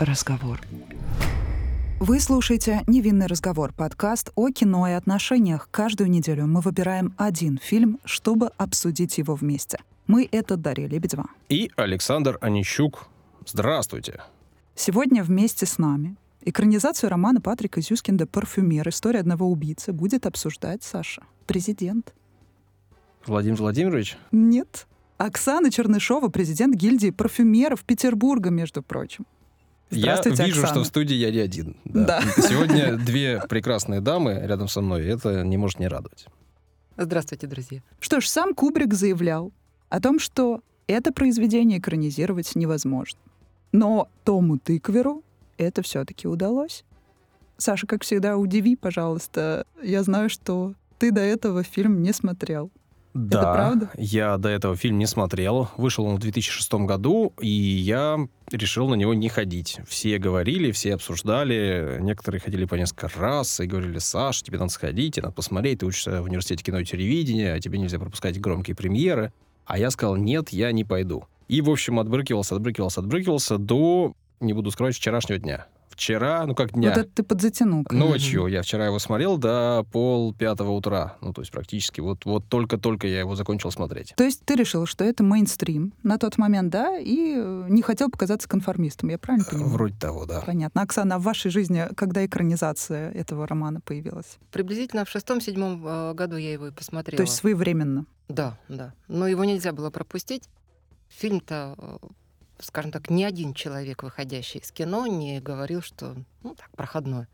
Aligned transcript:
разговор. 0.00 0.60
Вы 1.98 2.18
слушаете 2.18 2.82
«Невинный 2.86 3.26
разговор»— 3.26 3.74
подкаст 3.76 4.30
о 4.34 4.48
кино 4.48 4.88
и 4.88 4.92
отношениях. 4.92 5.68
Каждую 5.70 6.08
неделю 6.08 6.46
мы 6.46 6.62
выбираем 6.62 7.12
один 7.18 7.58
фильм, 7.58 8.00
чтобы 8.06 8.48
обсудить 8.56 9.18
его 9.18 9.34
вместе. 9.34 9.78
Мы— 10.06 10.26
это 10.32 10.56
Дарья 10.56 10.88
Лебедева. 10.88 11.26
И 11.50 11.70
Александр 11.76 12.38
Онищук. 12.40 13.06
Здравствуйте. 13.46 14.22
Сегодня 14.74 15.22
вместе 15.22 15.66
с 15.66 15.76
нами 15.76 16.16
экранизацию 16.42 17.10
романа 17.10 17.42
Патрика 17.42 17.82
Зюскинда 17.82 18.26
«Парфюмер. 18.26 18.88
История 18.88 19.20
одного 19.20 19.50
убийцы» 19.50 19.92
будет 19.92 20.24
обсуждать 20.24 20.82
Саша, 20.82 21.22
президент. 21.46 22.14
Владимир 23.26 23.58
Владимирович? 23.58 24.16
Нет. 24.32 24.86
Оксана 25.18 25.70
Чернышова, 25.70 26.28
президент 26.28 26.74
гильдии 26.74 27.10
парфюмеров 27.10 27.84
Петербурга, 27.84 28.48
между 28.48 28.82
прочим. 28.82 29.26
Я 29.90 30.20
вижу, 30.24 30.62
Оксана. 30.62 30.66
что 30.66 30.80
в 30.82 30.86
студии 30.86 31.14
я 31.14 31.30
не 31.30 31.38
один. 31.38 31.76
Да. 31.84 32.20
Да. 32.20 32.42
Сегодня 32.42 32.96
две 32.96 33.42
прекрасные 33.48 34.00
дамы 34.00 34.40
рядом 34.42 34.68
со 34.68 34.80
мной. 34.80 35.04
Это 35.06 35.42
не 35.44 35.56
может 35.56 35.78
не 35.80 35.88
радовать. 35.88 36.26
Здравствуйте, 36.96 37.46
друзья. 37.46 37.82
Что 37.98 38.20
ж, 38.20 38.26
сам 38.28 38.54
Кубрик 38.54 38.94
заявлял 38.94 39.52
о 39.88 40.00
том, 40.00 40.18
что 40.18 40.60
это 40.86 41.12
произведение 41.12 41.78
экранизировать 41.78 42.54
невозможно. 42.54 43.18
Но 43.72 44.08
Тому 44.24 44.58
Тыкверу 44.58 45.24
это 45.56 45.82
все-таки 45.82 46.26
удалось. 46.26 46.84
Саша, 47.56 47.86
как 47.86 48.02
всегда, 48.02 48.36
удиви, 48.36 48.76
пожалуйста. 48.76 49.66
Я 49.82 50.02
знаю, 50.02 50.30
что 50.30 50.74
ты 50.98 51.10
до 51.10 51.20
этого 51.20 51.62
фильм 51.62 52.02
не 52.02 52.12
смотрел. 52.12 52.70
Да, 53.14 53.52
правда? 53.52 53.90
я 53.96 54.38
до 54.38 54.48
этого 54.48 54.76
фильм 54.76 54.98
не 54.98 55.06
смотрел. 55.06 55.68
Вышел 55.76 56.04
он 56.04 56.16
в 56.16 56.20
2006 56.20 56.72
году, 56.86 57.32
и 57.40 57.48
я 57.48 58.18
решил 58.50 58.88
на 58.88 58.94
него 58.94 59.14
не 59.14 59.28
ходить. 59.28 59.80
Все 59.88 60.18
говорили, 60.18 60.70
все 60.70 60.94
обсуждали. 60.94 61.98
Некоторые 62.00 62.40
ходили 62.40 62.64
по 62.66 62.76
несколько 62.76 63.10
раз 63.18 63.60
и 63.60 63.66
говорили, 63.66 63.98
Саш, 63.98 64.42
тебе 64.42 64.58
надо 64.58 64.70
сходить, 64.70 65.14
тебе 65.14 65.24
надо 65.24 65.34
посмотреть, 65.34 65.80
ты 65.80 65.86
учишься 65.86 66.22
в 66.22 66.26
университете 66.26 66.62
кино 66.62 66.78
и 66.78 66.84
телевидения, 66.84 67.52
а 67.52 67.60
тебе 67.60 67.78
нельзя 67.78 67.98
пропускать 67.98 68.40
громкие 68.40 68.76
премьеры. 68.76 69.32
А 69.66 69.78
я 69.78 69.90
сказал, 69.90 70.16
нет, 70.16 70.50
я 70.50 70.72
не 70.72 70.84
пойду. 70.84 71.24
И, 71.48 71.60
в 71.62 71.70
общем, 71.70 71.98
отбрыкивался, 71.98 72.54
отбрыкивался, 72.54 73.00
отбрыкивался 73.00 73.58
до, 73.58 74.14
не 74.38 74.52
буду 74.52 74.70
скрывать, 74.70 74.96
вчерашнего 74.96 75.38
дня. 75.38 75.66
Вчера, 76.00 76.46
ну 76.46 76.54
как 76.54 76.72
дня, 76.72 76.88
Вот 76.88 76.98
это 76.98 77.10
ты 77.10 77.22
подзатянул. 77.22 77.84
ночью, 77.90 78.46
я 78.46 78.62
вчера 78.62 78.86
его 78.86 78.98
смотрел 78.98 79.36
до 79.36 79.84
пол 79.92 80.32
пятого 80.32 80.70
утра. 80.70 81.18
Ну, 81.20 81.34
то 81.34 81.42
есть 81.42 81.52
практически 81.52 82.00
вот, 82.00 82.24
вот 82.24 82.48
только-только 82.48 83.06
я 83.06 83.18
его 83.18 83.36
закончил 83.36 83.70
смотреть. 83.70 84.14
То 84.16 84.24
есть 84.24 84.42
ты 84.46 84.54
решил, 84.54 84.86
что 84.86 85.04
это 85.04 85.22
мейнстрим 85.22 85.92
на 86.02 86.16
тот 86.16 86.38
момент, 86.38 86.70
да, 86.72 86.98
и 86.98 87.34
э, 87.36 87.66
не 87.68 87.82
хотел 87.82 88.08
показаться 88.08 88.48
конформистом, 88.48 89.10
я 89.10 89.18
правильно 89.18 89.44
понимаю? 89.44 89.72
Вроде 89.72 89.94
того, 89.98 90.24
да. 90.24 90.40
Понятно. 90.40 90.80
Оксана, 90.80 91.16
а 91.16 91.18
в 91.18 91.22
вашей 91.22 91.50
жизни 91.50 91.86
когда 91.94 92.24
экранизация 92.24 93.10
этого 93.10 93.46
романа 93.46 93.82
появилась? 93.82 94.38
Приблизительно 94.52 95.04
в 95.04 95.10
шестом-седьмом 95.10 95.86
э, 95.86 96.14
году 96.14 96.36
я 96.36 96.50
его 96.54 96.68
и 96.68 96.70
посмотрела. 96.70 97.18
То 97.18 97.24
есть 97.24 97.34
своевременно? 97.34 98.06
Да, 98.30 98.58
да. 98.70 98.94
Но 99.06 99.28
его 99.28 99.44
нельзя 99.44 99.72
было 99.72 99.90
пропустить. 99.90 100.48
Фильм-то, 101.10 101.74
э, 101.76 101.96
скажем 102.60 102.92
так, 102.92 103.10
ни 103.10 103.22
один 103.24 103.54
человек, 103.54 104.02
выходящий 104.02 104.58
из 104.60 104.70
кино, 104.72 105.06
не 105.06 105.40
говорил, 105.40 105.82
что, 105.82 106.16
ну, 106.42 106.54
так, 106.54 106.70
проходной. 106.76 107.26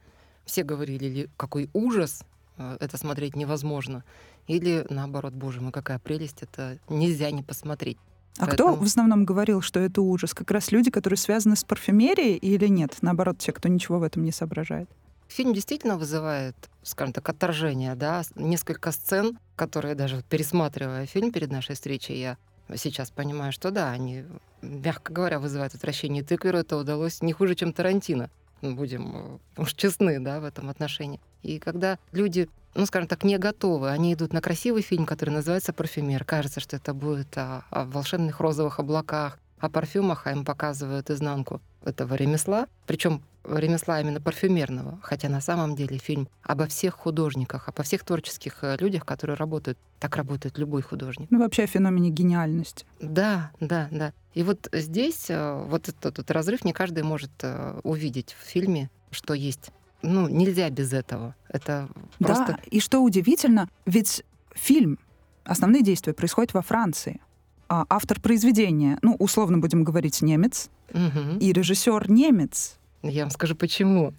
Все 0.45 0.63
говорили, 0.63 1.05
ли, 1.07 1.31
какой 1.37 1.69
ужас, 1.73 2.23
э, 2.57 2.77
это 2.81 2.97
смотреть 2.97 3.37
невозможно. 3.37 4.05
Или 4.47 4.87
наоборот, 4.91 5.35
боже 5.35 5.61
мой, 5.61 5.73
какая 5.73 5.99
прелесть, 5.99 6.43
это 6.43 6.79
нельзя 6.89 7.31
не 7.31 7.43
посмотреть. 7.43 7.99
А 8.39 8.47
кто 8.47 8.65
Поэтому- 8.67 8.77
в 8.77 8.83
основном 8.83 9.25
говорил, 9.25 9.63
что 9.63 9.81
это 9.81 10.03
ужас? 10.03 10.35
Как 10.35 10.51
раз 10.51 10.71
люди, 10.71 10.91
которые 10.91 11.17
связаны 11.17 11.57
с 11.57 11.65
парфюмерией 11.65 12.37
или 12.37 12.67
нет? 12.69 12.97
Наоборот, 13.01 13.39
те, 13.39 13.53
кто 13.53 13.69
ничего 13.69 13.99
в 13.99 14.03
этом 14.03 14.25
не 14.25 14.33
соображает. 14.33 14.89
Фильм 15.29 15.55
действительно 15.55 15.97
вызывает, 15.97 16.55
скажем 16.83 17.13
так, 17.13 17.29
отторжение, 17.29 17.95
да, 17.97 18.23
несколько 18.37 18.93
сцен, 18.93 19.39
которые 19.57 19.95
даже 19.95 20.23
пересматривая 20.29 21.07
фильм 21.07 21.33
перед 21.33 21.51
нашей 21.51 21.75
встречей, 21.75 22.21
я 22.21 22.37
сейчас 22.75 23.11
понимаю, 23.11 23.53
что 23.53 23.71
да, 23.71 23.91
они, 23.91 24.25
мягко 24.63 25.13
говоря, 25.13 25.39
вызывают 25.39 25.75
отвращение. 25.75 26.23
И 26.23 26.27
Тыкверу 26.27 26.59
это 26.59 26.77
удалось 26.77 27.23
не 27.23 27.33
хуже, 27.33 27.55
чем 27.55 27.73
Тарантино. 27.73 28.31
Ну, 28.63 28.75
Будем 28.75 29.41
э, 29.57 29.61
уж 29.61 29.75
честны, 29.75 30.19
да, 30.19 30.41
в 30.41 30.45
этом 30.45 30.71
отношении. 30.71 31.21
И 31.43 31.59
когда 31.59 31.99
люди, 32.13 32.49
ну, 32.75 32.87
скажем 32.87 33.09
так, 33.09 33.23
не 33.23 33.39
готовы, 33.39 33.91
они 33.91 34.15
идут 34.15 34.33
на 34.33 34.41
красивый 34.41 34.83
фильм, 34.83 35.07
который 35.07 35.31
называется 35.31 35.73
«Парфюмер». 35.73 36.25
Кажется, 36.25 36.61
что 36.61 36.77
это 36.77 36.95
будет 36.95 37.37
о, 37.37 37.65
о 37.71 37.85
волшебных 37.85 38.41
розовых 38.41 38.81
облаках, 38.81 39.39
о 39.59 39.69
парфюмах, 39.69 40.27
а 40.27 40.33
им 40.33 40.45
показывают 40.45 41.11
изнанку 41.11 41.61
этого 41.85 42.15
ремесла. 42.15 42.67
Причем 42.87 43.23
ремесла 43.49 44.01
именно 44.01 44.21
парфюмерного, 44.21 44.99
хотя 45.03 45.29
на 45.29 45.41
самом 45.41 45.75
деле 45.77 45.99
фильм 45.99 46.29
обо 46.43 46.67
всех 46.67 46.95
художниках, 46.95 47.69
обо 47.69 47.83
всех 47.83 48.05
творческих 48.05 48.59
э, 48.63 48.77
людях, 48.81 49.05
которые 49.05 49.37
работают. 49.37 49.79
Так 49.99 50.17
работает 50.17 50.59
любой 50.59 50.83
художник. 50.83 51.29
Ну, 51.31 51.39
вообще 51.39 51.65
о 51.65 51.67
феномене 51.67 52.11
гениальности. 52.11 52.85
Да, 53.01 53.51
да, 53.61 53.89
да. 53.91 54.13
И 54.35 54.43
вот 54.43 54.69
здесь 54.73 55.27
э, 55.31 55.65
вот 55.69 55.89
этот, 55.89 56.19
вот 56.19 56.31
разрыв 56.31 56.65
не 56.65 56.73
каждый 56.73 57.03
может 57.03 57.31
э, 57.43 57.81
увидеть 57.83 58.37
в 58.39 58.45
фильме, 58.47 58.91
что 59.11 59.35
есть. 59.35 59.71
Ну, 60.03 60.29
нельзя 60.29 60.69
без 60.71 60.93
этого. 60.93 61.35
Это 61.49 61.89
просто... 62.19 62.53
Да, 62.53 62.59
и 62.71 62.81
что 62.81 63.01
удивительно, 63.01 63.69
ведь 63.87 64.25
фильм, 64.55 64.99
основные 65.45 65.83
действия 65.83 66.13
происходят 66.13 66.53
во 66.55 66.63
Франции. 66.63 67.21
А 67.69 67.85
автор 67.89 68.21
произведения, 68.21 68.99
ну, 69.03 69.17
условно 69.19 69.59
будем 69.59 69.83
говорить, 69.83 70.23
немец, 70.23 70.71
Мгм. 70.93 71.39
и 71.39 71.53
режиссер 71.53 72.09
немец. 72.11 72.79
Я 73.03 73.23
вам 73.23 73.31
скажу, 73.31 73.55
почему. 73.55 74.13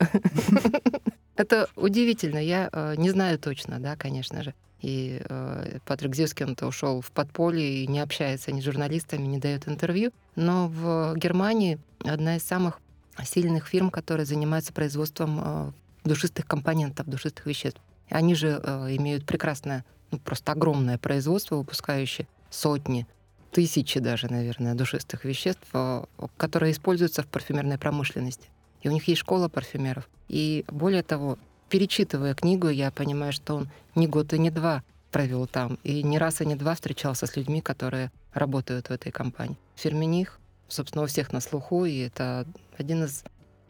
Это 1.36 1.70
удивительно. 1.76 2.40
Я 2.40 2.70
э, 2.72 2.96
не 2.98 3.10
знаю 3.10 3.38
точно, 3.38 3.80
да, 3.80 3.96
конечно 3.96 4.44
же. 4.44 4.54
И 4.82 5.22
э, 5.28 5.80
Патрик 5.86 6.16
Зюскин-то 6.16 6.68
ушел 6.68 7.02
в 7.02 7.12
подполье 7.12 7.84
и 7.84 7.88
не 7.88 8.00
общается 8.00 8.52
ни 8.52 8.62
с 8.62 8.64
журналистами, 8.64 9.26
не 9.26 9.40
дает 9.40 9.68
интервью. 9.68 10.12
Но 10.36 10.68
в 10.68 11.16
Германии 11.16 11.80
одна 12.04 12.38
из 12.38 12.44
самых 12.44 12.80
сильных 13.24 13.68
фирм, 13.68 13.90
которая 13.90 14.26
занимается 14.26 14.74
производством 14.74 15.40
э, 15.44 15.72
душистых 16.04 16.46
компонентов, 16.46 17.08
душистых 17.08 17.46
веществ. 17.46 17.82
Они 18.10 18.36
же 18.36 18.62
э, 18.64 18.96
имеют 18.96 19.26
прекрасное, 19.26 19.84
ну, 20.12 20.20
просто 20.20 20.52
огромное 20.52 20.98
производство, 20.98 21.56
выпускающее 21.56 22.28
сотни, 22.50 23.08
тысячи 23.52 24.00
даже, 24.00 24.32
наверное, 24.32 24.76
душистых 24.76 25.26
веществ, 25.26 25.68
э, 25.74 26.04
которые 26.38 26.72
используются 26.72 27.24
в 27.24 27.28
парфюмерной 27.28 27.78
промышленности. 27.78 28.50
И 28.88 28.90
у 28.90 28.94
них 28.94 29.08
есть 29.10 29.20
школа 29.20 29.50
парфюмеров. 29.50 30.08
И 30.30 30.64
более 30.70 31.04
того, 31.04 31.38
перечитывая 31.68 32.34
книгу, 32.34 32.70
я 32.70 32.90
понимаю, 32.90 33.34
что 33.34 33.56
он 33.56 33.70
не 33.96 34.08
год 34.08 34.32
и 34.32 34.40
не 34.40 34.50
два 34.50 34.82
провел 35.12 35.46
там. 35.46 35.78
И 35.84 36.04
не 36.04 36.18
раз 36.18 36.40
и 36.40 36.46
не 36.46 36.56
два 36.56 36.74
встречался 36.74 37.28
с 37.28 37.36
людьми, 37.36 37.60
которые 37.60 38.12
работают 38.34 38.88
в 38.88 38.92
этой 38.92 39.12
компании. 39.12 39.58
Фермених, 39.76 40.40
собственно, 40.70 41.04
у 41.04 41.08
всех 41.08 41.34
на 41.34 41.42
слуху, 41.42 41.84
и 41.84 41.98
это 41.98 42.48
один 42.78 43.04
из 43.04 43.26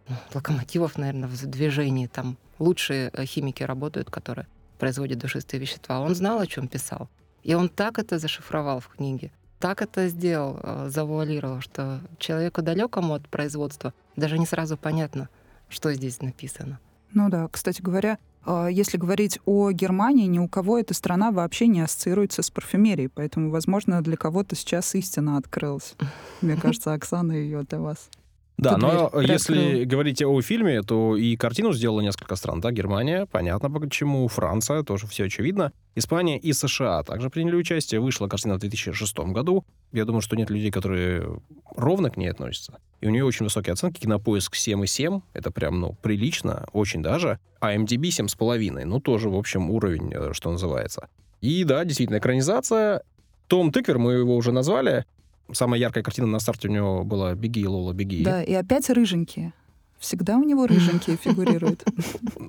ну, 0.08 0.16
локомотивов, 0.36 1.00
наверное, 1.00 1.28
в 1.28 1.46
движении. 1.48 2.06
Там 2.06 2.38
лучшие 2.60 3.10
э, 3.12 3.26
химики 3.26 3.64
работают, 3.64 4.12
которые 4.12 4.46
производят 4.78 5.18
душистые 5.18 5.60
вещества. 5.60 6.00
Он 6.00 6.14
знал, 6.14 6.40
о 6.40 6.46
чем 6.46 6.68
писал. 6.68 7.10
И 7.42 7.56
он 7.56 7.70
так 7.70 7.98
это 7.98 8.20
зашифровал 8.20 8.82
в 8.82 8.90
книге, 8.90 9.32
так 9.60 9.82
это 9.82 10.08
сделал, 10.10 10.60
э, 10.62 10.90
завуалировал, 10.90 11.62
что 11.62 12.02
человеку 12.20 12.62
далекому 12.62 13.16
от 13.16 13.28
производства 13.28 13.94
даже 14.18 14.38
не 14.38 14.46
сразу 14.46 14.76
понятно, 14.76 15.30
что 15.70 15.94
здесь 15.94 16.22
написано. 16.22 16.80
Ну 17.14 17.30
да, 17.30 17.48
кстати 17.50 17.82
говоря, 17.82 18.18
э, 18.46 18.68
если 18.72 18.98
говорить 18.98 19.40
о 19.46 19.72
Германии, 19.72 20.26
ни 20.26 20.40
у 20.40 20.50
кого 20.50 20.78
эта 20.78 20.94
страна 20.94 21.32
вообще 21.32 21.68
не 21.68 21.82
ассоциируется 21.82 22.42
с 22.42 22.52
парфюмерией, 22.52 23.10
поэтому, 23.10 23.50
возможно, 23.50 24.02
для 24.02 24.18
кого-то 24.18 24.56
сейчас 24.56 24.94
истина 24.96 25.38
открылась. 25.38 25.96
Мне 26.42 26.56
кажется, 26.62 26.94
Оксана 26.94 27.32
ее 27.32 27.64
для 27.64 27.80
вас. 27.80 28.10
Да, 28.58 28.72
Эту 28.72 28.80
но 28.80 29.10
дверь 29.12 29.32
если 29.32 29.54
приоткрыл. 29.54 29.86
говорить 29.86 30.22
о 30.24 30.42
фильме, 30.42 30.82
то 30.82 31.16
и 31.16 31.36
картину 31.36 31.74
сделало 31.74 32.02
несколько 32.02 32.36
стран. 32.36 32.60
Да, 32.60 32.72
Германия, 32.72 33.28
понятно 33.28 33.70
почему, 33.70 34.28
Франция, 34.28 34.82
тоже 34.82 35.06
все 35.06 35.26
очевидно. 35.26 35.72
Испания 35.96 36.40
и 36.40 36.54
США 36.54 37.04
также 37.04 37.30
приняли 37.30 37.56
участие. 37.56 38.02
Вышла 38.02 38.28
картина 38.28 38.56
в 38.56 38.60
2006 38.60 39.18
году. 39.18 39.64
Я 39.92 40.06
думаю, 40.06 40.22
что 40.22 40.36
нет 40.36 40.50
людей, 40.50 40.72
которые 40.72 41.40
ровно 41.76 42.10
к 42.10 42.18
ней 42.18 42.30
относятся. 42.30 42.80
И 43.00 43.08
у 43.08 43.12
нее 43.12 43.26
очень 43.26 43.44
высокие 43.46 43.74
оценки. 43.74 44.00
Кинопоиск 44.02 44.56
7,7. 44.56 45.22
Это 45.34 45.52
прям, 45.52 45.80
ну, 45.80 45.96
прилично, 46.02 46.68
очень 46.74 47.04
даже. 47.04 47.40
А 47.60 47.76
MDB 47.76 48.10
7,5. 48.10 48.86
Ну, 48.86 49.00
тоже, 49.00 49.30
в 49.30 49.36
общем, 49.36 49.70
уровень, 49.70 50.12
э, 50.14 50.34
что 50.34 50.52
называется. 50.52 51.10
И 51.42 51.64
да, 51.64 51.86
действительно, 51.86 52.18
экранизация. 52.18 53.04
Том 53.48 53.72
Тыквер, 53.72 54.00
мы 54.00 54.14
его 54.14 54.36
уже 54.36 54.52
назвали. 54.52 55.06
Самая 55.52 55.80
яркая 55.80 56.04
картина 56.04 56.28
на 56.28 56.40
старте 56.40 56.68
у 56.68 56.72
него 56.72 57.04
была 57.04 57.34
«Беги, 57.36 57.66
Лола, 57.66 57.94
беги». 57.94 58.24
Да, 58.24 58.44
и 58.44 58.54
опять 58.54 58.90
рыженькие. 58.90 59.54
Всегда 60.00 60.38
у 60.38 60.44
него 60.44 60.68
рыженькие 60.68 61.18
фигурируют. 61.22 61.84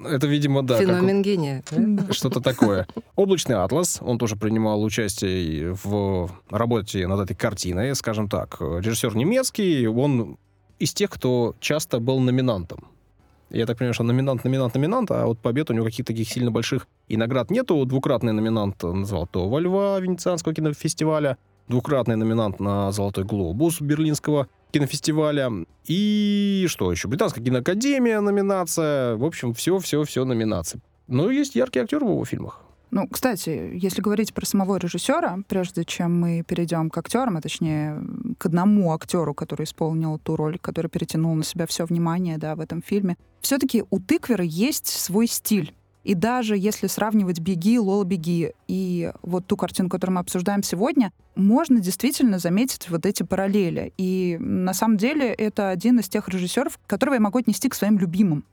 Это, 0.04 0.26
видимо, 0.26 0.62
да, 0.62 0.78
Феномен 0.78 1.22
гения. 1.22 1.62
что-то 2.10 2.40
такое. 2.40 2.86
Облачный 3.16 3.56
атлас, 3.56 3.98
он 4.02 4.18
тоже 4.18 4.36
принимал 4.36 4.82
участие 4.82 5.74
в 5.82 6.30
работе 6.50 7.06
над 7.06 7.20
этой 7.20 7.34
картиной, 7.34 7.94
скажем 7.94 8.28
так. 8.28 8.58
Режиссер 8.60 9.16
немецкий, 9.16 9.86
он 9.86 10.36
из 10.78 10.92
тех, 10.92 11.10
кто 11.10 11.56
часто 11.60 12.00
был 12.00 12.20
номинантом. 12.20 12.84
Я 13.50 13.64
так 13.64 13.78
понимаю, 13.78 13.94
что 13.94 14.04
номинант, 14.04 14.44
номинант, 14.44 14.74
номинант, 14.74 15.10
а 15.10 15.24
вот 15.24 15.38
побед 15.38 15.70
у 15.70 15.72
него 15.72 15.86
каких-то 15.86 16.12
таких 16.12 16.28
сильно 16.28 16.50
больших 16.50 16.86
и 17.08 17.16
наград 17.16 17.50
нету. 17.50 17.82
Двукратный 17.86 18.32
номинант 18.32 18.82
на 18.82 19.06
Золотого 19.06 19.58
Льва 19.58 19.98
Венецианского 20.00 20.54
кинофестиваля, 20.54 21.38
двукратный 21.68 22.16
номинант 22.16 22.60
на 22.60 22.90
Золотой 22.92 23.24
Глобус 23.24 23.80
Берлинского 23.80 24.48
кинофестиваля. 24.70 25.50
И 25.86 26.66
что 26.68 26.90
еще? 26.90 27.08
Британская 27.08 27.42
киноакадемия 27.42 28.20
номинация. 28.20 29.16
В 29.16 29.24
общем, 29.24 29.54
все-все-все 29.54 30.24
номинации. 30.24 30.80
Но 31.06 31.30
есть 31.30 31.54
яркий 31.54 31.80
актер 31.80 32.04
в 32.04 32.08
его 32.10 32.24
фильмах. 32.24 32.60
Ну, 32.90 33.06
кстати, 33.06 33.70
если 33.74 34.00
говорить 34.00 34.32
про 34.32 34.46
самого 34.46 34.76
режиссера, 34.76 35.38
прежде 35.46 35.84
чем 35.84 36.18
мы 36.18 36.42
перейдем 36.42 36.88
к 36.88 36.96
актерам, 36.96 37.36
а 37.36 37.42
точнее 37.42 38.02
к 38.38 38.46
одному 38.46 38.94
актеру, 38.94 39.34
который 39.34 39.64
исполнил 39.64 40.18
ту 40.18 40.36
роль, 40.36 40.58
который 40.58 40.88
перетянул 40.88 41.34
на 41.34 41.44
себя 41.44 41.66
все 41.66 41.84
внимание 41.84 42.38
да, 42.38 42.54
в 42.56 42.60
этом 42.60 42.82
фильме, 42.82 43.18
все-таки 43.42 43.84
у 43.90 44.00
Тыквера 44.00 44.44
есть 44.44 44.86
свой 44.86 45.26
стиль. 45.26 45.74
И 46.08 46.14
даже 46.14 46.56
если 46.56 46.86
сравнивать 46.86 47.38
«Беги», 47.38 47.78
«Лола, 47.78 48.02
беги» 48.02 48.54
и 48.66 49.12
вот 49.20 49.46
ту 49.46 49.58
картину, 49.58 49.90
которую 49.90 50.14
мы 50.14 50.20
обсуждаем 50.22 50.62
сегодня, 50.62 51.12
можно 51.34 51.80
действительно 51.80 52.38
заметить 52.38 52.88
вот 52.88 53.04
эти 53.04 53.24
параллели. 53.24 53.92
И 53.98 54.38
на 54.40 54.72
самом 54.72 54.96
деле 54.96 55.28
это 55.28 55.68
один 55.68 55.98
из 55.98 56.08
тех 56.08 56.26
режиссеров, 56.30 56.80
которого 56.86 57.12
я 57.12 57.20
могу 57.20 57.40
отнести 57.40 57.68
к 57.68 57.74
своим 57.74 57.98
любимым, 57.98 58.46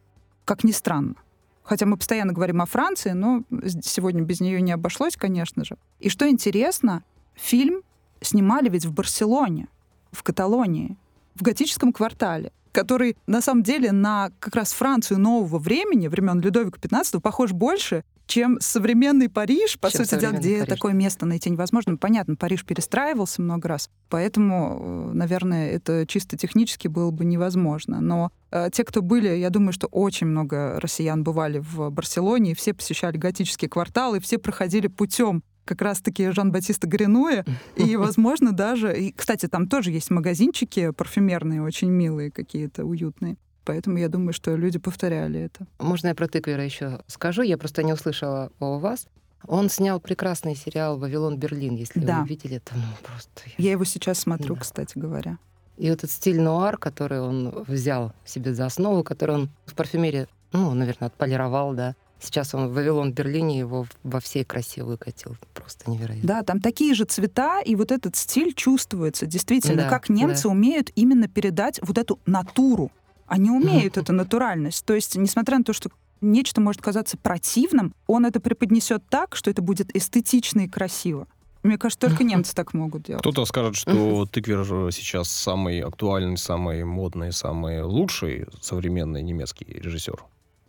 как 0.43 0.65
ни 0.65 0.73
странно. 0.73 1.15
Хотя 1.63 1.85
мы 1.85 1.95
постоянно 1.95 2.33
говорим 2.33 2.61
о 2.61 2.65
Франции, 2.65 3.11
но 3.11 3.43
сегодня 3.81 4.21
без 4.21 4.41
нее 4.41 4.59
не 4.59 4.73
обошлось, 4.73 5.15
конечно 5.15 5.63
же. 5.63 5.77
И 6.01 6.09
что 6.09 6.29
интересно, 6.29 7.03
фильм 7.35 7.83
снимали 8.19 8.67
ведь 8.67 8.83
в 8.83 8.91
Барселоне, 8.91 9.69
в 10.11 10.23
Каталонии, 10.23 10.97
в 11.35 11.41
готическом 11.41 11.93
квартале 11.93 12.51
который 12.75 13.15
на 13.25 13.41
самом 13.41 13.63
деле 13.63 13.91
на 13.91 14.31
как 14.39 14.55
раз 14.55 14.73
Францию 14.73 15.19
нового 15.19 15.57
времени, 15.57 16.07
времен 16.07 16.41
Людовика 16.41 16.77
XV, 16.77 17.21
похож 17.21 17.53
больше, 17.53 18.03
чем 18.27 18.57
современный 18.59 19.29
Париж, 19.29 19.79
по 19.79 19.89
чем 19.89 20.03
сути 20.03 20.19
дела, 20.19 20.33
где 20.33 20.59
Париж. 20.59 20.67
такое 20.67 20.93
место 20.93 21.25
найти 21.25 21.49
невозможно. 21.49 21.95
Понятно, 21.95 22.35
Париж 22.35 22.65
перестраивался 22.65 23.41
много 23.41 23.69
раз, 23.69 23.89
поэтому, 24.09 25.11
э, 25.11 25.13
наверное, 25.13 25.69
это 25.69 26.05
чисто 26.05 26.37
технически 26.37 26.87
было 26.87 27.11
бы 27.11 27.23
невозможно. 27.23 28.01
Но 28.01 28.31
э, 28.51 28.69
те, 28.73 28.83
кто 28.83 29.01
были, 29.01 29.29
я 29.29 29.49
думаю, 29.49 29.71
что 29.71 29.87
очень 29.87 30.27
много 30.27 30.79
россиян 30.81 31.23
бывали 31.23 31.59
в 31.59 31.89
Барселоне, 31.91 32.51
и 32.51 32.55
все 32.55 32.73
посещали 32.73 33.17
готические 33.17 33.69
кварталы, 33.69 34.19
все 34.19 34.37
проходили 34.37 34.87
путем 34.87 35.43
как 35.65 35.81
раз-таки 35.81 36.29
Жан-Батиста 36.29 36.87
Гринуя. 36.87 37.43
И, 37.75 37.95
возможно, 37.97 38.51
даже... 38.53 38.97
И, 38.97 39.11
кстати, 39.11 39.47
там 39.47 39.67
тоже 39.67 39.91
есть 39.91 40.11
магазинчики 40.11 40.91
парфюмерные, 40.91 41.61
очень 41.61 41.89
милые 41.89 42.31
какие-то, 42.31 42.85
уютные. 42.85 43.37
Поэтому 43.65 43.97
я 43.97 44.09
думаю, 44.09 44.31
что 44.31 44.55
люди 44.55 44.77
повторяли 44.77 45.41
это. 45.41 45.65
Можно 45.79 46.09
я 46.09 46.15
про 46.15 46.27
тыквера 46.27 46.63
еще 46.63 47.01
скажу? 47.07 47.41
Я 47.41 47.57
просто 47.57 47.81
не 47.83 47.93
услышала 47.93 48.51
о 48.59 48.77
вас. 48.77 49.07
Он 49.47 49.69
снял 49.69 49.99
прекрасный 49.99 50.55
сериал 50.55 50.97
«Вавилон 50.97 51.37
Берлин», 51.37 51.75
если 51.75 51.99
да. 51.99 52.21
вы 52.21 52.29
видели, 52.29 52.59
там 52.59 52.79
ну, 52.79 52.85
просто... 53.03 53.41
Я 53.57 53.71
его 53.71 53.83
сейчас 53.83 54.19
смотрю, 54.19 54.55
да. 54.55 54.61
кстати 54.61 54.97
говоря. 54.97 55.37
И 55.77 55.87
этот 55.87 56.09
стиль 56.09 56.41
нуар, 56.41 56.77
который 56.77 57.19
он 57.19 57.63
взял 57.67 58.13
себе 58.23 58.53
за 58.53 58.65
основу, 58.65 59.03
который 59.03 59.35
он 59.35 59.49
в 59.65 59.75
парфюмерии, 59.75 60.27
ну, 60.51 60.73
наверное, 60.73 61.07
отполировал, 61.07 61.73
да, 61.73 61.95
Сейчас 62.19 62.55
он 62.55 62.67
в 62.69 62.73
Вавилон 62.73 63.13
Берлине 63.13 63.59
его 63.59 63.85
во 64.03 64.19
всей 64.19 64.43
красе 64.43 64.83
выкатил. 64.83 65.35
Просто 65.53 65.89
невероятно. 65.91 66.27
Да, 66.27 66.43
там 66.43 66.59
такие 66.59 66.93
же 66.95 67.05
цвета, 67.05 67.61
и 67.61 67.75
вот 67.75 67.91
этот 67.91 68.15
стиль 68.15 68.53
чувствуется. 68.53 69.25
Действительно, 69.25 69.83
да, 69.83 69.89
как 69.89 70.09
немцы 70.09 70.43
да. 70.43 70.49
умеют 70.49 70.91
именно 70.95 71.27
передать 71.27 71.79
вот 71.83 71.97
эту 71.97 72.19
натуру. 72.25 72.91
Они 73.27 73.49
умеют 73.49 73.97
эту 73.97 74.13
натуральность. 74.13 74.85
То 74.85 74.93
есть, 74.93 75.15
несмотря 75.17 75.57
на 75.57 75.63
то, 75.63 75.73
что 75.73 75.89
нечто 76.21 76.61
может 76.61 76.81
казаться 76.81 77.17
противным, 77.17 77.93
он 78.07 78.25
это 78.25 78.39
преподнесет 78.39 79.03
так, 79.09 79.35
что 79.35 79.49
это 79.49 79.61
будет 79.61 79.95
эстетично 79.95 80.61
и 80.61 80.67
красиво. 80.67 81.27
Мне 81.63 81.77
кажется, 81.77 82.07
только 82.07 82.23
немцы 82.23 82.53
так 82.53 82.73
могут 82.73 83.03
делать. 83.03 83.21
Кто-то 83.21 83.45
скажет, 83.45 83.75
что 83.75 84.25
тыквер 84.25 84.91
сейчас 84.91 85.29
самый 85.29 85.79
актуальный, 85.81 86.37
самый 86.37 86.83
модный, 86.83 87.33
самый 87.33 87.81
лучший 87.81 88.45
современный 88.61 89.23
немецкий 89.23 89.65
режиссер. 89.65 90.23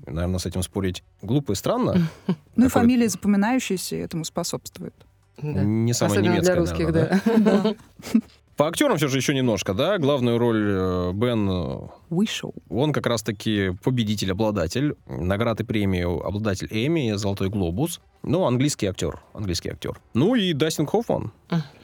Наверное, 0.07 0.39
с 0.39 0.47
этим 0.47 0.63
спорить 0.63 1.03
глупо 1.23 1.53
и 1.53 1.55
странно. 1.55 2.09
Ну 2.57 2.67
и 2.67 2.69
фамилии 2.69 3.07
запоминающиеся 3.07 3.97
этому 3.97 4.25
способствуют. 4.25 4.95
Не 5.43 5.93
самая 5.93 6.21
немецкая, 6.21 6.43
для 6.43 6.55
русских, 6.55 6.93
да. 6.93 7.21
По 8.57 8.69
актерам 8.69 8.97
все 8.97 9.09
же 9.09 9.19
еще 9.19 9.35
немножко, 9.35 9.75
да? 9.75 9.99
Главную 9.99 10.39
роль 10.39 10.65
э, 10.67 11.13
Бен... 11.13 11.91
Вышел. 12.09 12.55
Он 12.71 12.93
как 12.93 13.07
раз-таки 13.07 13.73
победитель, 13.83 14.33
обладатель 14.33 14.95
награды 15.07 15.65
премии, 15.65 16.03
обладатель 16.03 16.69
Эми, 16.71 17.13
Золотой 17.17 17.51
глобус. 17.51 18.01
Ну, 18.23 18.45
английский 18.45 18.87
актер, 18.87 19.21
английский 19.35 19.71
актер. 19.71 20.01
Ну 20.15 20.35
и 20.35 20.55
Дастин 20.55 20.87
Хоффман. 20.87 21.33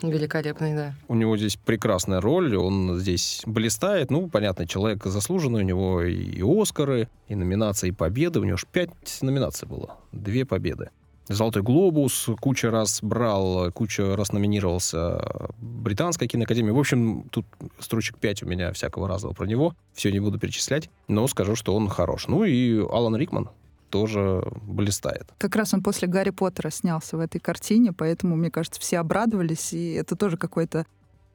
Великолепный, 0.02 0.74
да. 0.74 0.94
У 1.08 1.14
него 1.14 1.36
здесь 1.36 1.56
прекрасная 1.56 2.20
роль, 2.20 2.56
он 2.56 2.98
здесь 2.98 3.42
блистает. 3.44 4.10
Ну, 4.10 4.28
понятно, 4.28 4.66
человек 4.66 5.04
заслуженный, 5.04 5.60
у 5.60 5.64
него 5.64 6.02
и 6.02 6.42
Оскары, 6.42 7.08
и 7.28 7.34
номинации, 7.34 7.88
и 7.88 7.92
победы. 7.92 8.40
У 8.40 8.44
него 8.44 8.54
аж 8.54 8.64
пять 8.64 8.90
номинаций 9.20 9.68
было, 9.68 9.98
две 10.10 10.46
победы. 10.46 10.88
Золотой 11.28 11.62
глобус 11.62 12.28
куча 12.40 12.70
раз 12.70 13.00
брал, 13.02 13.70
куча 13.72 14.16
раз 14.16 14.32
номинировался 14.32 15.50
Британская 15.58 16.26
киноакадемия. 16.26 16.72
В 16.72 16.78
общем, 16.78 17.24
тут 17.30 17.46
строчек 17.78 18.18
5 18.18 18.42
у 18.42 18.46
меня 18.46 18.72
всякого 18.72 19.08
разного 19.08 19.32
про 19.32 19.46
него. 19.46 19.74
Все 19.94 20.10
не 20.10 20.20
буду 20.20 20.38
перечислять, 20.38 20.90
но 21.08 21.26
скажу, 21.28 21.54
что 21.54 21.74
он 21.74 21.88
хорош. 21.88 22.26
Ну 22.28 22.44
и 22.44 22.80
Алан 22.80 23.16
Рикман 23.16 23.50
тоже 23.90 24.42
блистает. 24.62 25.32
Как 25.38 25.54
раз 25.54 25.74
он 25.74 25.82
после 25.82 26.08
Гарри 26.08 26.30
Поттера 26.30 26.70
снялся 26.70 27.16
в 27.16 27.20
этой 27.20 27.38
картине, 27.38 27.92
поэтому, 27.92 28.36
мне 28.36 28.50
кажется, 28.50 28.80
все 28.80 28.98
обрадовались, 28.98 29.74
и 29.74 29.92
это 29.92 30.16
тоже 30.16 30.36
какой-то 30.36 30.86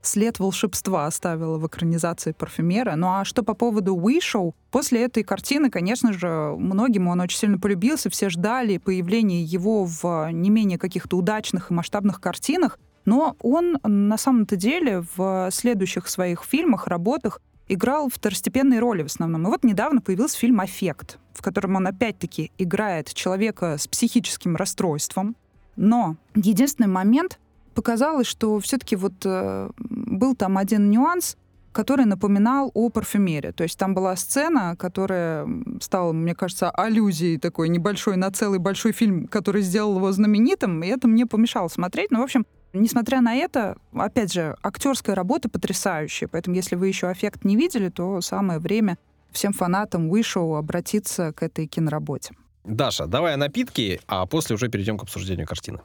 след 0.02 0.40
волшебства 0.40 1.06
оставила 1.06 1.58
в 1.58 1.68
экранизации 1.68 2.32
парфюмера. 2.32 2.96
Ну 2.96 3.08
а 3.08 3.26
что 3.26 3.44
по 3.44 3.54
поводу 3.54 3.96
Уишоу? 3.96 4.56
После 4.72 5.04
этой 5.04 5.24
картины, 5.24 5.70
конечно 5.70 6.14
же, 6.14 6.56
многим 6.58 7.08
он 7.08 7.20
очень 7.22 7.38
сильно 7.38 7.60
полюбился, 7.60 8.10
все 8.10 8.30
ждали 8.30 8.78
появления 8.78 9.44
его 9.44 9.86
в 9.86 10.30
не 10.32 10.50
менее 10.50 10.78
каких-то 10.78 11.18
удачных 11.18 11.72
и 11.72 11.74
масштабных 11.74 12.22
картинах, 12.22 12.80
но 13.06 13.36
он 13.42 13.78
на 13.84 14.18
самом-то 14.18 14.56
деле 14.56 15.04
в 15.16 15.50
следующих 15.52 16.08
своих 16.10 16.44
фильмах, 16.44 16.88
работах 16.88 17.42
играл 17.70 18.10
второстепенные 18.10 18.80
роли 18.80 19.04
в 19.04 19.08
основном. 19.08 19.44
И 19.44 19.50
вот 19.50 19.64
недавно 19.64 20.02
появился 20.02 20.38
фильм 20.38 20.60
«Аффект», 20.60 21.20
в 21.34 21.42
котором 21.42 21.76
он 21.76 21.88
опять-таки 21.88 22.52
играет 22.58 23.14
человека 23.14 23.78
с 23.78 23.88
психическим 23.88 24.56
расстройством. 24.56 25.36
Но 25.76 26.16
единственный 26.34 26.88
момент, 26.88 27.40
показалось, 27.78 28.26
что 28.26 28.60
все-таки 28.60 28.96
вот 28.96 29.14
э, 29.24 29.70
был 29.78 30.36
там 30.36 30.58
один 30.58 30.90
нюанс, 30.90 31.38
который 31.72 32.06
напоминал 32.06 32.72
о 32.74 32.90
парфюмере. 32.90 33.52
То 33.52 33.62
есть 33.62 33.78
там 33.78 33.94
была 33.94 34.16
сцена, 34.16 34.76
которая 34.76 35.48
стала, 35.80 36.12
мне 36.12 36.34
кажется, 36.34 36.72
аллюзией 36.72 37.38
такой 37.38 37.70
небольшой 37.70 38.18
на 38.18 38.32
целый 38.32 38.58
большой 38.58 38.94
фильм, 38.94 39.28
который 39.28 39.62
сделал 39.62 39.96
его 39.98 40.12
знаменитым, 40.12 40.82
и 40.82 40.88
это 40.88 41.08
мне 41.08 41.28
помешало 41.28 41.68
смотреть. 41.68 42.10
Но, 42.10 42.22
в 42.22 42.24
общем, 42.24 42.48
несмотря 42.74 43.22
на 43.22 43.36
это, 43.36 43.78
опять 43.94 44.34
же, 44.34 44.58
актерская 44.64 45.16
работа 45.16 45.48
потрясающая. 45.48 46.28
Поэтому, 46.28 46.56
если 46.56 46.76
вы 46.76 46.88
еще 46.88 47.10
«Аффект» 47.10 47.46
не 47.46 47.56
видели, 47.56 47.90
то 47.90 48.22
самое 48.22 48.58
время 48.58 48.98
всем 49.32 49.54
фанатам 49.54 50.10
Уишоу 50.10 50.56
обратиться 50.56 51.32
к 51.32 51.44
этой 51.44 51.68
киноработе. 51.68 52.34
Даша, 52.64 53.06
давай 53.06 53.36
о 53.36 53.38
напитки, 53.38 54.02
а 54.08 54.26
после 54.26 54.56
уже 54.56 54.68
перейдем 54.68 54.98
к 54.98 55.04
обсуждению 55.04 55.46
картины. 55.46 55.80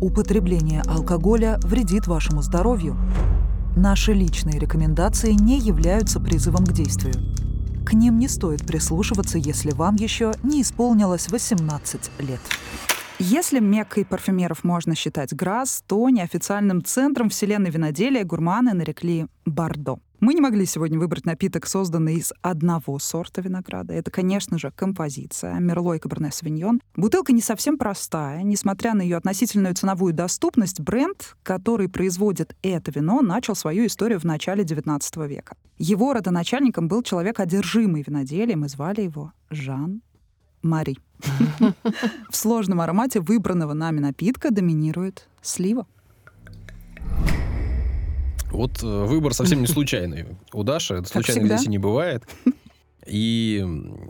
Употребление 0.00 0.82
алкоголя 0.82 1.58
вредит 1.62 2.06
вашему 2.06 2.42
здоровью. 2.42 2.98
Наши 3.76 4.12
личные 4.12 4.58
рекомендации 4.58 5.32
не 5.32 5.58
являются 5.58 6.20
призывом 6.20 6.66
к 6.66 6.72
действию. 6.72 7.14
К 7.86 7.94
ним 7.94 8.18
не 8.18 8.28
стоит 8.28 8.66
прислушиваться, 8.66 9.38
если 9.38 9.70
вам 9.70 9.94
еще 9.96 10.34
не 10.42 10.60
исполнилось 10.60 11.28
18 11.30 12.10
лет. 12.18 12.40
Если 13.18 13.60
Меккой 13.60 14.04
парфюмеров 14.04 14.62
можно 14.62 14.94
считать 14.94 15.32
Грасс, 15.32 15.82
то 15.86 16.06
неофициальным 16.10 16.84
центром 16.84 17.30
вселенной 17.30 17.70
виноделия 17.70 18.24
гурманы 18.24 18.74
нарекли 18.74 19.26
Бордо. 19.46 20.00
Мы 20.20 20.34
не 20.34 20.42
могли 20.42 20.66
сегодня 20.66 20.98
выбрать 20.98 21.24
напиток, 21.24 21.66
созданный 21.66 22.16
из 22.16 22.34
одного 22.42 22.98
сорта 22.98 23.40
винограда. 23.40 23.94
Это, 23.94 24.10
конечно 24.10 24.58
же, 24.58 24.70
композиция 24.70 25.54
Мерло 25.60 25.94
и 25.94 25.98
Каберне 25.98 26.30
Савиньон. 26.30 26.82
Бутылка 26.94 27.32
не 27.32 27.40
совсем 27.40 27.78
простая. 27.78 28.42
Несмотря 28.42 28.92
на 28.92 29.00
ее 29.00 29.16
относительную 29.16 29.74
ценовую 29.74 30.12
доступность, 30.12 30.80
бренд, 30.80 31.36
который 31.42 31.88
производит 31.88 32.54
это 32.62 32.90
вино, 32.90 33.22
начал 33.22 33.54
свою 33.54 33.86
историю 33.86 34.20
в 34.20 34.24
начале 34.24 34.62
XIX 34.62 35.26
века. 35.26 35.56
Его 35.78 36.12
родоначальником 36.12 36.86
был 36.86 37.02
человек, 37.02 37.40
одержимый 37.40 38.04
виноделием, 38.06 38.66
и 38.66 38.68
звали 38.68 39.02
его 39.02 39.32
Жан 39.48 40.02
Мари. 40.66 40.98
В 42.30 42.36
сложном 42.36 42.80
аромате 42.80 43.20
выбранного 43.20 43.72
нами 43.72 44.00
напитка 44.00 44.50
доминирует 44.50 45.28
слива. 45.42 45.86
Вот 48.50 48.82
э, 48.82 49.04
выбор 49.04 49.34
совсем 49.34 49.60
не 49.60 49.66
случайный. 49.66 50.26
У 50.52 50.62
Даши 50.62 50.94
это 50.94 51.08
случайно 51.08 51.46
здесь 51.46 51.66
и 51.66 51.70
не 51.70 51.78
бывает. 51.78 52.24
И 53.06 53.64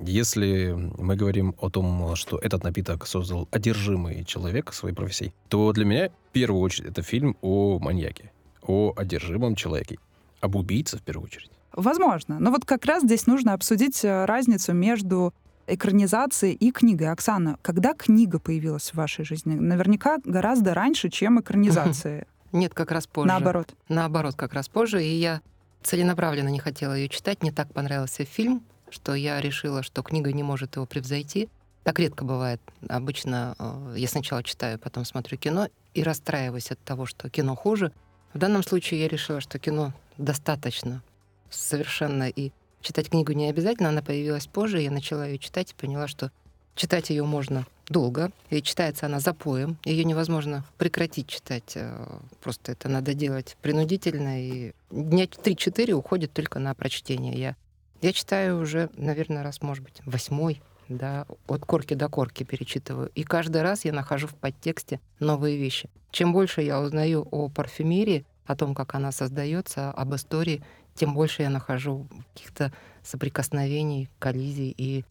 если 0.07 0.75
мы 0.99 1.17
говорим 1.17 1.55
о 1.61 1.69
том, 1.69 2.17
что 2.17 2.39
этот 2.39 2.65
напиток 2.65 3.07
создал 3.07 3.47
одержимый 3.51 4.25
человек 4.25 4.73
своей 4.73 4.95
профессией, 4.95 5.35
то 5.49 5.73
для 5.73 5.85
меня 5.85 6.09
в 6.09 6.33
первую 6.33 6.63
очередь 6.63 6.91
это 6.91 7.03
фильм 7.03 7.37
о 7.43 7.79
маньяке, 7.79 8.33
о 8.63 8.95
одержимом 8.97 9.55
человеке, 9.55 9.99
об 10.41 10.57
убийце 10.57 10.97
в 10.97 11.03
первую 11.03 11.27
очередь. 11.27 11.51
Возможно. 11.73 12.39
Но 12.41 12.51
вот 12.51 12.65
как 12.65 12.87
раз 12.87 13.03
здесь 13.03 13.27
нужно 13.27 13.53
обсудить 13.53 14.03
э, 14.03 14.25
разницу 14.25 14.73
между 14.73 15.35
экранизацией 15.67 16.55
и 16.55 16.71
книгой. 16.71 17.11
Оксана, 17.11 17.59
когда 17.63 17.95
книга 17.95 18.39
появилась 18.39 18.91
в 18.91 18.95
вашей 18.95 19.25
жизни? 19.25 19.55
Наверняка 19.55 20.19
гораздо 20.25 20.75
раньше, 20.75 21.09
чем 21.09 21.41
экранизация. 21.41 22.27
Нет, 22.53 22.75
как 22.75 22.91
раз 22.91 23.07
позже. 23.07 23.29
Наоборот. 23.29 23.75
Наоборот, 23.89 24.35
как 24.35 24.55
раз 24.55 24.69
позже. 24.69 25.05
И 25.05 25.19
я 25.19 25.41
целенаправленно 25.83 26.49
не 26.49 26.59
хотела 26.59 26.95
ее 26.95 27.09
читать. 27.09 27.43
Мне 27.43 27.53
так 27.53 27.73
понравился 27.73 28.25
фильм, 28.25 28.63
что 28.91 29.15
я 29.15 29.41
решила, 29.41 29.83
что 29.83 30.03
книга 30.03 30.33
не 30.33 30.43
может 30.43 30.77
его 30.77 30.87
превзойти. 30.87 31.49
Так 31.85 32.01
редко 32.01 32.25
бывает. 32.25 32.61
Обычно 32.89 33.55
э, 33.59 33.95
я 33.97 34.09
сначала 34.09 34.43
читаю, 34.43 34.79
потом 34.79 35.05
смотрю 35.05 35.39
кино 35.39 35.69
и 35.95 36.03
расстраиваюсь 36.03 36.73
от 36.73 36.81
того, 36.81 37.07
что 37.07 37.31
кино 37.31 37.55
хуже. 37.55 37.93
В 38.35 38.39
данном 38.39 38.65
случае 38.65 39.03
я 39.03 39.09
решила, 39.09 39.41
что 39.41 39.59
кино 39.59 39.93
достаточно 40.19 41.03
совершенно 41.49 42.29
и 42.29 42.51
читать 42.87 43.11
книгу 43.11 43.33
не 43.33 43.51
обязательно. 43.51 43.89
Она 43.89 44.01
появилась 44.01 44.47
позже, 44.47 44.81
я 44.81 44.91
начала 44.91 45.27
ее 45.27 45.39
читать 45.39 45.73
и 45.73 45.75
поняла, 45.75 46.07
что 46.07 46.31
читать 46.77 47.11
ее 47.11 47.25
можно 47.25 47.67
долго, 47.89 48.31
и 48.51 48.63
читается 48.63 49.07
она 49.07 49.19
запоем. 49.19 49.77
Ее 49.85 50.05
невозможно 50.05 50.65
прекратить 50.79 51.27
читать. 51.27 51.73
э, 51.75 52.19
Просто 52.43 52.73
это 52.73 52.89
надо 52.89 53.15
делать 53.15 53.57
принудительно, 53.61 54.41
и 54.41 54.73
дня 54.91 55.25
3-4 55.25 55.93
уходит 55.93 56.33
только 56.33 56.59
на 56.59 56.75
прочтение. 56.75 57.35
Я, 57.35 57.57
я 58.03 58.13
читаю 58.13 58.61
уже, 58.61 58.89
наверное, 58.97 59.43
раз, 59.43 59.63
может 59.63 59.83
быть, 59.83 60.01
восьмой, 60.05 60.63
да, 60.89 61.27
от 61.49 61.65
корки 61.65 61.95
до 61.95 62.09
корки 62.09 62.45
перечитываю. 62.45 63.11
И 63.15 63.25
каждый 63.25 63.63
раз 63.63 63.85
я 63.85 63.93
нахожу 63.93 64.29
в 64.29 64.35
подтексте 64.35 65.01
новые 65.19 65.57
вещи. 65.57 65.91
Чем 66.13 66.33
больше 66.33 66.63
я 66.63 66.81
узнаю 66.81 67.27
о 67.31 67.49
парфюмерии, 67.49 68.25
о 68.47 68.55
том, 68.55 68.75
как 68.75 68.95
она 68.95 69.11
создается, 69.11 69.91
об 69.91 70.15
истории, 70.15 70.63
тем 70.97 71.15
больше 71.15 71.43
я 71.43 71.51
нахожу 71.51 72.09
каких-то 72.35 72.73
соприкосновений, 73.03 74.11
коллизий 74.19 74.75
и 74.77 75.05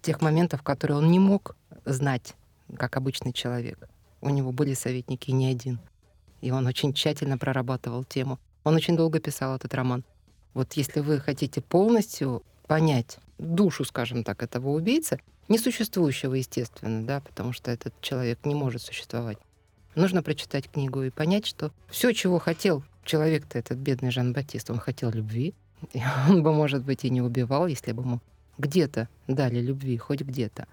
тех 0.00 0.20
моментов, 0.22 0.62
которые 0.62 0.98
он 0.98 1.10
не 1.10 1.18
мог 1.18 1.56
знать, 1.84 2.34
как 2.76 2.96
обычный 2.96 3.32
человек. 3.32 3.88
У 4.20 4.30
него 4.30 4.52
были 4.52 4.74
советники 4.74 5.30
не 5.30 5.46
один. 5.46 5.78
И 6.40 6.50
он 6.50 6.66
очень 6.66 6.92
тщательно 6.92 7.38
прорабатывал 7.38 8.04
тему. 8.04 8.38
Он 8.64 8.74
очень 8.74 8.96
долго 8.96 9.20
писал 9.20 9.56
этот 9.56 9.74
роман. 9.74 10.04
Вот 10.54 10.72
если 10.74 11.00
вы 11.00 11.20
хотите 11.20 11.60
полностью 11.60 12.42
понять 12.66 13.18
душу, 13.38 13.84
скажем 13.84 14.24
так, 14.24 14.42
этого 14.42 14.70
убийцы, 14.70 15.20
несуществующего, 15.48 16.34
естественно, 16.34 17.06
да, 17.06 17.20
потому 17.20 17.52
что 17.52 17.70
этот 17.70 17.98
человек 18.00 18.44
не 18.44 18.54
может 18.54 18.82
существовать, 18.82 19.38
нужно 19.94 20.22
прочитать 20.22 20.70
книгу 20.70 21.02
и 21.02 21.10
понять, 21.10 21.46
что 21.46 21.72
все, 21.88 22.12
чего 22.12 22.38
хотел 22.38 22.84
человек-то, 23.08 23.58
этот 23.58 23.78
бедный 23.78 24.10
Жан-Батист, 24.10 24.70
он 24.70 24.78
хотел 24.78 25.10
любви. 25.10 25.54
И 25.92 26.00
он 26.28 26.42
бы, 26.42 26.52
может 26.52 26.84
быть, 26.84 27.04
и 27.04 27.10
не 27.10 27.22
убивал, 27.22 27.66
если 27.66 27.92
бы 27.92 28.02
ему 28.02 28.20
где-то 28.58 29.08
дали 29.28 29.60
любви, 29.60 29.96
хоть 29.96 30.22
где-то, 30.22 30.66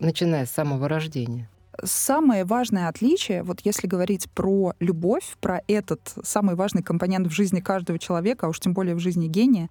начиная 0.00 0.46
с 0.46 0.50
самого 0.50 0.88
рождения. 0.88 1.48
Самое 1.84 2.44
важное 2.44 2.88
отличие, 2.88 3.44
вот 3.44 3.60
если 3.62 3.86
говорить 3.86 4.28
про 4.32 4.74
любовь, 4.80 5.36
про 5.40 5.62
этот 5.68 6.12
самый 6.24 6.56
важный 6.56 6.82
компонент 6.82 7.28
в 7.28 7.30
жизни 7.30 7.60
каждого 7.60 8.00
человека, 8.00 8.46
а 8.46 8.48
уж 8.48 8.58
тем 8.58 8.74
более 8.74 8.96
в 8.96 8.98
жизни 8.98 9.28
гения, 9.28 9.70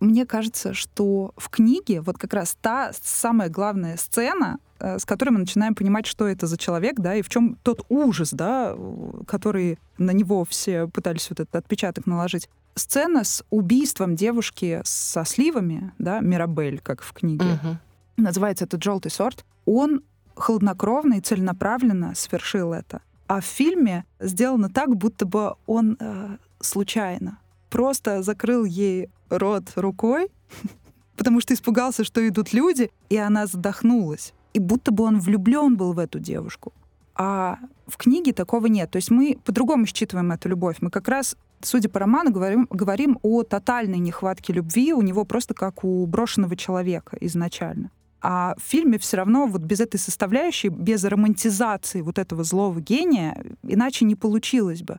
мне 0.00 0.26
кажется, 0.26 0.74
что 0.74 1.32
в 1.36 1.48
книге 1.48 2.00
вот 2.00 2.18
как 2.18 2.34
раз 2.34 2.56
та 2.60 2.90
самая 3.00 3.48
главная 3.48 3.96
сцена, 3.96 4.58
с 4.78 5.04
которой 5.04 5.30
мы 5.30 5.38
начинаем 5.40 5.74
понимать, 5.74 6.06
что 6.06 6.26
это 6.26 6.46
за 6.46 6.56
человек, 6.56 6.96
да, 6.98 7.14
и 7.14 7.22
в 7.22 7.28
чем 7.28 7.56
тот 7.62 7.84
ужас, 7.88 8.30
да, 8.32 8.74
э, 8.76 9.10
который 9.26 9.78
на 9.98 10.10
него 10.10 10.44
все 10.44 10.86
пытались 10.88 11.28
вот 11.30 11.40
этот 11.40 11.54
отпечаток 11.56 12.06
наложить. 12.06 12.48
Сцена 12.74 13.24
с 13.24 13.44
убийством 13.50 14.16
девушки 14.16 14.80
со 14.84 15.24
сливами, 15.24 15.92
да, 15.98 16.20
Мирабель, 16.20 16.80
как 16.80 17.02
в 17.02 17.12
книге, 17.12 17.58
Мгм. 17.62 17.78
называется 18.16 18.64
этот 18.64 18.82
желтый 18.82 19.10
сорт, 19.10 19.44
он 19.64 20.02
хладнокровно 20.34 21.14
и 21.14 21.20
целенаправленно 21.20 22.14
совершил 22.14 22.72
это. 22.72 23.00
А 23.26 23.40
в 23.40 23.44
фильме 23.44 24.04
сделано 24.20 24.68
так, 24.68 24.94
будто 24.94 25.24
бы 25.26 25.54
он 25.66 25.96
э, 25.98 26.36
случайно 26.60 27.38
просто 27.70 28.22
закрыл 28.22 28.64
ей 28.64 29.10
рот 29.28 29.64
рукой, 29.76 30.28
потому 31.16 31.40
что 31.40 31.54
испугался, 31.54 32.04
что 32.04 32.26
идут 32.26 32.52
люди, 32.52 32.90
и 33.08 33.16
она 33.16 33.46
задохнулась. 33.46 34.32
И 34.56 34.58
будто 34.58 34.90
бы 34.90 35.04
он 35.04 35.20
влюблен 35.20 35.76
был 35.76 35.92
в 35.92 35.98
эту 35.98 36.18
девушку. 36.18 36.72
А 37.14 37.58
в 37.86 37.98
книге 37.98 38.32
такого 38.32 38.66
нет. 38.68 38.90
То 38.90 38.96
есть 38.96 39.10
мы 39.10 39.36
по-другому 39.44 39.84
считываем 39.84 40.32
эту 40.32 40.48
любовь. 40.48 40.76
Мы 40.80 40.90
как 40.90 41.08
раз, 41.08 41.36
судя 41.60 41.90
по 41.90 42.00
роману, 42.00 42.30
говорим, 42.30 42.66
говорим 42.70 43.18
о 43.22 43.42
тотальной 43.42 43.98
нехватке 43.98 44.54
любви 44.54 44.94
у 44.94 45.02
него 45.02 45.26
просто 45.26 45.52
как 45.52 45.84
у 45.84 46.06
брошенного 46.06 46.56
человека 46.56 47.18
изначально. 47.20 47.90
А 48.22 48.54
в 48.56 48.62
фильме 48.62 48.98
все 48.98 49.18
равно 49.18 49.46
вот 49.46 49.60
без 49.60 49.80
этой 49.80 49.98
составляющей, 49.98 50.70
без 50.70 51.04
романтизации 51.04 52.00
вот 52.00 52.18
этого 52.18 52.42
злого 52.42 52.80
гения, 52.80 53.36
иначе 53.62 54.06
не 54.06 54.14
получилось 54.14 54.82
бы. 54.82 54.98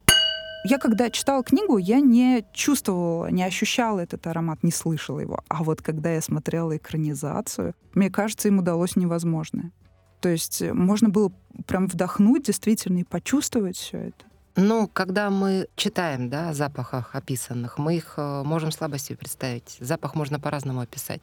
Я 0.69 0.79
когда 0.79 1.09
читала 1.09 1.43
книгу, 1.43 1.77
я 1.77 2.01
не 2.01 2.43
чувствовала, 2.51 3.27
не 3.27 3.41
ощущала 3.41 4.01
этот 4.01 4.27
аромат, 4.27 4.63
не 4.63 4.71
слышала 4.71 5.21
его. 5.21 5.39
А 5.47 5.63
вот 5.63 5.81
когда 5.81 6.12
я 6.12 6.21
смотрела 6.21 6.75
экранизацию, 6.75 7.74
мне 7.93 8.09
кажется, 8.09 8.50
им 8.50 8.59
удалось 8.59 8.97
невозможное. 8.97 9.71
То 10.19 10.27
есть 10.27 10.62
э, 10.62 10.74
можно 10.74 11.07
было 11.07 11.31
прям 11.67 11.88
вдохнуть 11.88 12.47
действительно 12.47 12.97
и 12.97 13.05
почувствовать 13.05 13.77
все 13.77 14.09
это. 14.09 14.25
Ну, 14.57 14.89
когда 14.89 15.29
мы 15.29 15.69
читаем 15.77 16.29
да, 16.29 16.50
о 16.50 16.53
запахах 16.53 17.15
описанных, 17.15 17.77
мы 17.77 17.95
их 17.95 18.15
э, 18.17 18.43
можем 18.43 18.71
слабо 18.71 18.97
себе 18.97 19.15
представить. 19.15 19.77
Запах 19.79 20.15
можно 20.15 20.38
по-разному 20.38 20.81
описать. 20.81 21.21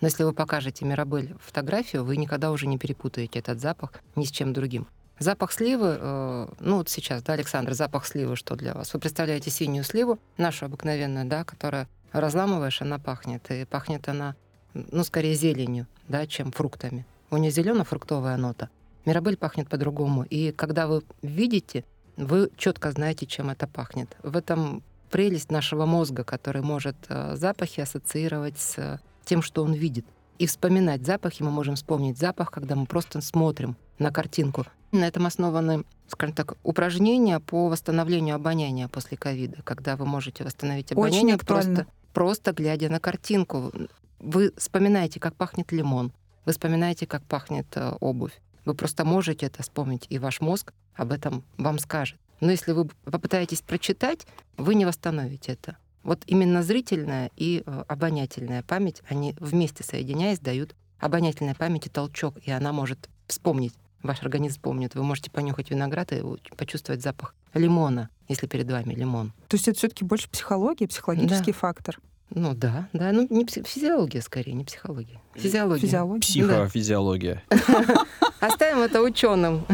Но 0.00 0.08
если 0.08 0.24
вы 0.24 0.32
покажете 0.32 0.84
Мирабель 0.84 1.36
фотографию, 1.40 2.04
вы 2.04 2.16
никогда 2.16 2.50
уже 2.50 2.66
не 2.66 2.76
перепутаете 2.76 3.38
этот 3.38 3.60
запах 3.60 3.92
ни 4.16 4.24
с 4.24 4.32
чем 4.32 4.52
другим. 4.52 4.88
Запах 5.20 5.52
сливы, 5.52 5.98
э, 6.00 6.46
ну 6.60 6.78
вот 6.78 6.88
сейчас, 6.88 7.22
да, 7.22 7.34
Александр, 7.34 7.74
запах 7.74 8.06
сливы 8.06 8.36
что 8.36 8.56
для 8.56 8.72
вас? 8.72 8.94
Вы 8.94 9.00
представляете 9.00 9.50
синюю 9.50 9.84
сливу, 9.84 10.18
нашу 10.38 10.64
обыкновенную, 10.64 11.26
да, 11.26 11.44
которая 11.44 11.88
разламываешь, 12.12 12.80
она 12.80 12.98
пахнет. 12.98 13.50
И 13.50 13.66
пахнет 13.66 14.08
она, 14.08 14.34
ну, 14.72 15.04
скорее 15.04 15.34
зеленью, 15.34 15.86
да, 16.08 16.26
чем 16.26 16.52
фруктами. 16.52 17.04
У 17.30 17.36
нее 17.36 17.50
зелено-фруктовая 17.50 18.38
нота. 18.38 18.70
Мирабель 19.04 19.36
пахнет 19.36 19.68
по-другому. 19.68 20.22
И 20.22 20.52
когда 20.52 20.86
вы 20.86 21.02
видите, 21.20 21.84
вы 22.16 22.50
четко 22.56 22.90
знаете, 22.90 23.26
чем 23.26 23.50
это 23.50 23.66
пахнет. 23.66 24.16
В 24.22 24.38
этом 24.38 24.82
прелесть 25.10 25.50
нашего 25.50 25.84
мозга, 25.84 26.24
который 26.24 26.62
может 26.62 26.96
э, 27.10 27.36
запахи 27.36 27.82
ассоциировать 27.82 28.58
с 28.58 28.78
э, 28.78 28.98
тем, 29.26 29.42
что 29.42 29.64
он 29.64 29.74
видит. 29.74 30.06
И 30.38 30.46
вспоминать 30.46 31.04
запахи 31.04 31.42
мы 31.42 31.50
можем 31.50 31.74
вспомнить 31.74 32.16
запах, 32.16 32.50
когда 32.50 32.74
мы 32.74 32.86
просто 32.86 33.20
смотрим 33.20 33.76
на 33.98 34.10
картинку. 34.10 34.64
На 34.92 35.04
этом 35.04 35.26
основаны, 35.26 35.84
скажем 36.08 36.34
так, 36.34 36.56
упражнения 36.62 37.38
по 37.38 37.68
восстановлению 37.68 38.34
обоняния 38.34 38.88
после 38.88 39.16
ковида, 39.16 39.62
когда 39.62 39.96
вы 39.96 40.06
можете 40.06 40.42
восстановить 40.42 40.92
обоняние 40.92 41.38
просто, 41.38 41.86
просто 42.12 42.52
глядя 42.52 42.88
на 42.88 42.98
картинку. 42.98 43.72
Вы 44.18 44.52
вспоминаете, 44.56 45.20
как 45.20 45.34
пахнет 45.34 45.70
лимон, 45.72 46.12
вы 46.44 46.52
вспоминаете, 46.52 47.06
как 47.06 47.22
пахнет 47.24 47.66
э, 47.76 47.92
обувь. 48.00 48.32
Вы 48.64 48.74
просто 48.74 49.04
можете 49.04 49.46
это 49.46 49.62
вспомнить, 49.62 50.06
и 50.10 50.18
ваш 50.18 50.40
мозг 50.40 50.72
об 50.94 51.12
этом 51.12 51.44
вам 51.56 51.78
скажет. 51.78 52.18
Но 52.40 52.50
если 52.50 52.72
вы 52.72 52.86
попытаетесь 53.04 53.62
прочитать, 53.62 54.26
вы 54.56 54.74
не 54.74 54.84
восстановите 54.84 55.52
это. 55.52 55.76
Вот 56.02 56.22
именно 56.26 56.62
зрительная 56.62 57.30
и 57.36 57.62
э, 57.64 57.84
обонятельная 57.88 58.62
память, 58.62 59.02
они 59.08 59.34
вместе 59.38 59.84
соединяясь, 59.84 60.38
дают 60.40 60.74
обонятельной 60.98 61.54
памяти 61.54 61.88
толчок, 61.88 62.36
и 62.42 62.50
она 62.50 62.72
может 62.72 63.08
вспомнить. 63.26 63.74
Ваш 64.02 64.22
организм 64.22 64.60
помнит. 64.60 64.94
Вы 64.94 65.02
можете 65.02 65.30
понюхать 65.30 65.70
виноград 65.70 66.12
и 66.12 66.22
почувствовать 66.56 67.02
запах 67.02 67.34
лимона, 67.54 68.08
если 68.28 68.46
перед 68.46 68.70
вами 68.70 68.94
лимон. 68.94 69.32
То 69.48 69.56
есть 69.56 69.68
это 69.68 69.76
все-таки 69.78 70.04
больше 70.04 70.28
психология, 70.30 70.88
психологический 70.88 71.52
фактор. 71.52 71.98
Ну 72.32 72.54
да, 72.54 72.88
да, 72.92 73.10
ну 73.10 73.26
не 73.28 73.44
пси- 73.44 73.66
физиология 73.66 74.22
скорее, 74.22 74.52
не 74.52 74.64
психология. 74.64 75.20
Физиология. 75.34 75.80
Физиология. 75.82 76.20
Психофизиология. 76.20 77.42
Оставим 78.40 78.82
это 78.82 79.02
ученым. 79.02 79.64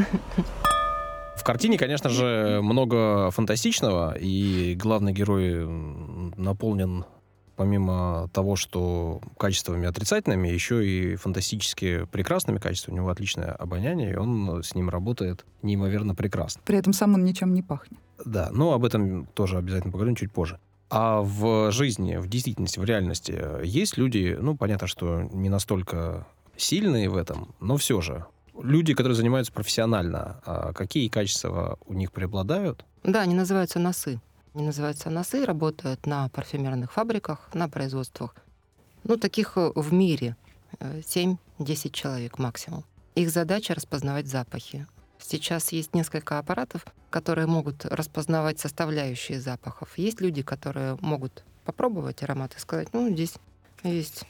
В 1.36 1.44
картине, 1.44 1.76
конечно 1.78 2.08
же, 2.08 2.60
много 2.62 3.30
фантастичного, 3.30 4.16
и 4.18 4.74
главный 4.74 5.12
герой 5.12 5.66
наполнен, 6.36 7.04
помимо 7.56 8.28
того, 8.32 8.56
что 8.56 9.20
качествами 9.38 9.86
отрицательными, 9.86 10.48
еще 10.48 10.86
и 10.86 11.16
фантастически 11.16 12.04
прекрасными 12.06 12.58
качествами. 12.58 12.96
У 12.96 12.98
него 12.98 13.10
отличное 13.10 13.52
обоняние, 13.52 14.12
и 14.12 14.16
он 14.16 14.62
с 14.62 14.74
ним 14.74 14.90
работает 14.90 15.44
неимоверно 15.62 16.14
прекрасно. 16.14 16.62
При 16.64 16.78
этом 16.78 16.92
сам 16.92 17.14
он 17.14 17.24
ничем 17.24 17.54
не 17.54 17.62
пахнет. 17.62 18.00
Да, 18.24 18.50
но 18.52 18.72
об 18.72 18.84
этом 18.84 19.26
тоже 19.26 19.58
обязательно 19.58 19.92
поговорим 19.92 20.16
чуть 20.16 20.32
позже. 20.32 20.58
А 20.88 21.20
в 21.20 21.72
жизни, 21.72 22.16
в 22.16 22.28
действительности, 22.28 22.78
в 22.78 22.84
реальности 22.84 23.34
э, 23.36 23.62
есть 23.64 23.96
люди, 23.96 24.36
ну, 24.40 24.56
понятно, 24.56 24.86
что 24.86 25.22
не 25.32 25.48
настолько 25.48 26.26
сильные 26.56 27.08
в 27.08 27.16
этом, 27.16 27.54
но 27.60 27.76
все 27.76 28.00
же. 28.00 28.24
Люди, 28.62 28.94
которые 28.94 29.16
занимаются 29.16 29.52
профессионально, 29.52 30.40
а 30.46 30.72
какие 30.72 31.08
качества 31.08 31.78
у 31.86 31.92
них 31.92 32.12
преобладают? 32.12 32.84
Да, 33.02 33.20
они 33.22 33.34
называются 33.34 33.78
носы. 33.78 34.20
Называются 34.56 35.10
носы, 35.10 35.44
работают 35.44 36.06
на 36.06 36.30
парфюмерных 36.30 36.90
фабриках, 36.90 37.50
на 37.52 37.68
производствах. 37.68 38.34
Ну, 39.04 39.18
таких 39.18 39.58
э, 39.58 39.70
в 39.74 39.92
мире 39.92 40.34
7-10 40.80 41.36
э, 41.58 41.90
человек 41.90 42.38
максимум. 42.38 42.82
Их 43.14 43.28
задача 43.28 43.74
распознавать 43.74 44.28
запахи. 44.28 44.86
Сейчас 45.18 45.72
есть 45.72 45.94
несколько 45.94 46.38
аппаратов, 46.38 46.86
которые 47.10 47.46
могут 47.46 47.84
распознавать 47.84 48.58
составляющие 48.58 49.42
запахов. 49.42 49.98
Есть 49.98 50.22
люди, 50.22 50.40
которые 50.40 50.96
могут 51.02 51.44
попробовать 51.66 52.22
аромат 52.22 52.54
и 52.56 52.58
сказать, 52.58 52.88
ну, 52.94 53.10
здесь 53.10 53.34
есть 53.82 54.24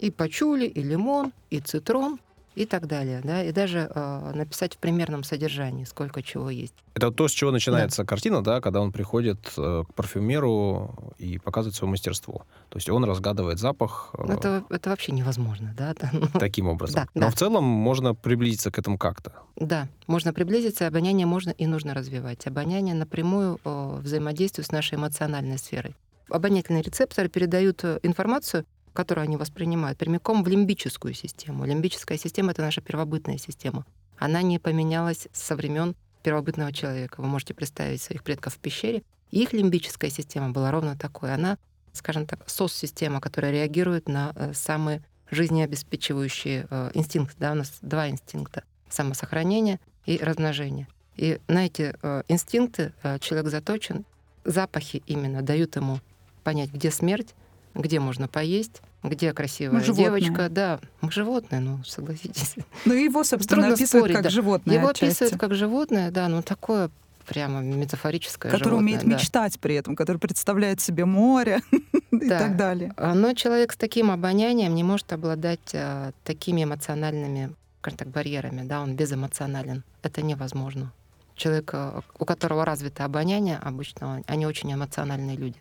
и 0.00 0.10
пачули, 0.10 0.66
и 0.66 0.82
лимон, 0.82 1.32
и 1.50 1.60
цитрон, 1.60 2.18
и 2.56 2.64
так 2.64 2.86
далее, 2.86 3.20
да, 3.22 3.44
и 3.44 3.52
даже 3.52 3.90
э, 3.94 4.32
написать 4.34 4.74
в 4.74 4.78
примерном 4.78 5.24
содержании, 5.24 5.84
сколько 5.84 6.22
чего 6.22 6.48
есть. 6.48 6.74
Это 6.94 7.10
то, 7.10 7.28
с 7.28 7.32
чего 7.32 7.50
начинается 7.50 8.02
да. 8.02 8.06
картина, 8.06 8.42
да, 8.42 8.62
когда 8.62 8.80
он 8.80 8.92
приходит 8.92 9.52
э, 9.58 9.84
к 9.86 9.94
парфюмеру 9.94 11.14
и 11.18 11.38
показывает 11.38 11.76
свое 11.76 11.90
мастерство. 11.90 12.46
То 12.70 12.78
есть 12.78 12.88
он 12.88 13.04
разгадывает 13.04 13.58
запах. 13.58 14.10
Э, 14.16 14.32
это, 14.32 14.64
это 14.70 14.88
вообще 14.88 15.12
невозможно, 15.12 15.74
да. 15.76 15.94
Таким 16.40 16.68
образом. 16.68 17.02
Да, 17.02 17.08
Но 17.14 17.26
да. 17.26 17.30
в 17.30 17.34
целом 17.34 17.62
можно 17.62 18.14
приблизиться 18.14 18.70
к 18.70 18.78
этому 18.78 18.96
как-то. 18.96 19.34
Да, 19.56 19.88
можно 20.06 20.32
приблизиться, 20.32 20.86
обоняние 20.86 21.26
можно 21.26 21.50
и 21.50 21.66
нужно 21.66 21.92
развивать. 21.92 22.46
Обоняние 22.46 22.94
напрямую 22.94 23.60
э, 23.64 23.98
взаимодействует 24.00 24.66
с 24.66 24.72
нашей 24.72 24.94
эмоциональной 24.94 25.58
сферой. 25.58 25.94
Обонятельные 26.30 26.82
рецепторы 26.82 27.28
передают 27.28 27.84
э, 27.84 28.00
информацию 28.02 28.64
которую 28.96 29.24
они 29.24 29.36
воспринимают, 29.36 29.98
прямиком 29.98 30.42
в 30.42 30.48
лимбическую 30.48 31.14
систему. 31.14 31.64
Лимбическая 31.64 32.18
система— 32.18 32.50
это 32.52 32.62
наша 32.62 32.80
первобытная 32.80 33.38
система. 33.38 33.84
Она 34.18 34.42
не 34.42 34.58
поменялась 34.58 35.28
со 35.32 35.54
времен 35.54 35.94
первобытного 36.22 36.72
человека. 36.72 37.20
Вы 37.20 37.28
можете 37.28 37.54
представить 37.54 38.02
своих 38.02 38.24
предков 38.24 38.54
в 38.54 38.58
пещере. 38.58 39.02
Их 39.30 39.52
лимбическая 39.52 40.10
система 40.10 40.50
была 40.50 40.70
ровно 40.70 40.96
такой. 40.96 41.32
Она, 41.32 41.58
скажем 41.92 42.26
так, 42.26 42.40
СОС-система, 42.48 43.20
которая 43.20 43.52
реагирует 43.52 44.08
на 44.08 44.32
э, 44.34 44.52
самые 44.54 45.04
жизнеобеспечивающие 45.30 46.66
э, 46.68 46.90
инстинкты. 46.94 47.36
Да, 47.38 47.52
у 47.52 47.54
нас 47.54 47.78
два 47.82 48.08
инстинкта— 48.08 48.64
самосохранение 48.88 49.78
и 50.06 50.18
размножение. 50.18 50.88
И 51.16 51.38
на 51.48 51.66
эти 51.66 51.94
э, 52.00 52.22
инстинкты 52.28 52.92
человек 53.20 53.50
заточен. 53.50 54.04
Запахи 54.44 55.02
именно 55.06 55.42
дают 55.42 55.76
ему 55.76 56.00
понять, 56.44 56.72
где 56.72 56.90
смерть, 56.90 57.34
где 57.76 58.00
можно 58.00 58.28
поесть, 58.28 58.82
где 59.02 59.32
красивая 59.32 59.80
мы 59.80 59.94
девочка. 59.94 60.48
Да, 60.48 60.80
мы 61.00 61.10
животные, 61.10 61.60
ну, 61.60 61.82
согласитесь. 61.84 62.56
Ну, 62.84 62.94
его, 62.94 63.24
собственно, 63.24 63.62
Трудно 63.62 63.74
описывают 63.74 64.04
спорить, 64.04 64.16
как 64.16 64.24
да. 64.24 64.30
животное 64.30 64.76
Его 64.76 64.88
отчасти. 64.88 65.04
описывают 65.04 65.40
как 65.40 65.54
животное, 65.54 66.10
да, 66.10 66.28
ну, 66.28 66.42
такое 66.42 66.90
прямо 67.26 67.60
метафорическое 67.60 68.50
Который 68.50 68.70
животное, 68.70 68.82
умеет 68.82 69.00
да. 69.02 69.08
мечтать 69.08 69.58
при 69.60 69.74
этом, 69.74 69.96
который 69.96 70.18
представляет 70.18 70.80
себе 70.80 71.04
море 71.04 71.60
и 72.12 72.28
так 72.28 72.56
далее. 72.56 72.92
А, 72.96 73.14
но 73.14 73.34
человек 73.34 73.72
с 73.72 73.76
таким 73.76 74.10
обонянием 74.10 74.74
не 74.74 74.84
может 74.84 75.12
обладать 75.12 75.74
а, 75.74 76.12
такими 76.24 76.64
эмоциональными, 76.64 77.54
скажем 77.80 77.98
так, 77.98 78.08
барьерами, 78.08 78.62
да, 78.66 78.80
он 78.80 78.94
безэмоционален. 78.94 79.82
Это 80.02 80.22
невозможно. 80.22 80.92
Человек, 81.34 81.70
а, 81.74 82.02
у 82.18 82.24
которого 82.24 82.64
развито 82.64 83.04
обоняние, 83.04 83.58
обычно 83.58 84.22
они 84.26 84.46
очень 84.46 84.72
эмоциональные 84.72 85.36
люди 85.36 85.56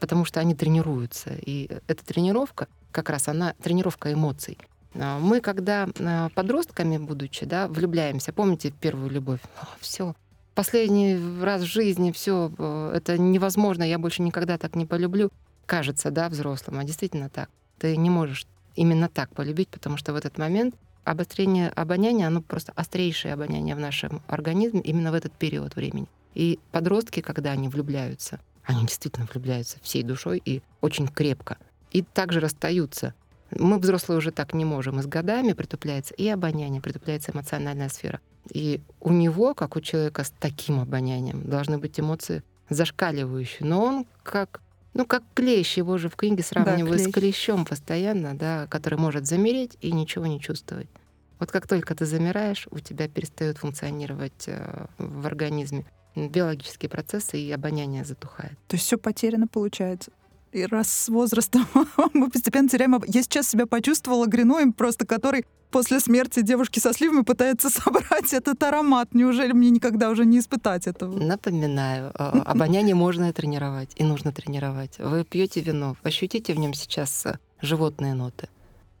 потому 0.00 0.24
что 0.24 0.40
они 0.40 0.54
тренируются. 0.54 1.30
И 1.44 1.70
эта 1.86 2.04
тренировка, 2.04 2.66
как 2.90 3.10
раз 3.10 3.28
она 3.28 3.54
тренировка 3.62 4.12
эмоций. 4.12 4.58
А, 4.94 5.18
мы, 5.18 5.40
когда 5.40 5.88
а, 6.00 6.30
подростками, 6.30 6.98
будучи, 6.98 7.46
да, 7.46 7.68
влюбляемся, 7.68 8.32
помните 8.32 8.72
первую 8.80 9.10
любовь? 9.10 9.40
Все, 9.80 10.14
последний 10.54 11.16
раз 11.42 11.62
в 11.62 11.66
жизни 11.66 12.12
все, 12.12 12.52
э, 12.58 12.92
это 12.96 13.16
невозможно, 13.16 13.82
я 13.82 13.98
больше 13.98 14.22
никогда 14.22 14.58
так 14.58 14.74
не 14.74 14.86
полюблю. 14.86 15.30
Кажется, 15.66 16.10
да, 16.10 16.28
взрослым, 16.28 16.80
а 16.80 16.84
действительно 16.84 17.28
так. 17.28 17.48
Ты 17.78 17.96
не 17.96 18.10
можешь 18.10 18.46
именно 18.74 19.08
так 19.08 19.30
полюбить, 19.30 19.68
потому 19.68 19.96
что 19.96 20.12
в 20.12 20.16
этот 20.16 20.36
момент 20.36 20.74
обострение 21.04 21.70
обоняния, 21.70 22.26
оно 22.26 22.42
просто 22.42 22.72
острейшее 22.76 23.34
обоняние 23.34 23.74
в 23.74 23.80
нашем 23.80 24.22
организме 24.26 24.80
именно 24.80 25.12
в 25.12 25.14
этот 25.14 25.32
период 25.32 25.76
времени. 25.76 26.08
И 26.34 26.58
подростки, 26.72 27.20
когда 27.20 27.52
они 27.52 27.68
влюбляются, 27.68 28.40
они 28.64 28.82
действительно 28.82 29.26
влюбляются 29.32 29.78
всей 29.82 30.02
душой 30.02 30.40
и 30.44 30.62
очень 30.80 31.08
крепко. 31.08 31.58
И 31.90 32.02
также 32.02 32.40
расстаются. 32.40 33.14
Мы, 33.50 33.78
взрослые, 33.78 34.18
уже 34.18 34.30
так 34.30 34.54
не 34.54 34.64
можем. 34.64 35.00
И 35.00 35.02
с 35.02 35.06
годами 35.06 35.52
притупляется 35.52 36.14
и 36.14 36.28
обоняние, 36.28 36.80
притупляется 36.80 37.32
эмоциональная 37.32 37.88
сфера. 37.88 38.20
И 38.52 38.80
у 39.00 39.12
него, 39.12 39.54
как 39.54 39.76
у 39.76 39.80
человека 39.80 40.24
с 40.24 40.32
таким 40.38 40.80
обонянием, 40.80 41.48
должны 41.48 41.78
быть 41.78 41.98
эмоции 41.98 42.42
зашкаливающие. 42.68 43.66
Но 43.68 43.82
он 43.82 44.06
как 44.22 44.60
ну, 44.92 45.06
как 45.06 45.22
клещ, 45.34 45.76
его 45.76 45.98
же 45.98 46.08
в 46.08 46.16
книге 46.16 46.42
сравнивают 46.42 47.02
да, 47.02 47.08
с 47.08 47.12
клещом 47.12 47.64
постоянно, 47.64 48.36
да, 48.36 48.66
который 48.66 48.98
может 48.98 49.24
замереть 49.24 49.76
и 49.80 49.92
ничего 49.92 50.26
не 50.26 50.40
чувствовать. 50.40 50.88
Вот 51.38 51.52
как 51.52 51.68
только 51.68 51.94
ты 51.94 52.06
замираешь, 52.06 52.66
у 52.70 52.80
тебя 52.80 53.08
перестает 53.08 53.58
функционировать 53.58 54.44
э, 54.46 54.86
в 54.98 55.26
организме 55.26 55.86
биологические 56.16 56.88
процессы 56.88 57.38
и 57.40 57.50
обоняние 57.50 58.04
затухает. 58.04 58.52
То 58.68 58.76
есть 58.76 58.86
все 58.86 58.98
потеряно 58.98 59.46
получается. 59.46 60.10
И 60.52 60.64
раз 60.66 60.90
с 60.90 61.08
возрастом 61.08 61.66
мы 62.12 62.28
постепенно 62.30 62.68
теряем... 62.68 63.00
Я 63.06 63.22
сейчас 63.22 63.48
себя 63.48 63.66
почувствовала 63.66 64.26
Гриноем, 64.26 64.72
просто 64.72 65.06
который 65.06 65.44
после 65.70 66.00
смерти 66.00 66.42
девушки 66.42 66.80
со 66.80 66.92
сливами 66.92 67.22
пытается 67.22 67.70
собрать 67.70 68.32
этот 68.32 68.62
аромат. 68.62 69.14
Неужели 69.14 69.52
мне 69.52 69.70
никогда 69.70 70.10
уже 70.10 70.24
не 70.24 70.40
испытать 70.40 70.86
этого? 70.86 71.16
Напоминаю, 71.16 72.12
а, 72.14 72.42
обоняние 72.46 72.94
можно 72.94 73.32
тренировать, 73.32 73.90
и 73.96 74.04
нужно 74.04 74.32
тренировать. 74.32 74.98
Вы 74.98 75.24
пьете 75.24 75.60
вино, 75.60 75.96
ощутите 76.02 76.52
в 76.52 76.58
нем 76.58 76.74
сейчас 76.74 77.26
э, 77.26 77.38
животные 77.62 78.14
ноты. 78.14 78.48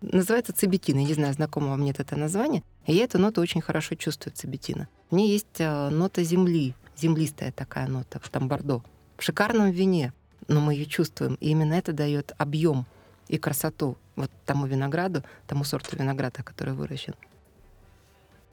Называется 0.00 0.52
цибетин. 0.54 0.98
Я 0.98 1.04
не 1.04 1.14
знаю, 1.14 1.34
знакомо 1.34 1.68
вам 1.68 1.84
нет 1.84 2.00
это 2.00 2.16
название. 2.16 2.62
И 2.86 2.94
я 2.94 3.04
эту 3.04 3.18
ноту 3.18 3.40
очень 3.42 3.60
хорошо 3.60 3.96
чувствую, 3.96 4.34
цибетина. 4.34 4.88
В 5.10 5.14
ней 5.14 5.30
есть 5.30 5.58
э, 5.58 5.88
нота 5.90 6.22
земли, 6.22 6.74
землистая 7.00 7.52
такая 7.52 7.88
нота, 7.88 8.20
там 8.30 8.48
бордо. 8.48 8.82
В 9.16 9.22
шикарном 9.22 9.70
вине, 9.70 10.12
но 10.48 10.60
мы 10.60 10.74
ее 10.74 10.86
чувствуем. 10.86 11.34
И 11.40 11.50
именно 11.50 11.74
это 11.74 11.92
дает 11.92 12.32
объем 12.38 12.86
и 13.28 13.38
красоту 13.38 13.96
вот 14.16 14.30
тому 14.44 14.66
винограду, 14.66 15.22
тому 15.46 15.64
сорту 15.64 15.96
винограда, 15.96 16.42
который 16.42 16.74
выращен. 16.74 17.14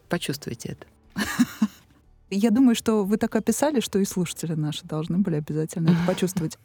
Почувствуйте 0.09 0.77
это. 0.77 0.87
Я 2.29 2.51
думаю, 2.51 2.75
что 2.75 3.03
вы 3.03 3.17
так 3.17 3.35
описали, 3.35 3.79
что 3.79 3.99
и 3.99 4.05
слушатели 4.05 4.53
наши 4.53 4.85
должны 4.85 5.17
были 5.17 5.35
обязательно 5.35 5.89
это 5.89 5.99
почувствовать. 6.07 6.57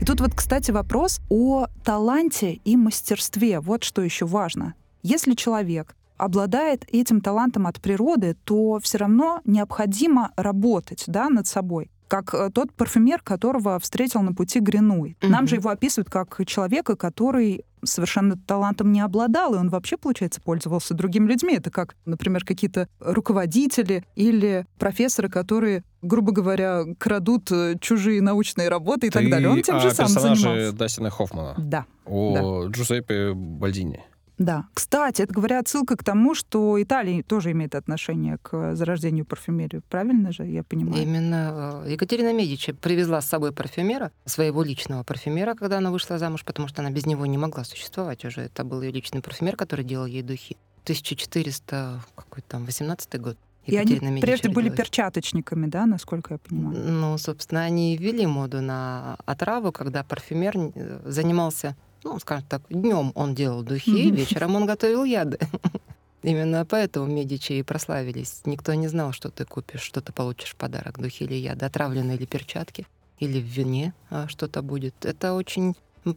И 0.00 0.04
тут 0.04 0.20
вот, 0.20 0.34
кстати, 0.34 0.70
вопрос 0.70 1.20
о 1.28 1.66
таланте 1.84 2.54
и 2.64 2.76
мастерстве. 2.76 3.60
Вот 3.60 3.84
что 3.84 4.02
еще 4.02 4.26
важно. 4.26 4.74
Если 5.02 5.34
человек 5.34 5.94
обладает 6.24 6.84
этим 6.92 7.20
талантом 7.20 7.66
от 7.66 7.80
природы, 7.80 8.36
то 8.44 8.78
все 8.80 8.98
равно 8.98 9.40
необходимо 9.44 10.30
работать 10.36 11.04
да, 11.06 11.28
над 11.28 11.46
собой 11.46 11.90
как 12.08 12.34
э, 12.34 12.50
тот 12.52 12.70
парфюмер, 12.74 13.22
которого 13.22 13.78
встретил 13.78 14.20
на 14.20 14.34
пути 14.34 14.60
Гринуй. 14.60 15.16
Mm-hmm. 15.22 15.28
Нам 15.28 15.46
же 15.46 15.54
его 15.56 15.70
описывают 15.70 16.10
как 16.10 16.42
человека, 16.44 16.94
который 16.94 17.64
совершенно 17.82 18.36
талантом 18.36 18.92
не 18.92 19.00
обладал, 19.00 19.54
и 19.54 19.56
он 19.56 19.70
вообще, 19.70 19.96
получается, 19.96 20.42
пользовался 20.42 20.92
другими 20.92 21.26
людьми. 21.26 21.54
Это 21.54 21.70
как, 21.70 21.96
например, 22.04 22.44
какие-то 22.44 22.86
руководители 23.00 24.04
или 24.14 24.66
профессоры, 24.78 25.30
которые, 25.30 25.84
грубо 26.02 26.32
говоря, 26.32 26.84
крадут 26.98 27.50
э, 27.50 27.76
чужие 27.80 28.20
научные 28.20 28.68
работы 28.68 29.06
и 29.06 29.10
Ты 29.10 29.18
так 29.18 29.30
далее. 29.30 29.48
Он 29.48 29.62
тем 29.62 29.80
же 29.80 29.90
самым 29.90 30.12
занимался. 30.12 30.72
Дастина 30.72 31.08
Хоффмана. 31.08 31.54
Да. 31.56 31.86
О 32.04 32.66
да. 32.66 32.70
Джузеппе 32.70 33.32
Бальдини. 33.32 34.02
Да. 34.42 34.66
Кстати, 34.74 35.22
это, 35.22 35.32
говоря, 35.32 35.60
отсылка 35.60 35.96
к 35.96 36.02
тому, 36.02 36.34
что 36.34 36.82
Италия 36.82 37.22
тоже 37.22 37.52
имеет 37.52 37.74
отношение 37.74 38.38
к 38.42 38.74
зарождению 38.74 39.24
парфюмерии. 39.24 39.82
Правильно 39.88 40.32
же, 40.32 40.44
я 40.44 40.64
понимаю? 40.64 41.02
Именно 41.02 41.82
э, 41.84 41.92
Екатерина 41.92 42.32
Медичи 42.32 42.72
привезла 42.72 43.20
с 43.20 43.28
собой 43.28 43.52
парфюмера, 43.52 44.10
своего 44.24 44.64
личного 44.64 45.04
парфюмера, 45.04 45.54
когда 45.54 45.78
она 45.78 45.90
вышла 45.90 46.18
замуж, 46.18 46.44
потому 46.44 46.66
что 46.66 46.82
она 46.82 46.90
без 46.90 47.06
него 47.06 47.24
не 47.26 47.38
могла 47.38 47.62
существовать 47.64 48.24
уже. 48.24 48.42
Это 48.42 48.64
был 48.64 48.82
ее 48.82 48.90
личный 48.90 49.22
парфюмер, 49.22 49.56
который 49.56 49.84
делал 49.84 50.06
ей 50.06 50.22
духи. 50.22 50.56
1400, 50.82 52.00
какой 52.16 52.42
там, 52.42 52.64
18 52.64 53.20
год. 53.20 53.38
И 53.66 53.76
они 53.76 54.20
прежде 54.20 54.48
были 54.48 54.70
перчаточниками, 54.70 55.66
да, 55.66 55.86
насколько 55.86 56.34
я 56.34 56.38
понимаю? 56.38 56.76
Ну, 56.84 57.16
собственно, 57.16 57.62
они 57.62 57.96
ввели 57.96 58.26
моду 58.26 58.60
на 58.60 59.16
отраву, 59.24 59.70
когда 59.70 60.02
парфюмер 60.02 60.54
э, 60.56 61.00
занимался 61.04 61.76
ну, 62.04 62.18
скажем 62.18 62.46
так, 62.48 62.62
днем 62.68 63.12
он 63.14 63.34
делал 63.34 63.62
духи, 63.62 64.10
вечером 64.10 64.56
он 64.56 64.66
готовил 64.66 65.04
яды. 65.04 65.38
Именно 66.22 66.64
поэтому 66.64 67.06
Медичи 67.06 67.54
и 67.54 67.62
прославились. 67.62 68.42
Никто 68.44 68.74
не 68.74 68.88
знал, 68.88 69.12
что 69.12 69.30
ты 69.30 69.44
купишь, 69.44 69.80
что 69.80 70.00
ты 70.00 70.12
получишь 70.12 70.52
в 70.52 70.56
подарок, 70.56 70.98
духи 70.98 71.24
или 71.24 71.34
яд, 71.34 71.62
отравленные 71.62 72.16
или 72.16 72.26
перчатки, 72.26 72.86
или 73.18 73.40
в 73.40 73.44
вине 73.44 73.92
а, 74.08 74.28
что-то 74.28 74.62
будет. 74.62 74.94
Это 75.04 75.34
очень 75.34 75.74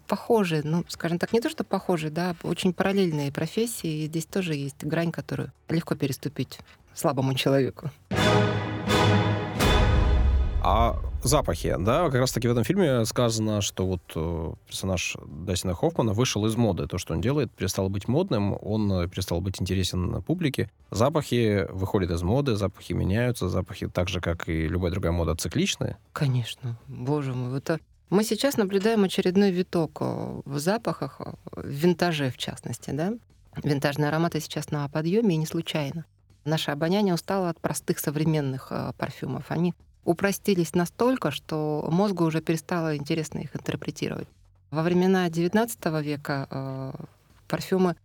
похожие, 0.07 0.61
ну, 0.63 0.83
скажем 0.87 1.19
так, 1.19 1.33
не 1.33 1.41
то, 1.41 1.49
что 1.49 1.63
похожие, 1.63 2.11
да, 2.11 2.35
очень 2.43 2.73
параллельные 2.73 3.31
профессии. 3.31 4.03
И 4.03 4.05
здесь 4.07 4.25
тоже 4.25 4.55
есть 4.55 4.83
грань, 4.83 5.11
которую 5.11 5.51
легко 5.69 5.95
переступить 5.95 6.59
слабому 6.93 7.33
человеку. 7.33 7.91
А 10.67 10.99
запахи, 11.21 11.75
да, 11.77 12.05
как 12.05 12.15
раз-таки 12.15 12.47
в 12.47 12.51
этом 12.51 12.63
фильме 12.63 13.05
сказано, 13.05 13.61
что 13.61 13.85
вот 13.85 14.01
э, 14.15 14.53
персонаж 14.67 15.15
Дастина 15.23 15.75
Хоффмана 15.75 16.13
вышел 16.13 16.43
из 16.47 16.55
моды. 16.55 16.87
То, 16.87 16.97
что 16.97 17.13
он 17.13 17.21
делает, 17.21 17.51
перестал 17.51 17.87
быть 17.87 18.07
модным, 18.07 18.57
он 18.59 18.91
э, 18.91 19.07
перестал 19.07 19.41
быть 19.41 19.61
интересен 19.61 20.23
публике. 20.23 20.71
Запахи 20.89 21.67
выходят 21.69 22.09
из 22.09 22.23
моды, 22.23 22.55
запахи 22.55 22.93
меняются, 22.93 23.47
запахи 23.47 23.87
так 23.87 24.09
же, 24.09 24.21
как 24.21 24.49
и 24.49 24.67
любая 24.67 24.89
другая 24.89 25.11
мода, 25.11 25.35
цикличны. 25.35 25.97
Конечно, 26.13 26.79
боже 26.87 27.35
мой, 27.35 27.55
это 27.55 27.79
мы 28.09 28.23
сейчас 28.23 28.57
наблюдаем 28.57 29.03
очередной 29.03 29.51
виток 29.51 29.99
э, 29.99 30.41
в 30.45 30.57
запахах, 30.57 31.21
в 31.51 31.63
винтаже 31.63 32.31
в 32.31 32.37
частности, 32.37 32.89
да. 32.89 33.13
Винтажные 33.63 34.07
ароматы 34.07 34.39
сейчас 34.39 34.71
на 34.71 34.89
подъеме 34.89 35.35
и 35.35 35.37
не 35.37 35.45
случайно. 35.45 36.05
Наше 36.43 36.71
обоняние 36.71 37.13
устало 37.13 37.49
от 37.49 37.61
простых 37.61 37.99
современных 37.99 38.71
парфюмов. 38.97 39.45
Они 39.49 39.75
упростились 40.05 40.73
настолько, 40.73 41.31
что 41.31 41.87
мозгу 41.91 42.23
уже 42.25 42.41
перестало 42.41 42.95
интересно 42.95 43.39
их 43.39 43.55
интерпретировать. 43.55 44.27
Во 44.71 44.83
времена 44.83 45.27
XIX 45.27 46.01
века 46.01 46.47
э, 46.49 46.91
парфюмы 47.47 47.95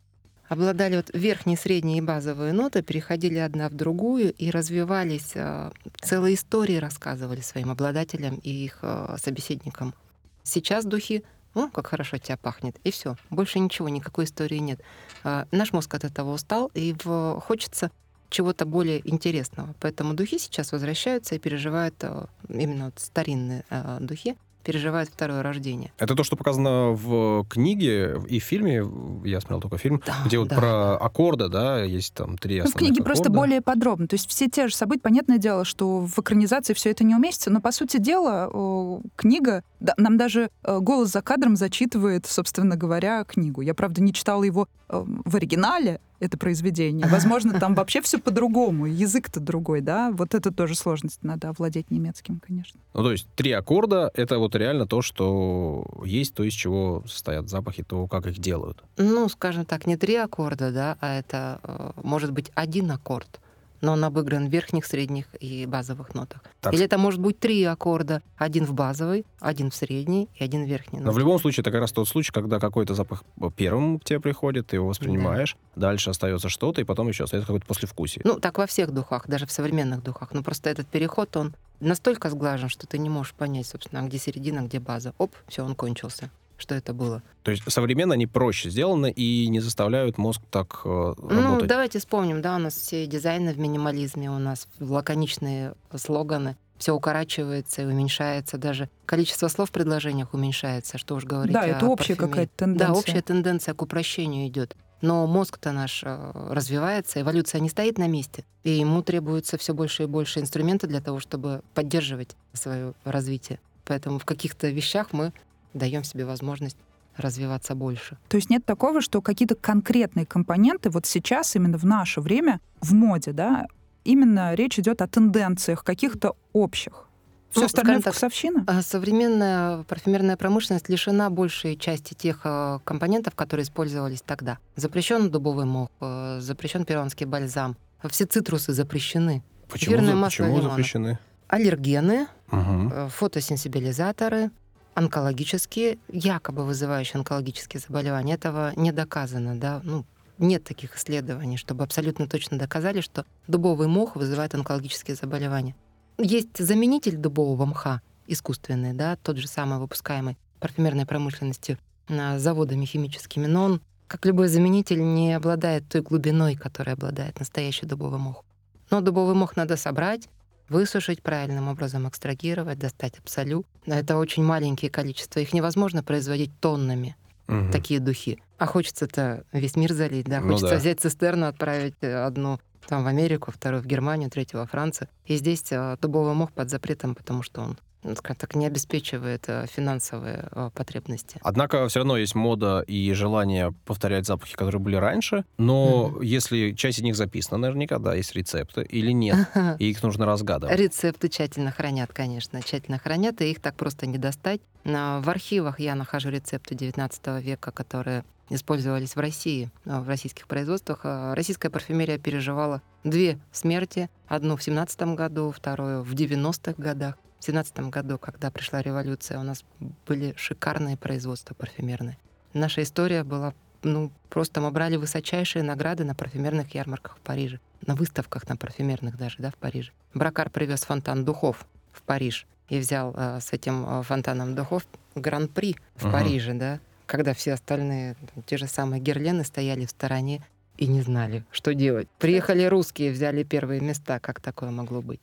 обладали 0.48 0.96
вот 0.96 1.10
верхние, 1.14 1.56
средние 1.56 1.98
и 1.98 2.00
базовые 2.00 2.52
ноты, 2.52 2.82
переходили 2.82 3.38
одна 3.38 3.68
в 3.68 3.74
другую 3.74 4.32
и 4.32 4.50
развивались, 4.50 5.32
э, 5.34 5.70
целые 6.00 6.34
истории 6.34 6.76
рассказывали 6.76 7.40
своим 7.40 7.70
обладателям 7.70 8.36
и 8.42 8.50
их 8.50 8.78
э, 8.82 9.16
собеседникам. 9.22 9.94
Сейчас 10.42 10.84
духи 10.84 11.24
о, 11.54 11.68
как 11.68 11.88
хорошо 11.88 12.18
тебя 12.18 12.36
пахнет, 12.36 12.76
и 12.84 12.90
все, 12.90 13.16
больше 13.28 13.58
ничего, 13.58 13.88
никакой 13.88 14.24
истории 14.24 14.58
нет. 14.58 14.80
Э, 15.24 15.44
наш 15.52 15.72
мозг 15.72 15.94
от 15.94 16.04
этого 16.04 16.32
устал, 16.32 16.70
и 16.74 16.96
в... 17.04 17.40
хочется 17.40 17.90
чего-то 18.30 18.64
более 18.64 19.06
интересного. 19.08 19.74
Поэтому 19.80 20.14
духи 20.14 20.38
сейчас 20.38 20.72
возвращаются 20.72 21.34
и 21.34 21.38
переживают 21.38 21.94
э, 22.02 22.26
именно 22.48 22.86
вот 22.86 22.98
старинные 22.98 23.64
э, 23.70 23.98
духи, 24.00 24.36
переживает 24.62 25.08
второе 25.08 25.42
рождение. 25.42 25.92
Это 25.98 26.14
то, 26.14 26.22
что 26.22 26.36
показано 26.36 26.90
в 26.90 27.44
книге 27.48 28.20
и 28.28 28.38
в 28.38 28.44
фильме. 28.44 28.84
Я 29.24 29.40
смотрел 29.40 29.60
только 29.60 29.78
фильм, 29.78 30.02
да, 30.06 30.14
где 30.26 30.38
вот 30.38 30.48
да. 30.48 30.56
про 30.56 30.96
аккорды, 30.96 31.48
да, 31.48 31.82
есть 31.82 32.14
там 32.14 32.36
три 32.36 32.60
ну, 32.60 32.68
В 32.68 32.74
книге 32.74 32.94
аккорда. 32.94 33.04
просто 33.04 33.30
более 33.30 33.60
подробно. 33.60 34.06
То 34.06 34.14
есть 34.14 34.28
все 34.28 34.48
те 34.48 34.68
же 34.68 34.74
события, 34.74 35.00
понятное 35.00 35.38
дело, 35.38 35.64
что 35.64 36.00
в 36.00 36.18
экранизации 36.18 36.74
все 36.74 36.90
это 36.90 37.04
не 37.04 37.14
уместится, 37.14 37.50
но, 37.50 37.60
по 37.60 37.72
сути 37.72 37.96
дела, 37.96 39.00
книга, 39.16 39.62
да, 39.80 39.94
нам 39.96 40.18
даже 40.18 40.50
э, 40.62 40.78
голос 40.78 41.10
за 41.10 41.22
кадром 41.22 41.56
зачитывает, 41.56 42.26
собственно 42.26 42.76
говоря, 42.76 43.24
книгу. 43.24 43.62
Я, 43.62 43.74
правда, 43.74 44.02
не 44.02 44.12
читала 44.12 44.44
его 44.44 44.68
в 44.88 45.36
оригинале, 45.36 46.00
это 46.20 46.38
произведение. 46.38 47.06
Возможно, 47.06 47.58
там 47.58 47.74
вообще 47.74 48.00
все 48.02 48.18
по-другому, 48.18 48.86
язык-то 48.86 49.40
другой, 49.40 49.80
да? 49.80 50.10
Вот 50.12 50.34
это 50.34 50.52
тоже 50.52 50.74
сложность, 50.74 51.22
надо 51.22 51.48
овладеть 51.48 51.90
немецким, 51.90 52.40
конечно. 52.46 52.78
Ну, 52.94 53.02
то 53.02 53.12
есть 53.12 53.26
три 53.34 53.52
аккорда— 53.52 54.10
это 54.14 54.38
вот 54.38 54.54
реально 54.54 54.86
то, 54.86 55.02
что 55.02 55.84
есть, 56.04 56.34
то, 56.34 56.44
из 56.44 56.52
чего 56.52 57.02
состоят 57.06 57.48
запахи, 57.48 57.82
то, 57.82 58.06
как 58.06 58.26
их 58.26 58.38
делают. 58.38 58.84
Ну, 58.96 59.28
скажем 59.28 59.64
так, 59.64 59.86
не 59.86 59.96
три 59.96 60.14
аккорда, 60.16 60.70
да, 60.70 60.98
а 61.00 61.18
это 61.18 61.60
э, 61.62 61.90
может 62.02 62.32
быть 62.32 62.52
один 62.54 62.90
аккорд 62.90 63.40
но 63.80 63.92
он 63.92 64.04
обыгран 64.04 64.48
в 64.48 64.52
верхних, 64.52 64.86
средних 64.86 65.26
и 65.40 65.66
базовых 65.66 66.14
нотах. 66.14 66.42
Так. 66.60 66.74
Или 66.74 66.84
это 66.84 66.98
может 66.98 67.20
быть 67.20 67.38
три 67.38 67.64
аккорда, 67.64 68.22
один 68.36 68.64
в 68.64 68.72
базовой, 68.72 69.24
один 69.40 69.70
в 69.70 69.74
средней 69.74 70.28
и 70.34 70.44
один 70.44 70.64
в 70.64 70.68
верхней. 70.68 71.00
Но 71.00 71.12
в 71.12 71.18
любом 71.18 71.38
случае 71.38 71.62
это 71.62 71.70
как 71.70 71.80
раз 71.80 71.92
тот 71.92 72.08
случай, 72.08 72.32
когда 72.32 72.58
какой-то 72.58 72.94
запах 72.94 73.24
первым 73.56 73.98
к 73.98 74.04
тебе 74.04 74.20
приходит, 74.20 74.68
ты 74.68 74.76
его 74.76 74.88
воспринимаешь, 74.88 75.56
да. 75.74 75.88
дальше 75.88 76.10
остается 76.10 76.48
что-то, 76.48 76.80
и 76.80 76.84
потом 76.84 77.08
еще 77.08 77.24
остается 77.24 77.46
какое-то 77.46 77.66
послевкусие. 77.66 78.22
Ну, 78.24 78.38
так 78.38 78.58
во 78.58 78.66
всех 78.66 78.92
духах, 78.92 79.26
даже 79.26 79.46
в 79.46 79.52
современных 79.52 80.02
духах. 80.02 80.32
Но 80.32 80.42
просто 80.42 80.70
этот 80.70 80.86
переход, 80.86 81.36
он 81.36 81.54
настолько 81.80 82.30
сглажен, 82.30 82.68
что 82.68 82.86
ты 82.86 82.98
не 82.98 83.08
можешь 83.08 83.34
понять, 83.34 83.66
собственно, 83.66 84.02
где 84.02 84.18
середина, 84.18 84.60
где 84.60 84.78
база. 84.78 85.14
Оп, 85.18 85.34
все, 85.48 85.64
он 85.64 85.74
кончился 85.74 86.30
что 86.60 86.74
это 86.74 86.92
было. 86.92 87.22
То 87.42 87.50
есть 87.50 87.62
современно 87.70 88.14
они 88.14 88.26
проще 88.26 88.70
сделаны 88.70 89.10
и 89.10 89.48
не 89.48 89.60
заставляют 89.60 90.18
мозг 90.18 90.42
так 90.50 90.82
э, 90.84 90.88
ну, 90.88 91.28
работать? 91.28 91.62
Ну, 91.62 91.66
давайте 91.66 91.98
вспомним, 91.98 92.42
да, 92.42 92.56
у 92.56 92.58
нас 92.58 92.74
все 92.74 93.06
дизайны 93.06 93.52
в 93.52 93.58
минимализме, 93.58 94.30
у 94.30 94.38
нас 94.38 94.68
лаконичные 94.78 95.74
слоганы, 95.94 96.56
все 96.78 96.94
укорачивается 96.94 97.82
и 97.82 97.84
уменьшается, 97.84 98.58
даже 98.58 98.88
количество 99.06 99.48
слов 99.48 99.68
в 99.68 99.72
предложениях 99.72 100.32
уменьшается, 100.34 100.98
что 100.98 101.14
уж 101.14 101.24
говорить 101.24 101.52
Да, 101.52 101.66
это 101.66 101.86
общая 101.86 102.16
какая-то 102.16 102.52
тенденция. 102.56 102.88
Да, 102.88 102.94
общая 102.94 103.22
тенденция 103.22 103.74
к 103.74 103.82
упрощению 103.82 104.48
идет. 104.48 104.76
Но 105.02 105.26
мозг-то 105.26 105.72
наш 105.72 106.02
э, 106.04 106.32
развивается, 106.50 107.20
эволюция 107.20 107.60
не 107.60 107.70
стоит 107.70 107.96
на 107.96 108.06
месте, 108.06 108.44
и 108.64 108.70
ему 108.70 109.02
требуется 109.02 109.56
все 109.56 109.72
больше 109.72 110.02
и 110.02 110.06
больше 110.06 110.40
инструментов 110.40 110.90
для 110.90 111.00
того, 111.00 111.20
чтобы 111.20 111.62
поддерживать 111.74 112.36
свое 112.52 112.92
развитие. 113.04 113.60
Поэтому 113.84 114.18
в 114.18 114.24
каких-то 114.24 114.68
вещах 114.68 115.12
мы 115.12 115.32
даем 115.74 116.04
себе 116.04 116.24
возможность 116.24 116.76
развиваться 117.16 117.74
больше. 117.74 118.18
То 118.28 118.36
есть 118.36 118.50
нет 118.50 118.64
такого, 118.64 119.00
что 119.00 119.20
какие-то 119.20 119.54
конкретные 119.54 120.26
компоненты 120.26 120.90
вот 120.90 121.06
сейчас, 121.06 121.54
именно 121.56 121.78
в 121.78 121.84
наше 121.84 122.20
время, 122.20 122.60
в 122.80 122.92
моде, 122.94 123.32
да, 123.32 123.66
именно 124.04 124.54
речь 124.54 124.78
идет 124.78 125.02
о 125.02 125.06
тенденциях 125.06 125.84
каких-то 125.84 126.36
общих. 126.52 127.06
Все 127.50 127.60
ну, 127.60 127.66
остальное 127.66 128.00
вкусовщина? 128.00 128.64
Так, 128.64 128.84
современная 128.84 129.82
парфюмерная 129.82 130.36
промышленность 130.36 130.88
лишена 130.88 131.30
большей 131.30 131.76
части 131.76 132.14
тех 132.14 132.42
э, 132.44 132.78
компонентов, 132.84 133.34
которые 133.34 133.64
использовались 133.64 134.22
тогда. 134.22 134.58
Запрещен 134.76 135.30
дубовый 135.30 135.64
мох, 135.64 135.88
э, 136.00 136.38
запрещен 136.40 136.84
перуанский 136.84 137.26
бальзам. 137.26 137.76
Все 138.08 138.24
цитрусы 138.24 138.72
запрещены. 138.72 139.42
Почему, 139.68 139.96
за, 140.04 140.16
почему 140.22 140.62
запрещены? 140.62 141.18
Аллергены, 141.48 142.28
угу. 142.52 143.08
фотосенсибилизаторы, 143.08 144.50
онкологические, 144.94 145.98
якобы 146.08 146.64
вызывающие 146.64 147.18
онкологические 147.18 147.80
заболевания. 147.80 148.34
Этого 148.34 148.72
не 148.76 148.92
доказано, 148.92 149.58
да, 149.58 149.80
ну, 149.84 150.04
нет 150.38 150.64
таких 150.64 150.96
исследований, 150.96 151.56
чтобы 151.56 151.84
абсолютно 151.84 152.26
точно 152.26 152.58
доказали, 152.58 153.00
что 153.00 153.24
дубовый 153.46 153.88
мох 153.88 154.16
вызывает 154.16 154.54
онкологические 154.54 155.14
заболевания. 155.14 155.74
Есть 156.18 156.58
заменитель 156.58 157.16
дубового 157.16 157.66
мха, 157.66 158.02
искусственный, 158.26 158.92
да, 158.92 159.16
тот 159.16 159.36
же 159.36 159.48
самый 159.48 159.78
выпускаемый 159.78 160.36
парфюмерной 160.58 161.06
промышленностью 161.06 161.78
заводами 162.08 162.84
химическими, 162.84 163.46
но 163.46 163.64
он, 163.64 163.80
как 164.06 164.26
любой 164.26 164.48
заменитель, 164.48 165.00
не 165.00 165.32
обладает 165.32 165.88
той 165.88 166.02
глубиной, 166.02 166.56
которой 166.56 166.94
обладает 166.94 167.38
настоящий 167.38 167.86
дубовый 167.86 168.18
мох. 168.18 168.44
Но 168.90 169.00
дубовый 169.00 169.34
мох 169.34 169.56
надо 169.56 169.76
собрать, 169.76 170.28
высушить 170.70 171.22
правильным 171.22 171.68
образом, 171.68 172.08
экстрагировать, 172.08 172.78
достать 172.78 173.18
абсолют. 173.18 173.66
Это 173.84 174.16
очень 174.16 174.42
маленькие 174.42 174.90
количества. 174.90 175.40
Их 175.40 175.52
невозможно 175.52 176.02
производить 176.02 176.58
тоннами, 176.60 177.16
угу. 177.48 177.70
такие 177.70 178.00
духи. 178.00 178.42
А 178.56 178.66
хочется-то 178.66 179.44
весь 179.52 179.76
мир 179.76 179.92
залить, 179.92 180.26
да? 180.26 180.40
Хочется 180.40 180.66
ну, 180.66 180.70
да. 180.70 180.76
взять 180.78 181.00
цистерну, 181.00 181.46
отправить 181.46 181.96
э, 182.00 182.14
одну 182.14 182.60
там 182.86 183.04
в 183.04 183.06
Америку, 183.06 183.52
вторую 183.52 183.82
в 183.82 183.86
Германию, 183.86 184.30
третью 184.30 184.60
во 184.60 184.66
Францию. 184.66 185.08
И 185.26 185.36
здесь 185.36 185.70
дубовый 186.00 186.34
мох 186.34 186.52
под 186.52 186.70
запретом, 186.70 187.14
потому 187.14 187.42
что 187.42 187.60
он 187.60 187.68
ну, 187.70 187.76
скажем 188.16 188.36
так, 188.36 188.54
не 188.54 188.66
обеспечивает 188.66 189.44
э, 189.48 189.66
финансовые 189.66 190.48
э, 190.50 190.70
потребности. 190.74 191.38
Однако 191.42 191.86
все 191.88 192.00
равно 192.00 192.16
есть 192.16 192.34
мода 192.34 192.80
и 192.86 193.12
желание 193.12 193.72
повторять 193.84 194.26
запахи, 194.26 194.54
которые 194.54 194.80
были 194.80 194.96
раньше, 194.96 195.44
но 195.58 196.12
mm-hmm. 196.14 196.24
если 196.24 196.72
часть 196.72 196.98
из 196.98 197.02
них 197.02 197.16
записана, 197.16 197.58
наверняка, 197.58 197.98
да, 197.98 198.14
есть 198.14 198.34
рецепты 198.34 198.82
или 198.82 199.12
нет, 199.12 199.48
и 199.78 199.90
их 199.90 200.02
нужно 200.02 200.26
разгадывать. 200.26 200.78
Рецепты 200.78 201.28
тщательно 201.28 201.70
хранят, 201.70 202.12
конечно, 202.12 202.62
тщательно 202.62 202.98
хранят, 202.98 203.40
и 203.42 203.50
их 203.50 203.60
так 203.60 203.74
просто 203.74 204.06
не 204.06 204.18
достать. 204.18 204.60
В 204.84 205.28
архивах 205.28 205.78
я 205.78 205.94
нахожу 205.94 206.30
рецепты 206.30 206.74
19 206.74 207.42
века, 207.42 207.70
которые 207.70 208.24
использовались 208.48 209.14
в 209.14 209.20
России, 209.20 209.70
э, 209.84 210.00
в 210.00 210.08
российских 210.08 210.46
производствах. 210.46 211.00
Российская 211.04 211.70
парфюмерия 211.70 212.18
переживала 212.18 212.82
две 213.04 213.38
смерти. 213.52 214.08
Одну 214.26 214.56
в 214.56 214.62
17 214.62 215.14
году, 215.14 215.52
вторую 215.56 216.02
в 216.02 216.14
90-х 216.14 216.74
годах. 216.76 217.16
В 217.40 217.44
17 217.44 217.78
году, 217.88 218.18
когда 218.18 218.50
пришла 218.50 218.82
революция, 218.82 219.38
у 219.38 219.42
нас 219.42 219.64
были 220.06 220.34
шикарные 220.36 220.98
производства 220.98 221.54
парфюмерные. 221.54 222.18
Наша 222.52 222.82
история 222.82 223.24
была, 223.24 223.54
ну, 223.82 224.12
просто 224.28 224.60
мы 224.60 224.70
брали 224.70 224.96
высочайшие 224.96 225.62
награды 225.62 226.04
на 226.04 226.14
парфюмерных 226.14 226.74
ярмарках 226.74 227.16
в 227.16 227.20
Париже, 227.20 227.58
на 227.86 227.94
выставках 227.94 228.46
на 228.46 228.56
парфюмерных 228.56 229.16
даже, 229.16 229.36
да, 229.38 229.50
в 229.50 229.56
Париже. 229.56 229.92
Бракар 230.12 230.50
привез 230.50 230.82
фонтан 230.82 231.24
духов 231.24 231.64
в 231.92 232.02
Париж 232.02 232.46
и 232.68 232.78
взял 232.78 233.14
э, 233.16 233.40
с 233.40 233.52
этим 233.54 233.86
э, 233.88 234.02
фонтаном 234.02 234.54
духов 234.54 234.86
гран-при 235.14 235.76
в 235.96 236.06
uh-huh. 236.06 236.12
Париже, 236.12 236.52
да, 236.52 236.78
когда 237.06 237.32
все 237.32 237.54
остальные, 237.54 238.16
там, 238.34 238.42
те 238.44 238.58
же 238.58 238.66
самые 238.66 239.00
герлены 239.00 239.44
стояли 239.44 239.86
в 239.86 239.90
стороне 239.90 240.42
и 240.76 240.86
не 240.86 241.02
знали, 241.02 241.44
что 241.50 241.74
делать. 241.74 242.08
Приехали 242.18 242.64
русские, 242.64 243.12
взяли 243.12 243.42
первые 243.44 243.80
места. 243.80 244.18
Как 244.18 244.40
такое 244.40 244.70
могло 244.70 245.02
быть? 245.02 245.20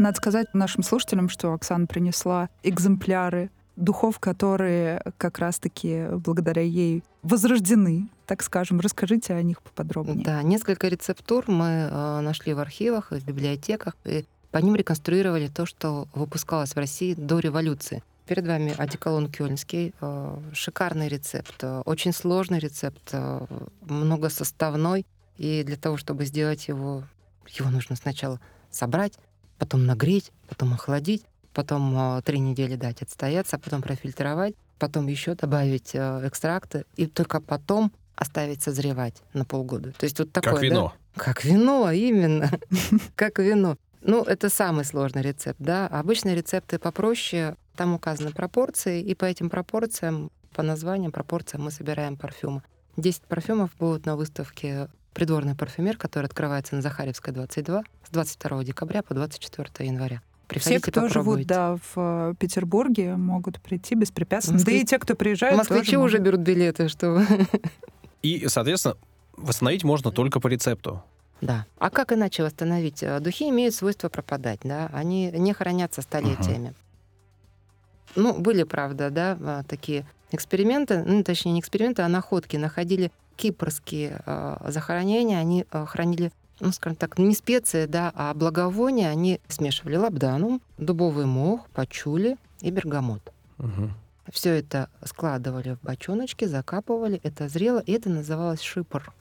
Надо 0.00 0.16
сказать 0.16 0.54
нашим 0.54 0.82
слушателям, 0.82 1.28
что 1.28 1.52
Оксана 1.52 1.86
принесла 1.86 2.48
экземпляры 2.62 3.50
духов, 3.76 4.18
которые 4.18 5.02
как 5.18 5.38
раз-таки 5.38 6.06
благодаря 6.12 6.62
ей 6.62 7.04
возрождены, 7.22 8.08
так 8.24 8.42
скажем. 8.42 8.80
Расскажите 8.80 9.34
о 9.34 9.42
них 9.42 9.60
поподробнее. 9.60 10.24
Да, 10.24 10.42
несколько 10.42 10.88
рецептур 10.88 11.44
мы 11.48 11.90
э, 11.90 12.20
нашли 12.20 12.54
в 12.54 12.60
архивах, 12.60 13.10
в 13.10 13.22
библиотеках, 13.26 13.94
и 14.06 14.24
по 14.50 14.56
ним 14.56 14.74
реконструировали 14.74 15.48
то, 15.48 15.66
что 15.66 16.08
выпускалось 16.14 16.72
в 16.74 16.78
России 16.78 17.12
до 17.12 17.38
революции. 17.38 18.02
Перед 18.26 18.46
вами 18.46 18.74
одеколон 18.78 19.30
кёльнский. 19.30 19.92
Э, 20.00 20.38
шикарный 20.54 21.08
рецепт, 21.08 21.56
э, 21.60 21.82
очень 21.84 22.14
сложный 22.14 22.58
рецепт, 22.58 23.12
многосоставной. 23.82 25.04
И 25.36 25.62
для 25.62 25.76
того, 25.76 25.98
чтобы 25.98 26.24
сделать 26.24 26.68
его, 26.68 27.02
его 27.48 27.68
нужно 27.68 27.96
сначала 27.96 28.40
собрать, 28.70 29.18
потом 29.60 29.86
нагреть, 29.86 30.32
потом 30.48 30.72
охладить, 30.72 31.22
потом 31.54 32.20
три 32.22 32.40
недели 32.40 32.74
дать 32.74 33.02
отстояться, 33.02 33.58
потом 33.58 33.82
профильтровать, 33.82 34.54
потом 34.78 35.06
еще 35.06 35.34
добавить 35.34 35.94
экстракты, 35.94 36.86
и 36.96 37.06
только 37.06 37.40
потом 37.40 37.92
оставить 38.16 38.62
созревать 38.62 39.22
на 39.32 39.44
полгода. 39.44 39.92
То 39.92 40.04
есть 40.04 40.18
вот 40.18 40.32
такое, 40.32 40.54
как 40.54 40.62
вино. 40.62 40.94
Да? 41.14 41.22
Как 41.22 41.44
вино, 41.44 41.90
именно. 41.90 42.50
Как 43.14 43.38
вино. 43.38 43.76
Ну, 44.02 44.22
это 44.22 44.48
самый 44.48 44.84
сложный 44.84 45.22
рецепт, 45.22 45.58
да. 45.58 45.86
Обычные 45.88 46.34
рецепты 46.34 46.78
попроще, 46.78 47.56
там 47.76 47.94
указаны 47.94 48.30
пропорции, 48.30 49.02
и 49.02 49.14
по 49.14 49.24
этим 49.24 49.50
пропорциям, 49.50 50.30
по 50.54 50.62
названиям, 50.62 51.12
пропорциям 51.12 51.64
мы 51.64 51.70
собираем 51.70 52.16
парфюмы. 52.16 52.62
10 52.96 53.22
парфюмов 53.22 53.70
будут 53.78 54.06
на 54.06 54.16
выставке 54.16 54.88
«Придворный 55.12 55.54
парфюмер», 55.54 55.96
который 55.96 56.26
открывается 56.26 56.74
на 56.76 56.82
Захаревской, 56.82 57.32
22, 57.32 57.82
с 58.06 58.10
22 58.10 58.64
декабря 58.64 59.02
по 59.02 59.14
24 59.14 59.88
января. 59.88 60.22
Приходите, 60.46 60.80
Все, 60.80 60.90
кто 60.90 61.08
живут 61.08 61.46
да, 61.46 61.78
в 61.94 62.34
Петербурге, 62.40 63.14
могут 63.16 63.60
прийти 63.60 63.94
беспрепятственно. 63.94 64.58
Москвич... 64.58 64.76
Да 64.76 64.82
и 64.82 64.84
те, 64.84 64.98
кто 64.98 65.14
приезжает, 65.14 65.56
Москвичи 65.56 65.96
уже 65.96 66.18
могут. 66.18 66.26
берут 66.26 66.40
билеты, 66.40 66.88
что... 66.88 67.24
И, 68.22 68.48
соответственно, 68.48 68.96
восстановить 69.36 69.84
можно 69.84 70.10
только 70.10 70.40
по 70.40 70.48
рецепту. 70.48 71.02
Да. 71.40 71.66
А 71.78 71.88
как 71.90 72.12
иначе 72.12 72.42
восстановить? 72.42 73.02
Э, 73.02 73.20
духи 73.20 73.48
имеют 73.48 73.74
свойство 73.74 74.08
пропадать, 74.08 74.60
да, 74.62 74.90
они 74.92 75.30
не 75.30 75.52
хранятся 75.52 76.02
столетиями. 76.02 76.68
uh 76.68 78.16
Ну, 78.16 78.38
были, 78.38 78.64
правда, 78.64 79.10
да, 79.10 79.38
а, 79.40 79.62
такие 79.62 80.04
эксперименты, 80.32 81.02
ну, 81.04 81.22
точнее, 81.24 81.52
не 81.52 81.60
эксперименты, 81.60 82.02
а 82.02 82.08
находки. 82.08 82.56
Находили 82.56 83.10
кипрские 83.36 84.22
э, 84.26 84.56
захоронения, 84.68 85.38
они 85.38 85.66
э, 85.70 85.86
хранили 85.86 86.32
ну, 86.60 86.72
скажем 86.72 86.96
так, 86.96 87.18
не 87.18 87.34
специи, 87.34 87.86
да, 87.86 88.12
а 88.14 88.34
благовония, 88.34 89.08
они 89.08 89.40
смешивали 89.48 89.96
лабданум, 89.96 90.60
дубовый 90.76 91.24
мох, 91.24 91.66
пачули 91.70 92.36
и 92.60 92.70
бергамот. 92.70 93.32
Угу. 93.58 93.90
Все 94.30 94.58
это 94.58 94.88
складывали 95.02 95.74
в 95.74 95.80
бочоночки, 95.82 96.44
закапывали, 96.44 97.20
это 97.22 97.48
зрело, 97.48 97.80
и 97.80 97.92
это 97.92 98.10
называлось 98.10 98.60
шипр, 98.60 99.12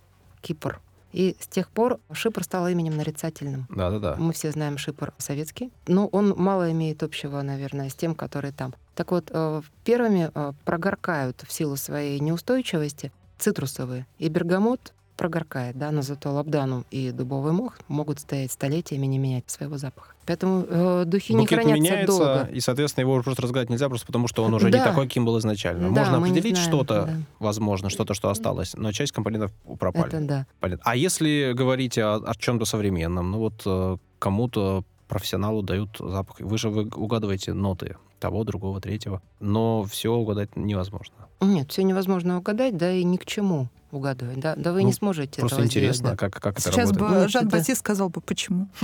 кипр. 0.42 0.82
И 1.12 1.36
с 1.40 1.48
тех 1.48 1.70
пор 1.70 2.00
шипр 2.12 2.44
стал 2.44 2.68
именем 2.68 2.96
нарицательным. 2.96 3.66
Да-да-да. 3.70 4.16
Мы 4.18 4.32
все 4.34 4.52
знаем 4.52 4.78
шипр 4.78 5.14
советский, 5.18 5.72
но 5.88 6.06
он 6.08 6.36
мало 6.38 6.72
имеет 6.72 7.02
общего, 7.02 7.42
наверное, 7.42 7.90
с 7.90 7.96
тем, 7.96 8.14
который 8.14 8.52
там. 8.52 8.76
Так 9.00 9.12
вот, 9.12 9.32
э, 9.32 9.62
первыми 9.86 10.30
э, 10.36 10.52
прогоркают 10.66 11.46
в 11.48 11.54
силу 11.54 11.78
своей 11.78 12.20
неустойчивости 12.20 13.14
цитрусовые. 13.38 14.06
И 14.18 14.28
бергамот 14.28 14.92
прогоркает, 15.16 15.78
да, 15.78 15.92
но 15.92 16.02
зато 16.02 16.34
лабданум 16.34 16.84
и 16.92 17.12
дубовый 17.12 17.54
мох 17.54 17.80
могут 17.88 18.20
стоять 18.20 18.52
столетиями, 18.52 19.06
не 19.06 19.18
менять 19.18 19.46
своего 19.48 19.78
запаха. 19.78 20.16
Поэтому 20.26 20.66
э, 20.68 21.04
духи 21.06 21.32
Букет 21.32 21.40
не 21.40 21.56
хранятся 21.56 21.82
меняется, 21.82 22.18
долго. 22.18 22.50
и, 22.52 22.60
соответственно, 22.60 23.04
его 23.04 23.24
просто 23.24 23.42
разгадать 23.42 23.70
нельзя, 23.70 23.88
просто 23.88 24.06
потому 24.06 24.28
что 24.28 24.44
он 24.44 24.54
уже 24.54 24.70
да. 24.70 24.80
не 24.80 24.84
такой, 24.84 25.06
каким 25.06 25.24
был 25.24 25.40
изначально. 25.40 25.94
Да, 25.94 26.02
Можно 26.02 26.18
определить 26.18 26.58
что-то, 26.58 27.06
да. 27.06 27.18
возможно, 27.40 27.90
что-то, 27.90 28.14
что 28.14 28.30
осталось, 28.30 28.74
но 28.76 28.92
часть 28.92 29.14
компонентов 29.14 29.54
пропали. 29.80 30.08
Это 30.10 30.20
да. 30.20 30.46
Понятно. 30.60 30.84
А 30.86 30.98
если 30.98 31.54
говорить 31.54 31.98
о, 31.98 32.16
о 32.16 32.36
чем-то 32.36 32.66
современном, 32.66 33.32
ну 33.32 33.38
вот 33.38 33.62
э, 33.66 33.96
кому-то 34.20 34.84
профессионалу 35.08 35.62
дают 35.62 35.90
запах. 36.00 36.42
Вы 36.42 36.58
же 36.58 36.70
вы 36.70 36.84
угадываете 36.84 37.54
ноты 37.54 37.96
того, 38.20 38.44
другого, 38.44 38.82
третьего. 38.82 39.22
Но 39.40 39.84
все 39.84 40.14
угадать 40.14 40.56
невозможно. 40.56 41.16
Нет, 41.42 41.72
все 41.72 41.84
невозможно 41.84 42.38
угадать, 42.38 42.78
да 42.78 42.92
и 42.92 43.04
ни 43.04 43.18
к 43.18 43.26
чему 43.26 43.70
угадывать. 43.92 44.40
Да, 44.40 44.56
да 44.56 44.72
вы 44.72 44.82
ну, 44.82 44.88
не 44.88 44.94
сможете 44.94 45.40
Просто 45.40 45.64
интересно, 45.64 46.10
сделать, 46.10 46.20
да. 46.20 46.30
как, 46.30 46.42
как 46.42 46.60
Сейчас 46.60 46.90
это 46.92 47.00
работает. 47.00 47.12
Сейчас 47.12 47.24
бы 47.24 47.30
Жан 47.30 47.50
Батист 47.50 47.80
сказал 47.80 48.10
бы, 48.10 48.22
почему. 48.22 48.68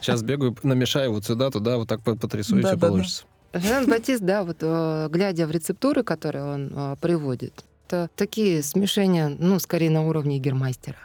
Сейчас 0.00 0.22
бегаю, 0.22 0.56
намешаю 0.62 1.12
вот 1.12 1.24
сюда, 1.24 1.50
туда, 1.50 1.76
вот 1.76 1.88
так 1.88 2.02
потрясу, 2.02 2.58
и 2.58 2.62
все 2.62 2.78
получится. 2.78 3.24
Жан 3.52 3.86
Батист, 3.86 4.22
да, 4.22 4.44
вот 4.44 4.58
э, 4.60 5.08
глядя 5.10 5.46
в 5.46 5.50
рецептуры, 5.50 6.02
которые 6.02 6.44
он 6.44 6.72
э, 6.74 6.96
приводит, 7.00 7.64
это 7.86 8.10
такие 8.14 8.62
смешения, 8.62 9.28
ну, 9.28 9.58
скорее 9.58 9.90
на 9.90 10.06
уровне 10.06 10.38
гермастера. 10.38 10.98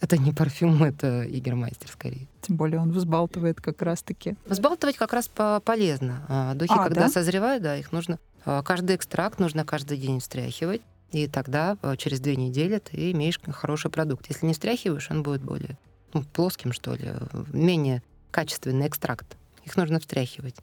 Это 0.00 0.16
не 0.16 0.32
парфюм, 0.32 0.82
это 0.84 1.24
игермайстер 1.24 1.88
скорее. 1.90 2.26
Тем 2.40 2.56
более 2.56 2.80
он 2.80 2.90
взбалтывает 2.90 3.60
как 3.60 3.82
раз-таки. 3.82 4.36
Взбалтывать 4.46 4.96
как 4.96 5.12
раз 5.12 5.30
полезно. 5.64 6.24
А, 6.28 6.54
духи, 6.54 6.72
а, 6.72 6.84
когда 6.84 7.02
да? 7.02 7.08
созревают, 7.08 7.62
да, 7.62 7.76
их 7.76 7.92
нужно... 7.92 8.18
А, 8.44 8.62
каждый 8.62 8.96
экстракт 8.96 9.38
нужно 9.38 9.64
каждый 9.64 9.98
день 9.98 10.20
встряхивать. 10.20 10.82
И 11.12 11.26
тогда 11.26 11.76
а, 11.82 11.96
через 11.96 12.20
две 12.20 12.36
недели 12.36 12.78
ты 12.78 13.10
имеешь 13.12 13.38
хороший 13.52 13.90
продукт. 13.90 14.26
Если 14.28 14.46
не 14.46 14.52
встряхиваешь, 14.52 15.10
он 15.10 15.22
будет 15.22 15.42
более 15.42 15.76
ну, 16.12 16.22
плоским, 16.22 16.72
что 16.72 16.94
ли, 16.94 17.12
менее 17.52 18.02
качественный 18.30 18.88
экстракт. 18.88 19.36
Их 19.64 19.76
нужно 19.76 20.00
встряхивать. 20.00 20.56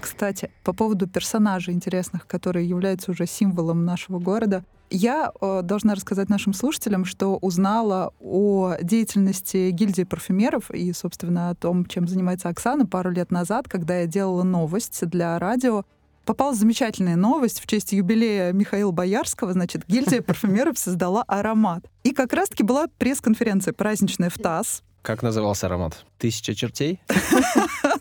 Кстати, 0.00 0.50
по 0.64 0.72
поводу 0.72 1.06
персонажей 1.06 1.74
интересных, 1.74 2.26
которые 2.26 2.68
являются 2.68 3.10
уже 3.10 3.26
символом 3.26 3.84
нашего 3.84 4.18
города, 4.18 4.64
я 4.90 5.30
э, 5.40 5.60
должна 5.62 5.94
рассказать 5.94 6.28
нашим 6.28 6.52
слушателям, 6.52 7.04
что 7.04 7.36
узнала 7.36 8.14
о 8.20 8.74
деятельности 8.80 9.70
гильдии 9.70 10.04
парфюмеров 10.04 10.70
и, 10.70 10.92
собственно, 10.92 11.50
о 11.50 11.54
том, 11.54 11.84
чем 11.84 12.08
занимается 12.08 12.48
Оксана 12.48 12.86
пару 12.86 13.10
лет 13.10 13.30
назад, 13.30 13.68
когда 13.68 14.00
я 14.00 14.06
делала 14.06 14.44
новость 14.44 15.06
для 15.06 15.38
радио. 15.38 15.84
Попала 16.24 16.54
замечательная 16.54 17.16
новость 17.16 17.60
в 17.60 17.66
честь 17.66 17.92
юбилея 17.92 18.52
Михаила 18.52 18.90
Боярского. 18.90 19.52
Значит, 19.52 19.84
гильдия 19.88 20.22
парфюмеров 20.26 20.78
создала 20.78 21.22
аромат. 21.22 21.84
И 22.04 22.12
как 22.12 22.32
раз-таки 22.32 22.62
была 22.62 22.86
пресс-конференция 22.98 23.74
праздничная 23.74 24.30
в 24.30 24.38
ТАСС, 24.38 24.82
как 25.08 25.22
назывался 25.22 25.66
аромат? 25.66 26.04
Тысяча 26.18 26.54
чертей? 26.54 27.00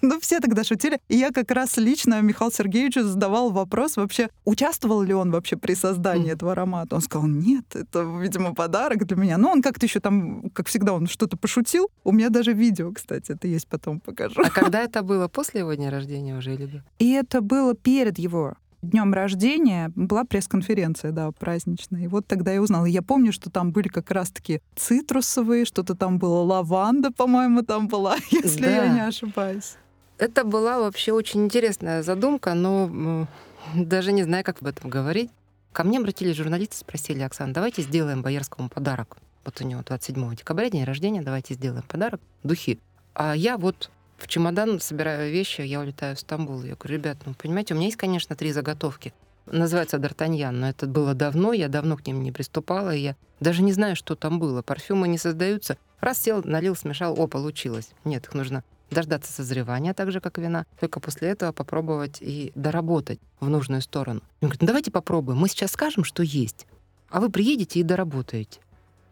Ну, 0.02 0.20
все 0.20 0.40
тогда 0.40 0.64
шутили. 0.64 1.00
И 1.10 1.18
я 1.18 1.32
как 1.32 1.52
раз 1.52 1.78
лично 1.78 2.22
Михаилу 2.22 2.52
Сергеевичу 2.52 3.04
задавал 3.04 3.50
вопрос, 3.50 3.98
вообще, 3.98 4.30
участвовал 4.46 5.02
ли 5.02 5.14
он 5.14 5.32
вообще 5.32 5.56
при 5.58 5.76
создании 5.76 6.34
этого 6.34 6.52
аромата. 6.52 6.96
Он 6.96 7.02
сказал, 7.02 7.28
нет, 7.28 7.66
это, 7.74 8.04
видимо, 8.22 8.54
подарок 8.54 9.06
для 9.08 9.18
меня. 9.18 9.38
Ну, 9.38 9.50
он 9.50 9.62
как-то 9.62 9.86
еще 9.86 10.00
там, 10.00 10.50
как 10.54 10.68
всегда, 10.68 10.94
он 10.94 11.08
что-то 11.08 11.36
пошутил. 11.36 11.90
У 12.04 12.12
меня 12.12 12.30
даже 12.30 12.54
видео, 12.54 12.92
кстати, 12.92 13.32
это 13.32 13.48
есть, 13.48 13.68
потом 13.68 14.00
покажу. 14.00 14.42
А 14.46 14.50
когда 14.50 14.82
это 14.82 15.02
было? 15.02 15.28
После 15.28 15.62
его 15.62 15.74
дня 15.74 15.90
рождения 15.90 16.38
уже 16.38 16.54
или 16.54 16.84
И 17.00 17.12
это 17.12 17.42
было 17.42 17.74
перед 17.74 18.20
его 18.20 18.54
днем 18.82 19.14
рождения 19.14 19.92
была 19.96 20.24
пресс-конференция, 20.24 21.12
да, 21.12 21.32
праздничная. 21.32 22.04
И 22.04 22.08
вот 22.08 22.28
тогда 22.28 22.52
я 22.52 22.62
узнала. 22.62 22.86
Я 22.86 23.02
помню, 23.02 23.32
что 23.32 23.50
там 23.50 23.72
были 23.72 23.88
как 23.88 24.12
раз-таки 24.12 24.62
цитрусовые, 24.76 25.66
что-то 25.66 25.96
там 25.96 26.20
было 26.20 26.42
лаванда, 26.42 27.12
по-моему, 27.12 27.64
там 27.64 27.88
была, 27.88 28.18
если 28.32 28.64
да. 28.64 28.86
я 28.86 28.88
не 28.94 29.02
ошибаюсь. 29.02 29.76
Это 30.18 30.44
была 30.44 30.80
вообще 30.80 31.12
очень 31.12 31.46
интересная 31.46 32.02
задумка, 32.02 32.54
но 32.56 33.28
даже 33.76 34.12
не 34.12 34.24
знаю, 34.24 34.44
как 34.44 34.62
об 34.62 34.68
этом 34.68 34.90
говорить. 34.90 35.30
Ко 35.72 35.84
мне 35.84 36.00
обратились 36.00 36.36
журналисты, 36.36 36.78
спросили, 36.78 37.22
Оксана, 37.22 37.54
давайте 37.54 37.84
сделаем 37.84 38.24
Боярскому 38.24 38.70
подарок. 38.70 39.18
Вот 39.46 39.62
у 39.62 39.64
него 39.64 39.84
27 39.86 40.36
декабря 40.36 40.70
день 40.70 40.84
рождения, 40.84 41.22
давайте 41.22 41.54
сделаем 41.54 41.84
подарок. 41.88 42.20
Духи. 42.44 42.80
А 43.14 43.36
я 43.36 43.58
вот 43.58 43.92
в 44.18 44.28
чемодан 44.28 44.80
собираю 44.80 45.32
вещи, 45.32 45.62
я 45.62 45.80
улетаю 45.80 46.16
в 46.16 46.20
Стамбул. 46.20 46.64
Я 46.64 46.76
говорю, 46.76 46.96
ребят, 46.96 47.18
ну, 47.26 47.34
понимаете, 47.34 47.74
у 47.74 47.78
меня 47.78 47.88
есть, 47.88 47.98
конечно, 47.98 48.36
три 48.36 48.52
заготовки. 48.52 49.14
Называется 49.46 49.98
Д'Артаньян, 49.98 50.52
но 50.52 50.70
это 50.70 50.88
было 50.88 51.14
давно, 51.14 51.54
я 51.54 51.70
давно 51.70 51.96
к 51.96 52.06
ним 52.06 52.22
не 52.22 52.34
приступала, 52.34 52.94
и 52.94 53.00
я 53.00 53.16
даже 53.40 53.64
не 53.64 53.72
знаю, 53.72 53.96
что 53.96 54.16
там 54.16 54.40
было. 54.40 54.62
Парфюмы 54.62 55.08
не 55.08 55.18
создаются. 55.18 55.78
Раз 56.02 56.20
сел, 56.22 56.42
налил, 56.44 56.76
смешал, 56.76 57.18
о, 57.18 57.28
получилось. 57.28 57.90
Нет, 58.04 58.26
их 58.26 58.34
нужно 58.34 58.64
дождаться 58.90 59.32
созревания, 59.32 59.94
так 59.94 60.12
же, 60.12 60.20
как 60.20 60.38
вина, 60.38 60.66
только 60.80 61.00
после 61.00 61.30
этого 61.30 61.52
попробовать 61.52 62.18
и 62.22 62.52
доработать 62.56 63.20
в 63.40 63.50
нужную 63.50 63.82
сторону. 63.82 64.22
Он 64.42 64.50
говорит, 64.50 64.62
ну 64.62 64.68
давайте 64.68 64.92
попробуем, 64.92 65.40
мы 65.40 65.50
сейчас 65.50 65.72
скажем, 65.72 66.04
что 66.04 66.24
есть, 66.24 66.68
а 67.10 67.20
вы 67.20 67.30
приедете 67.30 67.80
и 67.80 67.84
доработаете. 67.84 68.60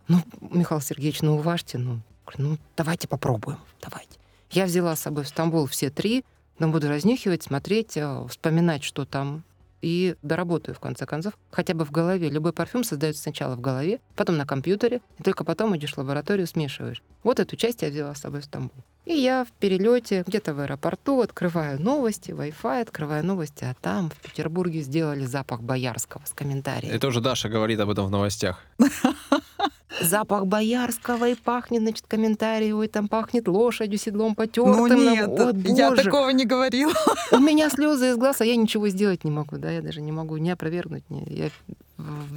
Ну, 0.08 0.20
Михаил 0.40 0.82
Сергеевич, 0.82 1.22
ну 1.22 1.36
уважьте, 1.36 1.78
ну, 1.78 2.00
ну 2.38 2.58
давайте 2.78 3.08
попробуем, 3.08 3.60
давайте. 3.82 4.18
Я 4.56 4.68
взяла 4.68 4.96
с 4.96 5.02
собой 5.02 5.26
в 5.26 5.28
Стамбул 5.28 5.66
все 5.66 5.90
три, 5.90 6.24
но 6.60 6.70
буду 6.70 6.88
разнюхивать, 6.88 7.44
смотреть, 7.44 7.98
э, 7.98 8.26
вспоминать, 8.30 8.86
что 8.86 9.04
там 9.04 9.44
и 9.82 10.16
доработаю 10.22 10.74
в 10.74 10.80
конце 10.80 11.06
концов, 11.06 11.38
хотя 11.52 11.74
бы 11.74 11.84
в 11.84 11.92
голове. 11.92 12.30
Любой 12.30 12.54
парфюм 12.54 12.86
создается 12.86 13.22
сначала 13.22 13.58
в 13.58 13.60
голове, 13.60 14.00
потом 14.16 14.38
на 14.38 14.46
компьютере, 14.46 15.02
и 15.20 15.24
только 15.24 15.44
потом 15.44 15.76
идешь 15.76 15.96
в 15.96 15.98
лабораторию, 15.98 16.48
смешиваешь. 16.48 17.04
Вот 17.22 17.42
эту 17.42 17.58
часть 17.58 17.82
я 17.82 17.90
взяла 17.90 18.16
с 18.16 18.22
собой 18.22 18.40
в 18.40 18.46
Стамбул. 18.46 18.82
И 19.06 19.14
я 19.14 19.46
в 19.46 19.52
перелете 19.52 20.24
где-то 20.26 20.54
в 20.56 20.60
аэропорту 20.60 21.22
открываю 21.22 21.80
новости, 21.80 22.32
Wi-Fi, 22.32 22.82
открываю 22.82 23.24
новости, 23.24 23.64
а 23.64 23.76
там 23.80 24.10
в 24.10 24.18
Петербурге 24.18 24.82
сделали 24.82 25.26
запах 25.26 25.62
Боярского 25.62 26.24
с 26.26 26.32
комментарием. 26.32 26.94
Это 26.94 27.08
уже 27.08 27.22
Даша 27.22 27.48
говорит 27.48 27.80
об 27.80 27.92
этом 27.92 28.08
в 28.08 28.10
новостях. 28.10 28.64
Запах 30.02 30.46
Боярского 30.48 31.30
и 31.30 31.36
пахнет, 31.36 31.82
значит, 31.82 32.06
комментарий, 32.08 32.74
ой, 32.74 32.88
там 32.88 33.08
пахнет 33.08 33.48
лошадью, 33.48 33.98
седлом 33.98 34.36
потертым. 34.36 34.88
Ну 34.88 35.14
нет, 35.14 35.30
О, 35.40 35.54
я 35.56 35.90
боже. 35.90 36.04
такого 36.04 36.30
не 36.30 36.46
говорила. 36.46 36.92
У 37.32 37.38
меня 37.38 37.70
слезы 37.70 38.10
из 38.10 38.18
глаз, 38.18 38.42
а 38.42 38.46
я 38.46 38.56
ничего 38.56 38.90
сделать 38.90 39.24
не 39.24 39.32
могу, 39.32 39.58
да, 39.58 39.72
я 39.72 39.82
даже 39.82 40.02
не 40.02 40.12
могу 40.12 40.36
не 40.38 40.52
опровергнуть, 40.52 41.10
не, 41.10 41.24
я 41.30 41.50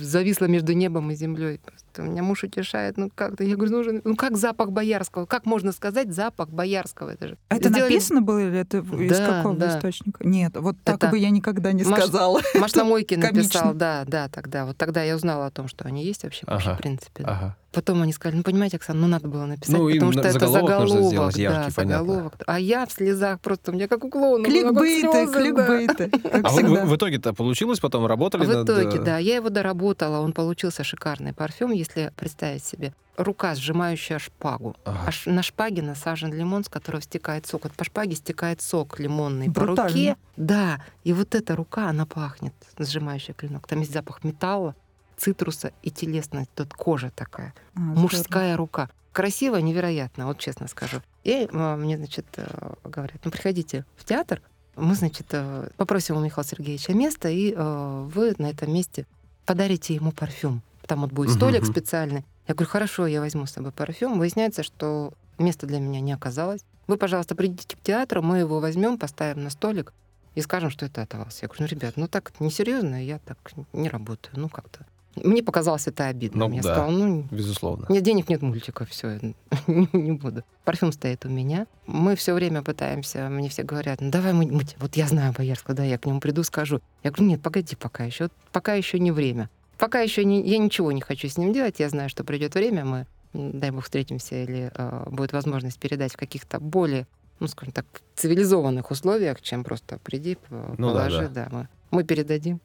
зависла 0.01 0.45
между 0.45 0.73
небом 0.73 1.11
и 1.11 1.15
землей. 1.15 1.59
Просто 1.59 1.88
у 1.99 2.05
меня 2.05 2.23
муж 2.23 2.45
утешает, 2.45 2.97
ну 2.97 3.11
как-то, 3.15 3.45
я 3.45 3.57
говорю, 3.57 3.73
ну, 3.73 3.85
же- 3.85 4.01
ну 4.05 4.17
как 4.17 4.37
запах 4.37 4.71
Боярского, 4.71 5.27
как 5.27 5.47
можно 5.47 5.73
сказать 5.73 6.13
запах 6.15 6.49
Боярского, 6.51 7.11
это 7.11 7.29
же. 7.29 7.39
А 7.49 7.57
это 7.57 7.69
Сделали- 7.69 7.91
написано 7.91 8.21
было 8.23 8.39
или 8.39 8.59
это 8.59 8.79
из 8.79 9.19
Да, 9.19 9.27
какого 9.27 9.55
да. 9.57 9.77
источника? 9.77 10.27
Нет, 10.27 10.57
вот 10.57 10.77
так 10.85 10.97
Это 10.97 11.09
бы 11.09 11.19
я 11.19 11.31
никогда 11.31 11.73
не 11.73 11.83
Маш- 11.85 12.01
сказала. 12.03 12.41
Машломойки 12.55 13.15
Это 13.15 13.35
написал, 13.35 13.75
да, 13.75 14.05
да, 14.07 14.29
тогда. 14.29 14.65
Вот 14.67 14.77
тогда 14.77 15.03
я 15.03 15.15
узнала 15.17 15.47
о 15.47 15.51
том, 15.51 15.69
что 15.69 15.85
они 15.87 16.05
есть 16.05 16.25
вообще, 16.25 16.45
Ага, 16.47 16.75
в 16.75 16.79
принципе. 16.79 17.23
да. 17.25 17.31
Ага. 17.33 17.57
Потом 17.71 18.01
они 18.01 18.15
сказали, 18.15 18.39
ну, 18.39 18.43
понимаете, 18.43 18.79
Оксана, 18.79 18.99
ну, 19.01 19.07
надо 19.09 19.29
было 19.29 19.45
написать, 19.45 19.77
Ну, 19.77 19.91
потому 19.93 20.13
что 20.13 20.23
на- 20.23 20.27
это 20.27 20.33
заголовок 20.39 20.63
нужно 20.81 20.87
заголовок, 20.89 21.11
сделать 21.13 21.37
яркий, 21.37 21.69
да, 21.69 21.73
понятно. 21.77 21.99
заголовок. 22.07 22.35
А 22.47 22.59
я 22.61 22.87
в 22.87 22.93
слезах 22.93 23.41
просто, 23.41 23.71
у 23.71 23.75
меня 23.75 23.89
как 23.89 24.05
у 24.05 24.09
клоуна. 24.11 24.45
Кликбейты, 24.47 25.27
да. 25.27 25.33
кликбейты, 25.33 26.09
как 26.33 26.45
А 26.47 26.49
вы- 26.49 26.63
вы- 26.63 26.85
в 26.87 26.97
итоге-то 26.97 27.35
получилось 27.35 27.79
потом? 27.79 28.07
Работали 28.07 28.47
В 28.47 28.49
над... 28.49 28.65
итоге, 28.71 28.99
э, 28.99 29.03
да, 29.03 29.19
я 29.19 29.37
его 29.37 29.51
доработала, 29.51 30.21
он 30.21 30.33
получился 30.33 30.83
шикарный 30.83 31.35
парфюм, 31.35 31.73
если 31.97 32.13
представить 32.17 32.65
себе. 32.65 32.93
Рука, 33.17 33.55
сжимающая 33.57 34.19
шпагу. 34.21 34.77
Ага. 34.85 35.11
А 35.27 35.31
на 35.31 35.43
шпаге 35.43 35.83
насажен 35.83 36.33
лимон, 36.33 36.63
с 36.63 36.69
которого 36.69 37.03
стекает 37.03 37.47
сок. 37.47 37.65
Вот 37.65 37.73
по 37.73 37.85
шпаге 37.85 38.15
стекает 38.15 38.63
сок 38.63 39.01
лимонный 39.01 39.47
по 39.47 39.63
Брутально. 39.63 39.91
руке. 39.91 40.17
Да, 40.37 40.81
и 41.03 41.13
вот 41.13 41.35
эта 41.35 41.57
рука, 41.57 41.89
она 41.89 42.07
пахнет, 42.07 42.55
сжимающая 42.79 43.35
клинок. 43.35 43.67
Там 43.67 43.81
есть 43.81 43.93
запах 43.93 44.23
металла, 44.23 44.77
цитруса 45.17 45.73
и 45.83 45.91
телесность. 45.91 46.51
Тут 46.55 46.73
кожа 46.75 47.11
такая. 47.11 47.55
А, 47.75 47.81
здорово. 47.81 47.99
Мужская 48.01 48.57
рука. 48.57 48.89
Красиво, 49.13 49.57
невероятно, 49.57 50.27
вот 50.27 50.39
честно 50.39 50.69
скажу. 50.69 51.03
И 51.25 51.49
э, 51.51 51.77
мне, 51.77 51.97
значит, 51.97 52.27
э, 52.37 52.73
говорят, 52.85 53.17
ну, 53.25 53.33
приходите 53.33 53.85
в 53.97 54.05
театр, 54.05 54.41
мы, 54.77 54.95
значит, 54.95 55.27
э, 55.33 55.71
попросим 55.77 56.17
у 56.17 56.21
Михаила 56.21 56.49
Сергеевича 56.49 56.95
место, 56.95 57.29
и 57.29 57.53
э, 57.53 58.09
вы 58.15 58.35
на 58.39 58.47
этом 58.51 58.73
месте 58.73 59.07
подарите 59.45 59.93
ему 59.95 60.13
парфюм. 60.13 60.63
Там 60.89 61.03
вот 61.03 61.13
будет 61.13 61.31
столик 61.31 61.63
мгм. 61.63 61.71
специальный. 61.73 62.25
Я 62.49 62.55
говорю, 62.55 62.71
хорошо, 62.71 63.07
я 63.07 63.21
возьму 63.21 63.45
с 63.47 63.53
собой 63.53 63.73
парфюм. 63.73 64.19
Выясняется, 64.19 64.63
что 64.63 65.13
места 65.39 65.67
для 65.67 65.79
меня 65.81 66.01
не 66.01 66.13
оказалось. 66.13 66.63
Вы, 66.87 66.97
пожалуйста, 66.97 67.35
придите 67.35 67.77
к 67.77 67.81
театру, 67.81 68.23
мы 68.23 68.39
его 68.39 68.59
возьмем, 68.59 68.97
поставим 68.97 69.45
на 69.45 69.51
столик 69.51 69.93
и 70.35 70.41
скажем, 70.41 70.71
что 70.71 70.87
это 70.87 71.03
от 71.03 71.13
вас. 71.13 71.43
Я 71.43 71.49
говорю, 71.49 71.65
ну, 71.65 71.77
ребят, 71.77 71.95
ну 71.97 72.09
так 72.09 72.33
несерьезно, 72.41 73.05
я 73.05 73.19
так 73.19 73.37
не 73.75 73.91
работаю. 73.91 74.33
Ну, 74.39 74.49
как-то. 74.49 74.87
Мне 75.17 75.43
показалось 75.43 75.87
это 75.89 76.07
обидно. 76.07 76.49
Ну, 76.49 76.55
я 76.55 76.63
да. 76.63 76.73
сказала, 76.75 76.91
ну, 76.91 77.27
Безусловно. 77.31 77.87
нет 77.91 78.03
денег, 78.03 78.31
нет 78.31 78.41
мультика, 78.41 78.87
все, 78.87 79.19
не, 79.67 80.13
буду. 80.13 80.43
Парфюм 80.65 80.93
стоит 80.93 81.27
у 81.27 81.29
меня. 81.29 81.67
Мы 81.87 82.17
все 82.17 82.33
время 82.33 82.63
пытаемся, 82.63 83.29
мне 83.29 83.49
все 83.51 83.63
говорят, 83.63 84.01
ну 84.01 84.11
давай 84.11 84.33
мы, 84.33 84.47
мы 84.47 84.65
те- 84.65 84.77
вот 84.79 84.97
я 84.97 85.07
знаю 85.07 85.35
Боярского, 85.37 85.75
да, 85.77 85.85
я 85.85 85.99
к 85.99 86.07
нему 86.07 86.21
приду, 86.21 86.43
скажу. 86.45 86.81
Я 87.03 87.11
говорю, 87.11 87.31
нет, 87.31 87.43
погоди 87.43 87.77
пока 87.77 88.05
еще, 88.05 88.31
пока 88.53 88.75
еще 88.75 88.99
не 88.99 89.11
время. 89.11 89.51
Пока 89.79 90.01
еще 90.01 90.25
не, 90.25 90.43
я 90.43 90.59
ничего 90.59 90.91
не 90.93 91.01
хочу 91.01 91.29
с 91.29 91.39
ним 91.39 91.53
делать, 91.53 91.79
я 91.79 91.89
знаю, 91.89 92.09
что 92.09 92.25
придет 92.25 92.55
время, 92.55 92.85
мы, 92.85 93.07
дай 93.33 93.71
бог, 93.71 93.85
встретимся 93.85 94.43
или 94.43 94.73
э, 94.75 95.05
будет 95.11 95.33
возможность 95.33 95.79
передать 95.79 96.13
в 96.13 96.17
каких-то 96.17 96.59
более, 96.59 97.07
ну, 97.39 97.47
скажем 97.47 97.73
так, 97.73 97.87
цивилизованных 98.17 98.91
условиях, 98.91 99.41
чем 99.41 99.63
просто 99.63 99.99
приди, 100.03 100.37
Ну 100.51 100.93
да, 100.93 101.07
положи, 101.07 101.29
да, 101.29 101.49
мы, 101.53 101.69
мы 101.91 102.05
передадим. 102.05 102.61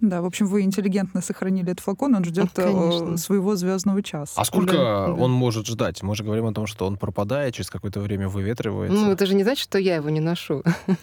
Да, 0.00 0.20
в 0.20 0.26
общем, 0.26 0.46
вы 0.46 0.62
интеллигентно 0.62 1.22
сохранили 1.22 1.72
этот 1.72 1.80
флакон, 1.80 2.14
он 2.14 2.24
ждет 2.24 2.50
э, 2.58 2.62
Конечно. 2.62 3.16
своего 3.16 3.56
звездного 3.56 4.02
часа. 4.02 4.40
А 4.40 4.44
сколько 4.44 4.72
Да, 4.72 5.06
да. 5.06 5.12
он 5.14 5.32
может 5.32 5.66
ждать? 5.66 6.02
Мы 6.02 6.14
же 6.14 6.24
говорим 6.24 6.46
о 6.46 6.52
том, 6.52 6.66
что 6.66 6.86
он 6.86 6.98
пропадает, 6.98 7.54
через 7.54 7.70
какое-то 7.70 8.00
время 8.00 8.28
выветривается. 8.28 8.94
Ну, 8.96 9.10
это 9.10 9.24
же 9.24 9.34
не 9.34 9.44
значит, 9.44 9.62
что 9.62 9.78
я 9.78 9.96
его 9.96 10.10
не 10.10 10.20
ношу. 10.20 10.62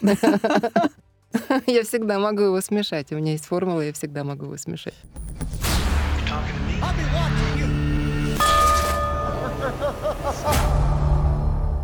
Я 1.66 1.82
всегда 1.84 2.18
могу 2.18 2.42
его 2.42 2.60
смешать. 2.60 3.12
У 3.12 3.16
меня 3.16 3.32
есть 3.32 3.46
формула, 3.46 3.80
я 3.80 3.92
всегда 3.92 4.24
могу 4.24 4.46
его 4.46 4.56
смешать. 4.56 4.94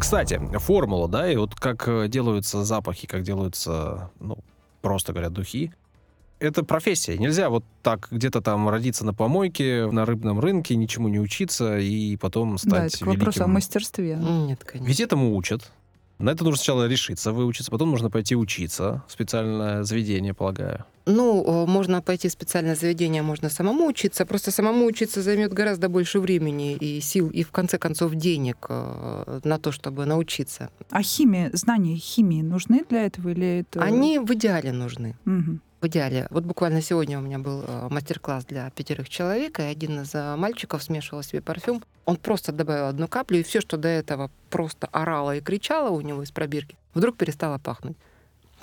Кстати, 0.00 0.40
формула, 0.58 1.08
да, 1.08 1.30
и 1.30 1.36
вот 1.36 1.54
как 1.54 1.86
э, 1.88 2.08
делаются 2.08 2.64
запахи, 2.64 3.06
как 3.06 3.22
делаются, 3.22 4.10
ну, 4.20 4.38
просто 4.80 5.12
говоря, 5.12 5.28
духи. 5.28 5.72
Это 6.38 6.64
профессия. 6.64 7.18
Нельзя 7.18 7.50
вот 7.50 7.64
так 7.82 8.08
где-то 8.12 8.40
там 8.40 8.68
родиться 8.68 9.04
на 9.04 9.12
помойке, 9.12 9.86
на 9.90 10.06
рыбном 10.06 10.38
рынке, 10.38 10.76
ничему 10.76 11.08
не 11.08 11.18
учиться 11.18 11.78
и 11.78 12.16
потом 12.16 12.52
Да, 12.52 12.58
стать 12.58 12.94
это 12.94 13.04
к 13.04 13.06
вопросу 13.08 13.40
о 13.40 13.42
великим. 13.42 13.52
мастерстве. 13.54 14.16
Нет, 14.16 14.62
конечно. 14.64 14.88
Ведь 14.88 15.00
этому 15.00 15.34
учат. 15.34 15.72
На 16.18 16.30
это 16.30 16.44
нужно 16.44 16.56
сначала 16.56 16.88
решиться, 16.88 17.32
выучиться, 17.32 17.70
потом 17.70 17.90
нужно 17.90 18.10
пойти 18.10 18.34
учиться 18.34 19.04
в 19.06 19.12
специальное 19.12 19.84
заведение, 19.84 20.34
полагаю. 20.34 20.84
Ну, 21.06 21.66
можно 21.66 22.02
пойти 22.02 22.28
в 22.28 22.32
специальное 22.32 22.74
заведение, 22.74 23.22
можно 23.22 23.48
самому 23.48 23.86
учиться. 23.86 24.26
Просто 24.26 24.50
самому 24.50 24.84
учиться 24.84 25.22
займет 25.22 25.52
гораздо 25.52 25.88
больше 25.88 26.20
времени 26.20 26.74
и 26.74 27.00
сил, 27.00 27.30
и 27.30 27.42
в 27.42 27.50
конце 27.50 27.78
концов 27.78 28.14
денег 28.14 28.66
э, 28.68 29.40
на 29.44 29.58
то, 29.58 29.72
чтобы 29.72 30.06
научиться. 30.06 30.70
А 30.90 31.02
химия, 31.02 31.50
знания 31.54 31.96
химии 31.96 32.42
нужны 32.42 32.84
для 32.90 33.06
этого 33.06 33.30
или 33.30 33.60
это... 33.60 33.80
Они 33.80 34.18
в 34.18 34.30
идеале 34.34 34.72
нужны. 34.72 35.16
Мгм. 35.24 35.62
В 35.80 35.86
идеале. 35.86 36.26
Вот 36.30 36.44
буквально 36.44 36.82
сегодня 36.82 37.18
у 37.18 37.22
меня 37.22 37.38
был 37.38 37.62
э, 37.64 37.88
мастер-класс 37.88 38.44
для 38.46 38.68
пятерых 38.70 39.08
человек, 39.08 39.60
и 39.60 39.62
один 39.62 40.00
из 40.00 40.12
э, 40.12 40.34
мальчиков 40.34 40.82
смешивал 40.82 41.22
себе 41.22 41.40
парфюм. 41.40 41.84
Он 42.04 42.16
просто 42.16 42.50
добавил 42.50 42.86
одну 42.86 43.06
каплю, 43.06 43.38
и 43.38 43.42
все, 43.44 43.60
что 43.60 43.76
до 43.76 43.86
этого 43.86 44.30
просто 44.50 44.88
орало 44.90 45.36
и 45.36 45.40
кричало 45.40 45.90
у 45.90 46.00
него 46.00 46.24
из 46.24 46.32
пробирки, 46.32 46.76
вдруг 46.94 47.16
перестало 47.16 47.58
пахнуть. 47.58 47.96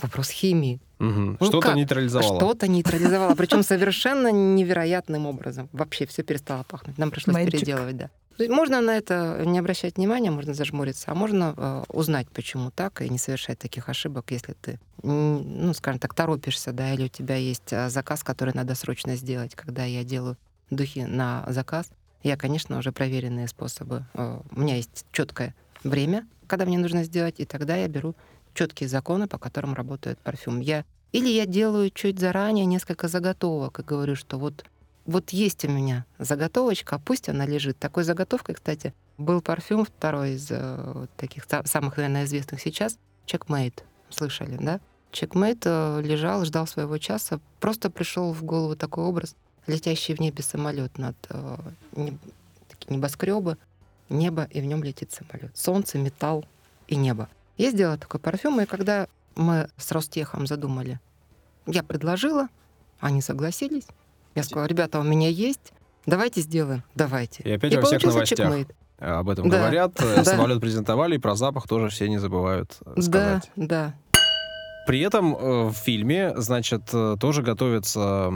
Вопрос 0.01 0.29
химии. 0.29 0.81
Мгм. 0.99 1.37
Ну 1.39 1.45
Что-то 1.45 1.67
как? 1.67 1.75
нейтрализовало. 1.77 2.37
Что-то 2.37 2.67
нейтрализовало, 2.67 3.35
причем 3.35 3.63
совершенно 3.63 4.29
невероятным 4.31 5.25
образом. 5.25 5.69
Вообще 5.71 6.05
все 6.05 6.23
перестало 6.23 6.63
пахнуть. 6.63 6.97
Нам 6.97 7.11
пришлось 7.11 7.37
Magic. 7.37 7.51
переделывать, 7.51 7.97
да. 7.97 8.09
Можно 8.37 8.81
на 8.81 8.97
это 8.97 9.43
не 9.45 9.59
обращать 9.59 9.97
внимания, 9.97 10.31
можно 10.31 10.53
зажмуриться, 10.53 11.11
а 11.11 11.15
можно 11.15 11.53
э, 11.55 11.83
узнать, 11.89 12.27
почему 12.29 12.71
так, 12.71 13.01
и 13.01 13.09
не 13.09 13.17
совершать 13.17 13.59
таких 13.59 13.87
ошибок, 13.87 14.25
если 14.29 14.53
ты, 14.53 14.79
ну, 15.03 15.73
скажем 15.73 15.99
так, 15.99 16.13
торопишься, 16.13 16.73
да, 16.73 16.93
или 16.93 17.05
у 17.05 17.07
тебя 17.07 17.35
есть 17.35 17.71
э, 17.71 17.89
заказ, 17.89 18.23
который 18.23 18.53
надо 18.53 18.75
срочно 18.75 19.15
сделать. 19.15 19.55
Когда 19.55 19.85
я 19.85 20.03
делаю 20.03 20.37
духи 20.69 21.05
на 21.05 21.45
заказ, 21.47 21.89
я, 22.23 22.35
конечно, 22.37 22.77
уже 22.77 22.91
проверенные 22.91 23.47
способы. 23.47 24.05
Э, 24.13 24.39
У 24.51 24.59
меня 24.59 24.75
есть 24.75 25.05
четкое 25.11 25.55
время, 25.83 26.27
когда 26.47 26.65
мне 26.65 26.77
нужно 26.77 27.03
сделать, 27.03 27.35
и 27.37 27.45
тогда 27.45 27.75
я 27.77 27.87
беру 27.87 28.15
четкие 28.53 28.89
законы, 28.89 29.27
по 29.27 29.37
которым 29.37 29.73
работает 29.73 30.17
парфюм. 30.19 30.59
Я 30.59 30.83
или 31.11 31.29
я 31.29 31.45
делаю 31.45 31.91
чуть 31.91 32.19
заранее 32.19 32.65
несколько 32.65 33.07
заготовок 33.07 33.79
и 33.79 33.83
говорю, 33.83 34.15
что 34.15 34.37
вот 34.37 34.65
вот 35.05 35.29
есть 35.31 35.63
у 35.65 35.69
меня 35.69 36.05
заготовочка, 36.17 36.99
пусть 36.99 37.29
она 37.29 37.45
лежит. 37.45 37.77
Такой 37.77 38.03
заготовкой, 38.03 38.55
кстати, 38.55 38.93
был 39.17 39.41
парфюм 39.41 39.85
второй 39.85 40.33
из 40.33 40.47
э, 40.49 41.07
таких 41.15 41.45
са- 41.45 41.65
самых, 41.67 41.97
наверное, 41.97 42.25
известных 42.25 42.61
сейчас, 42.61 42.97
Checkmate. 43.27 43.83
Слышали, 44.09 44.57
да? 44.59 44.79
Checkmate 45.11 45.63
э, 45.65 46.01
лежал, 46.01 46.43
ждал 46.45 46.67
своего 46.67 46.97
часа. 46.97 47.39
Просто 47.59 47.89
пришел 47.89 48.33
в 48.33 48.43
голову 48.43 48.75
такой 48.75 49.03
образ, 49.05 49.35
летящий 49.67 50.15
в 50.15 50.19
небе 50.19 50.43
самолет 50.43 50.97
над 50.97 51.15
э, 51.29 51.57
небоскребы, 52.89 53.57
небо, 54.09 54.47
и 54.49 54.59
в 54.59 54.65
нем 54.65 54.83
летит 54.83 55.11
самолет. 55.11 55.55
Солнце, 55.55 55.97
металл 55.97 56.45
и 56.87 56.95
небо. 56.95 57.29
Я 57.57 57.71
сделала 57.71 57.97
такой 57.97 58.19
парфюм, 58.19 58.59
и 58.61 58.65
когда 58.65 59.07
мы 59.35 59.69
с 59.77 59.91
Ростехом 59.91 60.47
задумали, 60.47 60.99
я 61.67 61.83
предложила, 61.83 62.47
они 62.99 63.21
согласились. 63.21 63.85
Я 64.35 64.43
сказала, 64.43 64.67
ребята, 64.67 64.99
у 64.99 65.03
меня 65.03 65.29
есть, 65.29 65.71
давайте 66.05 66.41
сделаем, 66.41 66.83
давайте. 66.93 67.41
И 67.43 67.51
опять 67.51 67.75
во 67.75 67.81
всех 67.83 68.03
новостях 68.03 68.37
чекмейт. 68.37 68.75
об 68.99 69.29
этом 69.29 69.49
Да. 69.49 69.57
говорят. 69.59 69.93
э, 70.01 70.15
Да. 70.17 70.23
Самолет 70.25 70.59
презентовали, 70.61 71.15
и 71.15 71.17
про 71.19 71.35
запах 71.35 71.67
тоже 71.67 71.89
все 71.89 72.09
не 72.09 72.17
забывают 72.17 72.77
э, 72.85 72.93
Да, 72.97 73.01
сказать. 73.01 73.51
да. 73.55 73.95
При 74.87 74.99
этом 74.99 75.35
э, 75.35 75.63
в 75.69 75.73
фильме, 75.73 76.33
значит, 76.35 76.83
тоже 77.19 77.41
готовятся 77.41 78.31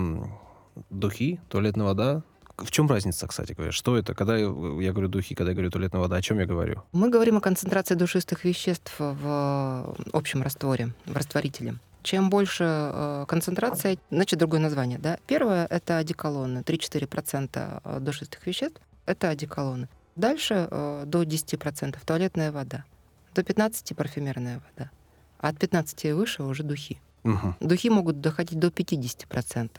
духи, 0.90 1.40
туалетная 1.50 1.86
вода. 1.86 2.24
В 2.58 2.72
чем 2.72 2.90
разница, 2.90 3.26
кстати 3.28 3.54
говоря? 3.54 3.72
Что 3.72 3.96
это? 3.98 4.14
Когда 4.14 4.36
я 4.36 4.48
говорю 4.50 5.08
духи, 5.08 5.34
когда 5.36 5.52
я 5.52 5.56
говорю 5.56 5.70
туалетная 5.72 6.02
вода, 6.02 6.16
о 6.18 6.22
чем 6.22 6.40
я 6.40 6.46
говорю? 6.46 6.84
Мы 6.92 7.10
говорим 7.10 7.38
о 7.38 7.42
концентрации 7.42 7.96
душистых 7.96 8.44
веществ 8.44 8.94
в 9.00 9.96
общем 10.12 10.42
растворе, 10.42 10.90
в 11.06 11.16
растворителе. 11.16 11.76
Чем 12.02 12.30
больше 12.30 12.64
э, 12.64 13.26
концентрация, 13.28 13.98
значит, 14.10 14.40
другое 14.40 14.60
название. 14.60 14.98
Да? 15.00 15.18
Первое— 15.28 15.66
это 15.70 15.98
одеколоны. 15.98 16.60
3-4% 16.60 17.82
э, 17.84 18.00
душистых 18.00 18.46
веществ— 18.48 18.82
это 19.06 19.30
одеколоны. 19.30 19.90
Дальше 20.16 20.68
э, 20.70 21.04
до 21.06 21.24
10% 21.24 21.98
туалетная 22.06 22.52
вода. 22.52 22.86
До 23.36 23.42
15% 23.42 23.96
парфюмерная 23.96 24.62
вода. 24.70 24.92
А 25.40 25.50
от 25.50 25.60
15 25.60 26.06
и 26.06 26.12
выше 26.14 26.44
уже 26.44 26.64
духи. 26.64 27.00
Мгм. 27.24 27.56
Духи 27.60 27.90
могут 27.90 28.22
доходить 28.22 28.60
до 28.60 28.68
50%. 28.68 29.72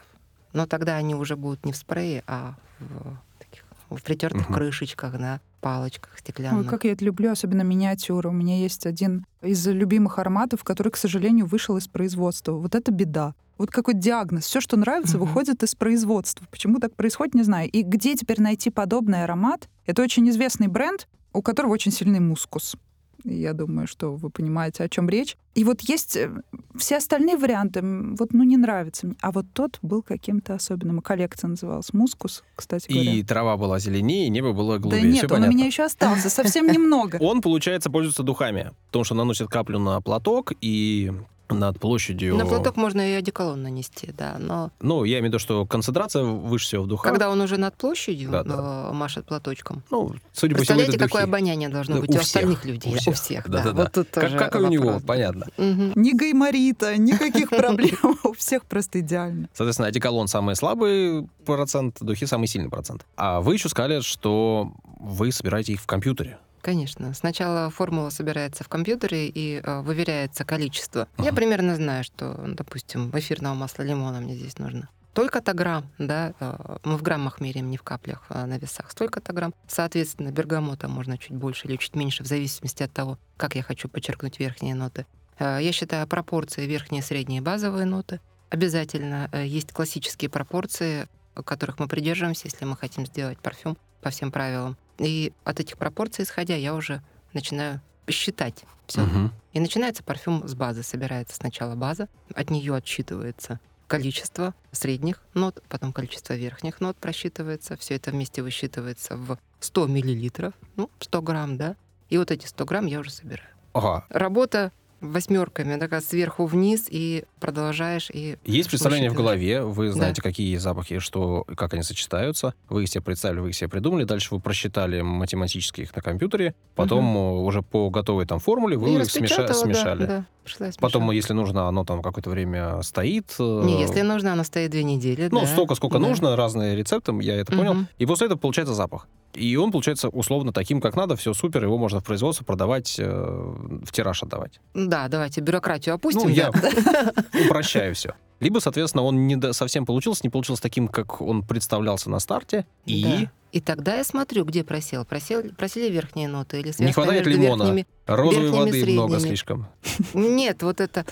Но 0.52 0.66
тогда 0.66 0.96
они 0.96 1.14
уже 1.14 1.36
будут 1.36 1.64
не 1.64 1.72
в 1.72 1.76
спрее, 1.76 2.22
а 2.26 2.54
в, 2.80 3.16
таких, 3.38 3.64
в 3.96 4.02
притертых 4.02 4.48
Мгм. 4.48 4.54
крышечках, 4.54 5.18
на 5.18 5.40
палочках 5.60 6.12
Ой, 6.14 6.18
стеклянных. 6.20 6.68
как 6.68 6.84
я 6.84 6.92
это 6.92 7.04
люблю, 7.04 7.30
особенно 7.30 7.62
миниатюры. 7.62 8.28
У 8.28 8.32
меня 8.32 8.58
есть 8.58 8.86
один 8.86 9.26
из 9.42 9.66
любимых 9.66 10.18
ароматов, 10.18 10.64
который, 10.64 10.90
к 10.90 10.96
сожалению, 10.96 11.46
вышел 11.46 11.76
из 11.76 11.88
производства. 11.88 12.52
Вот 12.52 12.74
это 12.74 12.90
беда. 12.92 13.34
Вот 13.58 13.70
какой 13.70 13.92
диагноз. 13.94 14.44
Все, 14.44 14.60
что 14.60 14.76
нравится, 14.78 15.18
Мгм. 15.18 15.26
выходит 15.26 15.62
из 15.62 15.74
производства. 15.74 16.46
Почему 16.50 16.78
так 16.78 16.94
происходит, 16.96 17.34
не 17.34 17.42
знаю. 17.42 17.68
И 17.70 17.82
где 17.82 18.14
теперь 18.14 18.40
найти 18.40 18.70
подобный 18.70 19.22
аромат? 19.24 19.68
Это 19.84 20.00
очень 20.02 20.28
известный 20.30 20.68
бренд, 20.68 21.08
у 21.34 21.42
которого 21.42 21.72
очень 21.72 21.92
сильный 21.92 22.20
мускус. 22.20 22.76
И 23.24 23.34
Я 23.34 23.52
думаю, 23.52 23.86
что 23.86 24.14
вы 24.14 24.30
понимаете, 24.30 24.84
о 24.84 24.88
чем 24.88 25.08
речь. 25.08 25.36
И 25.54 25.64
вот 25.64 25.80
есть 25.82 26.16
э, 26.16 26.30
все 26.76 26.96
остальные 26.98 27.36
варианты, 27.36 27.80
вот, 27.82 28.32
ну, 28.32 28.44
не 28.44 28.56
нравятся 28.56 29.06
мне. 29.06 29.16
А 29.20 29.32
вот 29.32 29.46
тот 29.52 29.78
был 29.82 30.02
каким-то 30.02 30.54
особенным. 30.54 31.00
Коллекция 31.00 31.48
называлась 31.48 31.92
«Мускус», 31.92 32.44
кстати 32.54 32.90
говоря. 32.92 33.12
И 33.12 33.22
трава 33.22 33.56
была 33.56 33.78
зеленее, 33.78 34.26
и 34.26 34.30
небо 34.30 34.52
было 34.52 34.74
Да 34.78 34.82
голубее. 34.82 35.04
нет, 35.04 35.16
Всё 35.18 35.26
он 35.26 35.32
у 35.32 35.34
понятно. 35.36 35.54
меня 35.56 35.66
еще 35.66 35.82
остался, 35.84 36.30
совсем 36.30 36.66
немного. 36.72 37.16
Он, 37.20 37.40
получается, 37.40 37.90
пользуется 37.90 38.22
духами, 38.22 38.72
потому 38.86 39.04
что 39.04 39.14
наносит 39.14 39.48
каплю 39.48 39.78
на 39.78 40.00
платок 40.00 40.52
и 40.60 41.12
над 41.50 41.78
площадью... 41.78 42.36
На 42.36 42.46
платок 42.46 42.76
можно 42.76 43.00
и 43.00 43.12
одеколон 43.12 43.62
нанести, 43.62 44.10
да. 44.16 44.36
Но 44.38 44.70
Ну, 44.80 45.04
я 45.04 45.14
имею 45.18 45.24
в 45.24 45.26
виду, 45.28 45.38
что 45.38 45.66
концентрация 45.66 46.22
выше 46.24 46.66
всего 46.66 46.84
в 46.84 46.86
духах. 46.86 47.10
когда 47.10 47.30
он 47.30 47.40
уже 47.40 47.56
над 47.56 47.74
площадью 47.76 48.30
Да, 48.30 48.42
да. 48.44 48.88
э, 48.90 48.92
машет 48.94 49.26
платочком, 49.26 49.82
Ну, 49.90 50.14
судя 50.32 50.54
по 50.56 50.62
всему, 50.62 50.78
представляете, 50.78 50.98
какое 50.98 51.22
духи. 51.22 51.30
обоняние 51.30 51.68
должно 51.68 51.96
Ну, 51.96 52.00
быть 52.02 52.10
у 52.10 52.14
у, 52.14 52.16
всех, 52.18 52.26
остальных 52.26 52.64
людей, 52.64 52.92
у 52.92 52.96
у 52.96 52.98
всех. 52.98 53.14
всех, 53.16 53.48
да. 53.48 53.58
Да-да-да. 53.58 53.82
Вот 53.82 53.92
тут 53.92 54.08
Как, 54.10 54.24
тоже 54.24 54.38
как 54.38 54.54
и 54.56 54.58
у 54.58 54.68
него, 54.68 54.84
вопрос, 54.86 55.02
да. 55.02 55.06
понятно. 55.08 55.46
Мгм. 55.56 55.92
Ни 55.96 56.12
гайморита, 56.16 56.96
никаких 56.96 57.50
проблем. 57.50 57.96
У 58.24 58.32
всех 58.32 58.64
просто 58.64 59.00
идеально. 59.00 59.48
Соответственно, 59.54 59.88
одеколон 59.88 60.28
самый 60.28 60.54
слабый 60.56 61.26
процент, 61.44 61.96
духи 62.00 62.26
самый 62.26 62.46
сильный 62.46 62.70
процент. 62.70 63.04
А 63.16 63.40
вы 63.40 63.54
еще 63.54 63.68
сказали, 63.68 64.00
что 64.00 64.72
вы 64.98 65.32
собираете 65.32 65.72
их 65.72 65.80
в 65.80 65.86
компьютере. 65.86 66.38
Конечно. 66.62 67.14
Сначала 67.14 67.70
формула 67.70 68.10
собирается 68.10 68.64
в 68.64 68.68
компьютере 68.68 69.28
и 69.28 69.60
э, 69.62 69.80
выверяется 69.80 70.44
количество. 70.44 71.08
Я 71.18 71.28
Ага. 71.28 71.36
примерно 71.36 71.74
знаю, 71.76 72.04
что, 72.04 72.34
допустим, 72.46 73.10
эфирного 73.14 73.54
масла 73.54 73.82
лимона 73.82 74.20
мне 74.20 74.34
здесь 74.36 74.58
нужно. 74.58 74.88
Столько-то 75.12 75.54
грамм, 75.54 75.90
да, 75.98 76.34
э, 76.38 76.76
мы 76.84 76.96
в 76.96 77.02
граммах 77.02 77.40
меряем, 77.40 77.70
не 77.70 77.76
в 77.76 77.82
каплях 77.82 78.24
э, 78.28 78.44
на 78.44 78.58
весах. 78.58 78.90
Столько-то 78.90 79.32
грамм. 79.32 79.54
Соответственно, 79.66 80.30
бергамота 80.30 80.86
можно 80.88 81.18
чуть 81.18 81.32
больше 81.36 81.66
или 81.66 81.76
чуть 81.76 81.96
меньше, 81.96 82.22
в 82.22 82.26
зависимости 82.26 82.82
от 82.82 82.92
того, 82.92 83.18
как 83.36 83.54
я 83.56 83.62
хочу 83.62 83.88
подчеркнуть 83.88 84.38
верхние 84.38 84.74
ноты. 84.74 85.06
Э, 85.38 85.58
Я 85.60 85.72
считаю 85.72 86.06
пропорции 86.06 86.66
верхние, 86.66 87.02
средние, 87.02 87.40
базовые 87.40 87.86
ноты. 87.86 88.20
Обязательно 88.50 89.28
э, 89.32 89.46
есть 89.46 89.72
классические 89.72 90.28
пропорции, 90.30 91.08
которых 91.44 91.78
мы 91.78 91.88
придерживаемся, 91.88 92.42
если 92.46 92.64
мы 92.66 92.76
хотим 92.76 93.06
сделать 93.06 93.38
парфюм 93.38 93.78
по 94.02 94.10
всем 94.10 94.30
правилам. 94.30 94.76
И 95.00 95.32
от 95.44 95.60
этих 95.60 95.78
пропорций 95.78 96.24
исходя, 96.24 96.54
я 96.54 96.74
уже 96.74 97.02
начинаю 97.32 97.80
считать 98.08 98.64
все. 98.86 99.02
Мгм. 99.02 99.32
И 99.52 99.60
начинается 99.60 100.02
парфюм 100.02 100.46
с 100.46 100.54
базы. 100.54 100.82
Собирается 100.82 101.36
сначала 101.36 101.74
база, 101.74 102.08
от 102.34 102.50
нее 102.50 102.74
отсчитывается 102.74 103.60
количество 103.86 104.54
средних 104.70 105.20
нот, 105.34 105.62
потом 105.68 105.92
количество 105.92 106.34
верхних 106.34 106.80
нот 106.80 106.96
просчитывается. 106.96 107.76
Все 107.76 107.96
это 107.96 108.10
вместе 108.10 108.42
высчитывается 108.42 109.16
в 109.16 109.38
100 109.60 109.86
миллилитров, 109.86 110.54
ну, 110.76 110.90
100 111.00 111.22
грамм, 111.22 111.56
да. 111.56 111.76
И 112.08 112.18
вот 112.18 112.30
эти 112.30 112.46
100 112.46 112.64
грамм 112.66 112.86
я 112.86 113.00
уже 113.00 113.10
собираю. 113.10 113.48
Ага. 113.72 114.04
Работа 114.10 114.72
восьмерками, 115.00 115.78
такая 115.78 116.00
сверху 116.00 116.46
вниз, 116.46 116.86
и 116.90 117.24
продолжаешь, 117.40 118.10
и 118.12 118.36
Есть 118.44 118.68
представление 118.70 119.10
в 119.10 119.14
голове, 119.14 119.62
вы 119.62 119.90
знаете, 119.92 120.22
какие 120.22 120.56
запахи, 120.56 120.98
что, 120.98 121.44
как 121.56 121.74
они 121.74 121.82
сочетаются. 121.82 122.54
Вы 122.68 122.84
их 122.84 122.88
себе 122.88 123.00
представили, 123.02 123.40
вы 123.40 123.48
их 123.50 123.54
себе 123.54 123.68
придумали. 123.68 124.04
Дальше 124.04 124.34
вы 124.34 124.40
просчитали 124.40 125.00
математически 125.00 125.82
их 125.82 125.94
на 125.96 126.02
компьютере. 126.02 126.54
Потом 126.74 127.16
э, 127.16 127.20
уже 127.42 127.62
по 127.62 127.90
готовой 127.90 128.26
там 128.26 128.38
формуле 128.38 128.76
вы 128.76 128.90
И 128.90 128.94
их 128.96 129.02
смеша- 129.02 129.46
да, 129.46 129.54
смешали. 129.54 130.06
Да, 130.06 130.24
и 130.68 130.70
Потом, 130.80 131.10
если 131.10 131.32
нужно, 131.32 131.68
оно 131.68 131.84
там 131.84 132.02
какое-то 132.02 132.30
время 132.30 132.82
стоит. 132.82 133.34
э, 133.38 133.62
Не, 133.64 133.80
если 133.80 134.00
нужно, 134.02 134.32
она 134.32 134.44
стоит 134.44 134.70
две 134.70 134.82
недели. 134.84 135.28
Ну, 135.30 135.40
да. 135.40 135.46
столько, 135.46 135.74
сколько 135.74 135.98
Да. 135.98 136.06
нужно, 136.08 136.36
разные 136.36 136.74
рецепты, 136.76 137.12
я 137.20 137.36
это 137.36 137.52
понял. 137.56 137.74
Мгм. 137.74 137.88
И 137.98 138.06
после 138.06 138.26
этого 138.26 138.38
получается 138.38 138.74
запах. 138.74 139.06
И 139.34 139.56
он 139.56 139.70
получается 139.70 140.08
условно 140.08 140.52
таким, 140.52 140.80
как 140.80 140.96
надо, 140.96 141.16
все 141.16 141.34
супер, 141.34 141.62
его 141.62 141.78
можно 141.78 142.00
в 142.00 142.04
производство 142.04 142.44
продавать, 142.44 142.96
э, 142.98 143.04
в 143.06 143.92
тираж 143.92 144.22
отдавать. 144.22 144.60
Да, 144.74 145.08
давайте 145.08 145.40
бюрократию 145.40 145.94
опустим. 145.94 146.22
Ну, 146.22 146.28
я 146.28 146.50
упрощаю 147.46 147.94
все. 147.94 148.14
Либо, 148.40 148.58
соответственно, 148.58 149.04
он 149.04 149.26
не 149.26 149.36
до- 149.36 149.52
совсем 149.52 149.86
получился, 149.86 150.22
не 150.24 150.30
получился 150.30 150.62
таким, 150.62 150.88
как 150.88 151.20
он 151.20 151.42
представлялся 151.42 152.10
на 152.10 152.18
старте. 152.18 152.66
И 152.86 153.02
Да. 153.04 153.30
И 153.52 153.60
тогда 153.60 153.96
я 153.96 154.04
смотрю, 154.04 154.44
где 154.44 154.62
просел. 154.62 155.04
просел 155.04 155.42
просели 155.58 155.90
верхние 155.90 156.28
ноты 156.28 156.60
или 156.60 156.72
Не 156.78 156.92
хватает 156.92 157.26
лимона. 157.26 157.64
верхними. 157.64 157.86
розовой 158.06 158.44
верхними, 158.50 158.64
воды 158.64 158.92
много 158.92 159.08
средними. 159.14 159.28
слишком. 159.28 159.66
Нет, 160.14 160.62
вот 160.62 160.80
это 160.80 161.04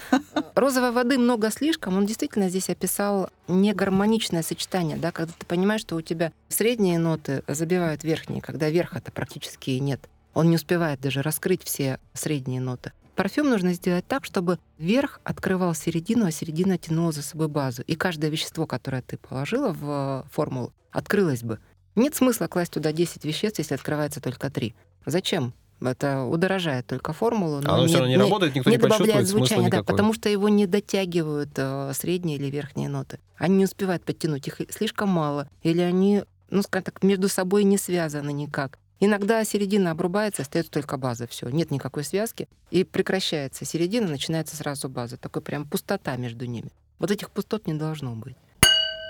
розовой 0.54 0.92
воды 0.92 1.18
много 1.18 1.50
слишком. 1.50 1.96
Он 1.96 2.06
действительно 2.06 2.48
здесь 2.48 2.70
описал 2.70 3.28
негармоничное 3.48 4.42
сочетание, 4.42 4.96
да, 4.96 5.10
когда 5.10 5.32
ты 5.36 5.44
понимаешь, 5.46 5.80
что 5.80 5.96
у 5.96 6.00
тебя 6.00 6.32
средние 6.48 6.98
ноты 6.98 7.42
забивают 7.48 8.04
верхние, 8.04 8.40
когда 8.40 8.70
верха-то 8.70 9.10
практически 9.10 9.70
и 9.70 9.80
нет. 9.80 10.08
Он 10.34 10.48
не 10.48 10.54
успевает 10.56 11.00
даже 11.00 11.22
раскрыть 11.22 11.64
все 11.64 11.98
средние 12.14 12.60
ноты. 12.60 12.92
Парфюм 13.18 13.50
нужно 13.50 13.72
сделать 13.72 14.06
так, 14.06 14.24
чтобы 14.24 14.60
верх 14.78 15.20
открывал 15.24 15.74
середину, 15.74 16.24
а 16.26 16.30
середина 16.30 16.78
тянула 16.78 17.10
за 17.10 17.22
собой 17.22 17.48
базу. 17.48 17.82
И 17.82 17.96
каждое 17.96 18.30
вещество, 18.30 18.64
которое 18.64 19.02
ты 19.02 19.16
положила 19.16 19.72
в 19.72 20.24
э, 20.24 20.28
формулу, 20.30 20.72
открылось 20.92 21.42
бы. 21.42 21.58
Нет 21.96 22.14
смысла 22.14 22.46
класть 22.46 22.72
туда 22.72 22.92
10 22.92 23.24
веществ, 23.24 23.58
если 23.58 23.74
открывается 23.74 24.20
только 24.20 24.50
3. 24.50 24.72
Зачем? 25.04 25.52
Это 25.80 26.22
удорожает 26.22 26.86
только 26.86 27.12
формулу. 27.12 27.60
но 27.60 27.74
Оно 27.74 27.86
все 27.88 27.94
равно 27.96 28.06
не 28.08 28.14
не- 28.14 28.22
работает, 28.22 28.54
никто 28.54 28.70
не 28.70 28.76
не, 28.76 28.82
добавляет 28.82 29.26
звучания, 29.26 29.68
да, 29.68 29.82
потому 29.82 30.12
что 30.12 30.28
его 30.28 30.48
не 30.48 30.68
дотягивают 30.68 31.50
э, 31.56 31.90
средние 31.94 32.36
или 32.38 32.46
верхние 32.48 32.88
ноты. 32.88 33.18
Они 33.36 33.56
не 33.56 33.64
успевают 33.64 34.04
подтянуть, 34.04 34.46
их 34.46 34.60
слишком 34.70 35.08
мало. 35.08 35.48
Или 35.64 35.80
они, 35.80 36.22
ну, 36.50 36.62
скажем 36.62 36.84
так, 36.84 37.02
между 37.02 37.28
собой 37.28 37.64
не 37.64 37.78
связаны 37.78 38.32
никак. 38.32 38.78
Иногда 39.00 39.44
середина 39.44 39.92
обрубается, 39.92 40.42
остается 40.42 40.72
только 40.72 40.96
база, 40.96 41.26
все, 41.28 41.48
нет 41.48 41.70
никакой 41.70 42.02
связки, 42.02 42.48
и 42.70 42.82
прекращается 42.82 43.64
середина, 43.64 44.08
начинается 44.08 44.56
сразу 44.56 44.88
база. 44.88 45.16
Такой 45.16 45.40
прям 45.40 45.66
пустота 45.66 46.16
между 46.16 46.46
ними. 46.46 46.70
Вот 46.98 47.10
этих 47.10 47.30
пустот 47.30 47.66
не 47.68 47.74
должно 47.74 48.14
быть. 48.16 48.36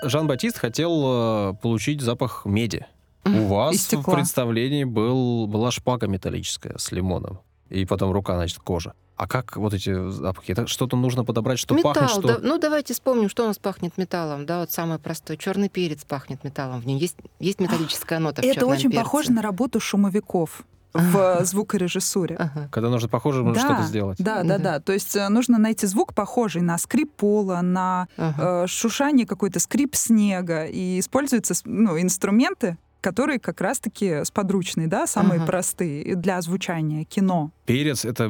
Жан-Батист 0.03 0.57
хотел 0.57 1.51
э, 1.51 1.53
получить 1.61 2.01
запах 2.01 2.45
меди. 2.45 2.85
У 3.25 3.45
вас 3.47 3.75
в 3.75 4.03
представлении 4.03 4.85
был, 4.85 5.45
была 5.47 5.71
шпага 5.71 6.07
металлическая 6.07 6.77
с 6.77 6.91
лимоном. 6.91 7.39
И 7.69 7.85
потом 7.85 8.11
рука, 8.11 8.35
значит, 8.35 8.59
кожа. 8.59 8.93
А 9.15 9.27
как 9.27 9.57
вот 9.57 9.73
эти 9.73 10.09
запахи? 10.11 10.53
Это 10.53 10.65
что-то 10.67 10.95
нужно 10.95 11.25
подобрать, 11.25 11.59
что 11.59 11.75
Металл, 11.75 11.93
пахнет, 11.93 12.09
что... 12.09 12.21
да, 12.21 12.37
ну 12.41 12.57
давайте 12.57 12.93
вспомним, 12.93 13.27
что 13.29 13.43
у 13.43 13.47
нас 13.47 13.57
пахнет 13.57 13.97
металлом, 13.97 14.45
да, 14.45 14.61
вот 14.61 14.71
самый 14.71 14.97
простой. 14.97 15.35
Черный 15.37 15.67
перец 15.67 16.05
пахнет 16.05 16.43
металлом, 16.45 16.79
в 16.79 16.87
нем 16.87 16.97
есть, 16.97 17.17
есть 17.39 17.59
металлическая 17.59 18.19
нота 18.19 18.41
в 18.41 18.45
Это 18.45 18.65
очень 18.65 18.89
перце. 18.89 19.03
похоже 19.03 19.31
на 19.33 19.41
работу 19.41 19.79
шумовиков 19.81 20.63
в 20.93 21.39
звукорежиссуре. 21.43 22.35
Ага. 22.35 22.69
Когда 22.71 22.89
нужно 22.89 23.09
похоже, 23.09 23.43
можно 23.43 23.61
что-то 23.61 23.83
сделать. 23.83 24.17
Да, 24.19 24.43
да, 24.43 24.57
Да. 24.57 24.57
да. 24.57 24.79
То 24.79 24.93
есть 24.93 25.15
э, 25.15 25.27
нужно 25.29 25.57
найти 25.59 25.85
звук 25.85 26.13
похожий 26.15 26.61
на 26.61 26.77
скрип 26.77 27.11
пола, 27.13 27.61
на 27.61 28.07
Ага. 28.17 28.63
э, 28.63 28.67
шушание 28.67 29.27
какой-то 29.27 29.59
скрип 29.59 29.95
снега. 29.95 30.65
И 30.65 30.99
используются 30.99 31.53
ну, 31.65 31.99
инструменты, 31.99 32.77
которые 33.01 33.39
как 33.39 33.61
раз-таки 33.61 34.23
сподручные, 34.25 34.87
да, 34.87 35.07
самые 35.07 35.37
Ага. 35.37 35.45
простые 35.47 36.15
для 36.15 36.41
звучания 36.41 37.03
кино. 37.05 37.51
Перец— 37.65 38.05
это 38.05 38.29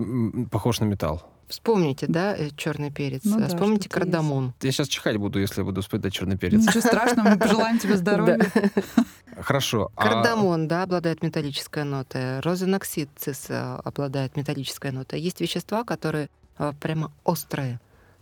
похож 0.51 0.80
на 0.80 0.86
металл. 0.86 1.24
Вспомните, 1.47 2.05
да, 2.07 2.38
черный 2.57 2.91
перец. 2.91 3.22
Ну 3.24 3.38
А 3.38 3.39
да, 3.39 3.47
Вспомните 3.47 3.89
что-то 3.89 4.01
есть. 4.01 4.11
кардамон. 4.11 4.53
Я 4.61 4.72
сейчас 4.72 4.88
чихать 4.88 5.17
буду, 5.17 5.39
если 5.39 5.63
буду 5.63 5.82
вспоминать 5.82 6.13
черный 6.13 6.38
перец. 6.38 6.61
Ничего 6.63 6.82
страшного, 6.82 7.30
мы 7.30 7.38
пожелаем 7.39 7.80
тебе 7.80 7.97
здоровья. 7.97 8.39
Хорошо. 9.41 9.89
а 9.95 10.03
Кардамон, 10.03 10.67
да, 10.67 10.84
обладает 10.84 11.24
металлической 11.24 11.84
нотой. 11.86 12.39
Розеноксид 12.41 13.09
цис 13.15 13.45
э, 13.49 13.80
обладает 13.84 14.36
металлической 14.36 14.91
нотой. 14.91 15.22
Есть 15.22 15.39
вещества, 15.41 15.84
которые 15.84 16.30
э, 16.59 16.74
прямо 16.80 17.11
острые. 17.24 17.80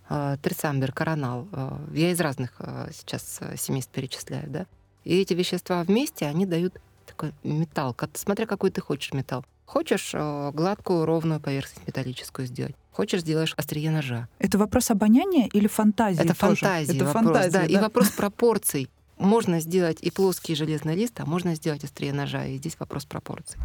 Э, 0.08 0.36
Трицамбер, 0.42 0.92
коронал. 0.92 1.48
э, 1.52 1.70
Я 1.94 2.10
из 2.12 2.20
разных 2.20 2.52
э, 2.60 2.88
сейчас 2.94 3.38
э, 3.40 3.56
семейств 3.58 3.92
перечисляю, 3.92 4.48
да. 4.48 4.66
И 5.04 5.20
эти 5.20 5.34
вещества 5.34 5.82
вместе, 5.82 6.26
они 6.26 6.46
дают 6.46 6.74
такой 7.06 7.32
металл, 7.42 7.94
как- 7.94 8.16
смотря 8.16 8.46
какой 8.46 8.70
ты 8.70 8.80
хочешь 8.80 9.12
металл. 9.12 9.44
Хочешь 9.64 10.12
э, 10.14 10.50
гладкую, 10.54 11.04
ровную 11.04 11.40
поверхность 11.40 11.86
металлическую 11.86 12.46
сделать. 12.46 12.74
Хочешь, 12.90 13.20
сделаешь 13.20 13.54
острие 13.56 13.90
ножа. 13.90 14.28
Это 14.38 14.58
вопрос 14.58 14.90
обоняния 14.90 15.48
или 15.52 15.66
фантазии? 15.68 16.20
Это 16.20 16.34
тоже? 16.34 16.56
фантазия. 16.56 16.96
Это 16.96 17.04
вопрос, 17.04 17.24
фантазия, 17.24 17.50
да, 17.52 17.60
да. 17.60 17.66
И 17.66 17.76
вопрос 17.76 18.08
пропорций. 18.16 18.88
Можно 19.18 19.60
сделать 19.60 19.98
и 20.00 20.10
плоский 20.10 20.54
железный 20.54 20.94
лист, 20.94 21.20
а 21.20 21.26
можно 21.26 21.54
сделать 21.54 21.84
острие 21.84 22.12
ножа. 22.12 22.44
И 22.46 22.56
здесь 22.56 22.76
вопрос 22.78 23.04
пропорций. 23.04 23.58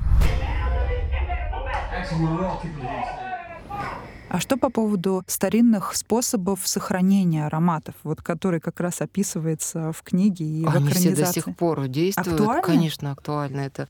А 4.34 4.40
что 4.40 4.58
по 4.58 4.72
поводу 4.72 5.24
старинных 5.28 5.96
способов 5.96 6.62
сохранения 6.68 7.46
ароматов, 7.46 7.94
вот 8.02 8.24
который 8.24 8.60
как 8.60 8.80
раз 8.80 9.00
описывается 9.00 9.92
в 9.92 10.02
книге 10.02 10.44
и 10.44 10.66
в 10.66 10.76
Они 10.76 10.90
все 10.90 11.10
до 11.10 11.12
экранизации? 11.12 11.42
сих 11.42 11.56
пор 11.56 11.88
действуют. 11.88 12.40
Актуальны? 12.40 12.64
Конечно, 12.64 13.12
актуально. 13.12 13.60
Это, 13.60 13.88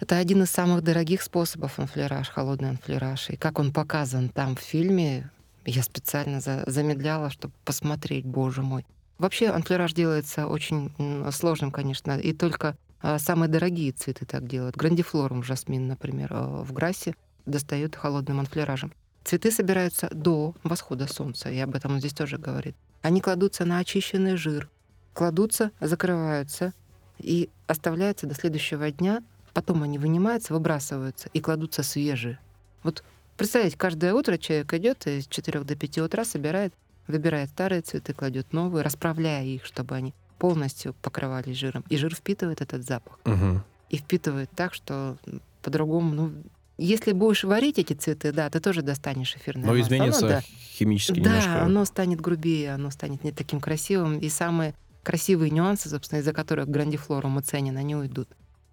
это 0.00 0.16
один 0.18 0.42
из 0.42 0.50
самых 0.50 0.82
дорогих 0.82 1.22
способов 1.22 1.78
анфлераж, 1.78 2.28
холодный 2.28 2.70
анфлераж. 2.70 3.30
И 3.30 3.36
как 3.36 3.60
он 3.60 3.72
показан 3.72 4.30
там 4.30 4.56
в 4.56 4.60
фильме, 4.60 5.30
я 5.64 5.84
специально 5.84 6.40
за- 6.40 6.64
замедляла, 6.66 7.30
чтобы 7.30 7.54
посмотреть, 7.64 8.26
боже 8.26 8.62
мой. 8.62 8.84
Вообще 9.18 9.46
анфлераж 9.46 9.92
делается 9.92 10.48
очень 10.48 10.90
сложным, 11.30 11.70
конечно, 11.70 12.18
и 12.18 12.32
только 12.32 12.76
а, 13.00 13.20
самые 13.20 13.48
дорогие 13.48 13.92
цветы 13.92 14.26
так 14.26 14.48
делают. 14.48 14.74
Грандифлорум, 14.74 15.44
жасмин, 15.44 15.86
например, 15.86 16.30
а, 16.32 16.64
в 16.64 16.72
Грассе 16.72 17.14
достают 17.46 17.94
холодным 17.94 18.40
анфлеражем. 18.40 18.92
Цветы 19.24 19.50
собираются 19.50 20.08
до 20.12 20.54
восхода 20.62 21.06
солнца, 21.06 21.50
и 21.50 21.58
об 21.58 21.74
этом 21.74 21.94
он 21.94 21.98
здесь 21.98 22.12
тоже 22.12 22.36
говорит. 22.36 22.76
Они 23.00 23.20
кладутся 23.20 23.64
на 23.64 23.78
очищенный 23.78 24.36
жир, 24.36 24.68
кладутся, 25.14 25.70
закрываются 25.80 26.74
и 27.18 27.48
оставляются 27.66 28.26
до 28.26 28.34
следующего 28.34 28.90
дня. 28.90 29.22
Потом 29.54 29.82
они 29.82 29.98
вынимаются, 29.98 30.52
выбрасываются 30.52 31.30
и 31.32 31.40
кладутся 31.40 31.82
свежие. 31.82 32.38
Вот 32.82 33.02
представьте, 33.36 33.78
каждое 33.78 34.12
утро 34.12 34.36
человек 34.36 34.72
идет 34.74 35.06
и 35.06 35.22
с 35.22 35.26
4 35.26 35.60
до 35.60 35.74
5 35.74 35.98
утра 35.98 36.24
собирает, 36.24 36.74
выбирает 37.06 37.48
старые 37.48 37.80
цветы, 37.80 38.12
кладет 38.12 38.52
новые, 38.52 38.82
расправляя 38.82 39.44
их, 39.44 39.64
чтобы 39.64 39.94
они 39.94 40.12
полностью 40.38 40.94
покрывались 41.00 41.56
жиром. 41.56 41.84
И 41.88 41.96
жир 41.96 42.14
впитывает 42.14 42.60
этот 42.60 42.84
запах. 42.84 43.18
Мгм. 43.24 43.62
И 43.88 43.96
впитывает 43.96 44.50
так, 44.54 44.74
что 44.74 45.16
по-другому, 45.62 46.14
ну, 46.14 46.32
если 46.76 47.12
будешь 47.12 47.44
варить 47.44 47.78
эти 47.78 47.92
цветы, 47.92 48.32
да, 48.32 48.50
ты 48.50 48.60
тоже 48.60 48.82
достанешь 48.82 49.36
эфирное 49.36 49.66
Но 49.66 49.72
масло. 49.74 49.82
изменится 49.86 50.18
Оно, 50.26 50.28
да, 50.28 50.40
химически 50.40 51.20
да, 51.20 51.30
немножко. 51.30 51.62
оно 51.62 51.84
станет 51.84 52.20
грубее, 52.20 52.74
оно 52.74 52.90
станет 52.90 53.22
не 53.24 53.32
таким 53.32 53.60
красивым. 53.60 54.18
И 54.18 54.28
самые 54.28 54.74
красивые 55.02 55.50
нюансы, 55.50 55.88
собственно, 55.88 56.20
из-за 56.20 56.32
которых 56.32 56.68
грандифлорум 56.68 57.42
ценен, 57.42 57.76
они 57.76 57.94
уйдут. 57.94 58.28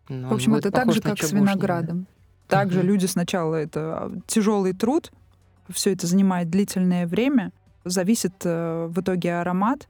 Но 0.10 0.30
В 0.30 0.34
общем, 0.34 0.56
это 0.56 0.72
так 0.72 0.91
же, 0.91 1.02
как 1.02 1.22
с 1.22 1.30
да. 1.30 1.38
виноградом. 1.38 2.08
Также 2.47 2.82
люди 2.82 3.06
сначала 3.06 3.56
это 3.56 4.12
тяжелый 4.28 4.74
труд, 4.74 5.12
все 5.70 5.93
это 5.93 6.06
занимает 6.08 6.49
длительное 6.49 7.08
время, 7.08 7.54
зависит 7.86 8.34
э, 8.43 8.88
в 8.89 8.99
итоге 8.99 9.36
аромат, 9.36 9.88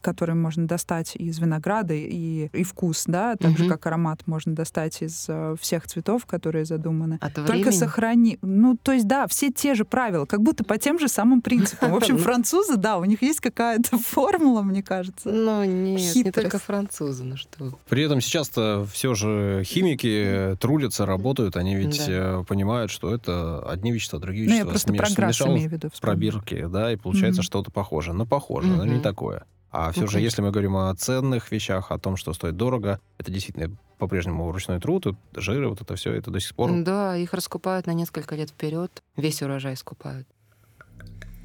который 0.00 0.34
можно 0.34 0.66
достать 0.66 1.16
из 1.16 1.38
винограда 1.38 1.94
и, 1.94 2.46
и 2.52 2.62
вкус, 2.64 3.04
да, 3.06 3.36
так 3.36 3.56
же 3.56 3.64
Мгм. 3.64 3.72
как 3.72 3.86
аромат 3.86 4.26
можно 4.26 4.54
достать 4.54 5.02
из 5.02 5.26
э, 5.28 5.54
всех 5.60 5.86
цветов, 5.86 6.26
которые 6.26 6.64
задуманы. 6.64 7.18
От 7.20 7.34
Только 7.34 7.50
времени. 7.52 7.70
сохрани. 7.70 8.38
Ну, 8.42 8.76
то 8.82 8.92
есть, 8.92 9.06
да, 9.06 9.26
все 9.26 9.50
те 9.50 9.74
же 9.74 9.84
правила, 9.84 10.24
как 10.24 10.42
будто 10.42 10.64
по 10.64 10.78
тем 10.78 10.98
же 10.98 11.08
самым 11.08 11.42
принципам. 11.42 11.90
В 11.92 11.96
общем, 11.96 12.18
французы, 12.18 12.76
да, 12.76 12.98
у 12.98 13.04
них 13.04 13.22
есть 13.22 13.40
какая-то 13.40 13.98
формула, 13.98 14.62
мне 14.62 14.82
кажется. 14.82 15.28
Ну, 15.30 15.64
нет, 15.64 15.98
не 15.98 15.98
Хитрость. 15.98 16.34
только 16.34 16.58
французы, 16.58 17.24
ну 17.24 17.36
что. 17.36 17.78
При 17.88 18.02
этом 18.02 18.20
сейчас-то 18.20 18.86
все 18.92 19.14
же 19.14 19.62
химики 19.64 20.56
трудятся, 20.60 21.06
работают, 21.06 21.56
они 21.56 21.74
ведь 21.76 21.98
Да. 22.06 22.40
э, 22.40 22.44
понимают, 22.46 22.90
что 22.90 23.14
это 23.14 23.60
одни 23.68 23.92
вещества, 23.92 24.18
другие 24.18 24.46
Ну, 24.48 24.54
я 24.54 24.62
вещества. 24.64 24.70
просто 24.70 24.92
смеш- 24.92 24.96
про 25.16 25.22
Грасс 25.26 25.40
имею 25.42 25.68
в 25.68 25.72
виду. 25.72 25.90
пробирке, 26.00 26.68
да, 26.68 26.92
и 26.92 26.96
получается 26.96 27.42
что-то 27.42 27.70
похожее. 27.70 28.14
Ну, 28.14 28.26
похоже, 28.26 28.68
но 28.68 28.84
не 28.84 29.00
такое. 29.00 29.44
А 29.70 29.92
все 29.92 30.02
Ну, 30.02 30.06
же, 30.06 30.14
конечно. 30.14 30.24
если 30.24 30.42
мы 30.42 30.50
говорим 30.50 30.76
о 30.76 30.94
ценных 30.94 31.50
вещах, 31.52 31.90
о 31.92 31.98
том, 31.98 32.16
что 32.16 32.32
стоит 32.32 32.56
дорого, 32.56 33.00
это 33.18 33.30
действительно 33.30 33.76
по-прежнему 33.98 34.50
ручной 34.50 34.80
труд, 34.80 35.06
жиры, 35.34 35.68
вот 35.68 35.80
это 35.82 35.94
все, 35.96 36.12
это 36.12 36.30
до 36.30 36.40
сих 36.40 36.54
пор. 36.54 36.70
Да, 36.82 37.16
их 37.16 37.34
раскупают 37.34 37.86
на 37.86 37.92
несколько 37.92 38.34
лет 38.36 38.50
вперед. 38.50 39.02
Весь 39.16 39.42
урожай 39.42 39.76
скупают. 39.76 40.26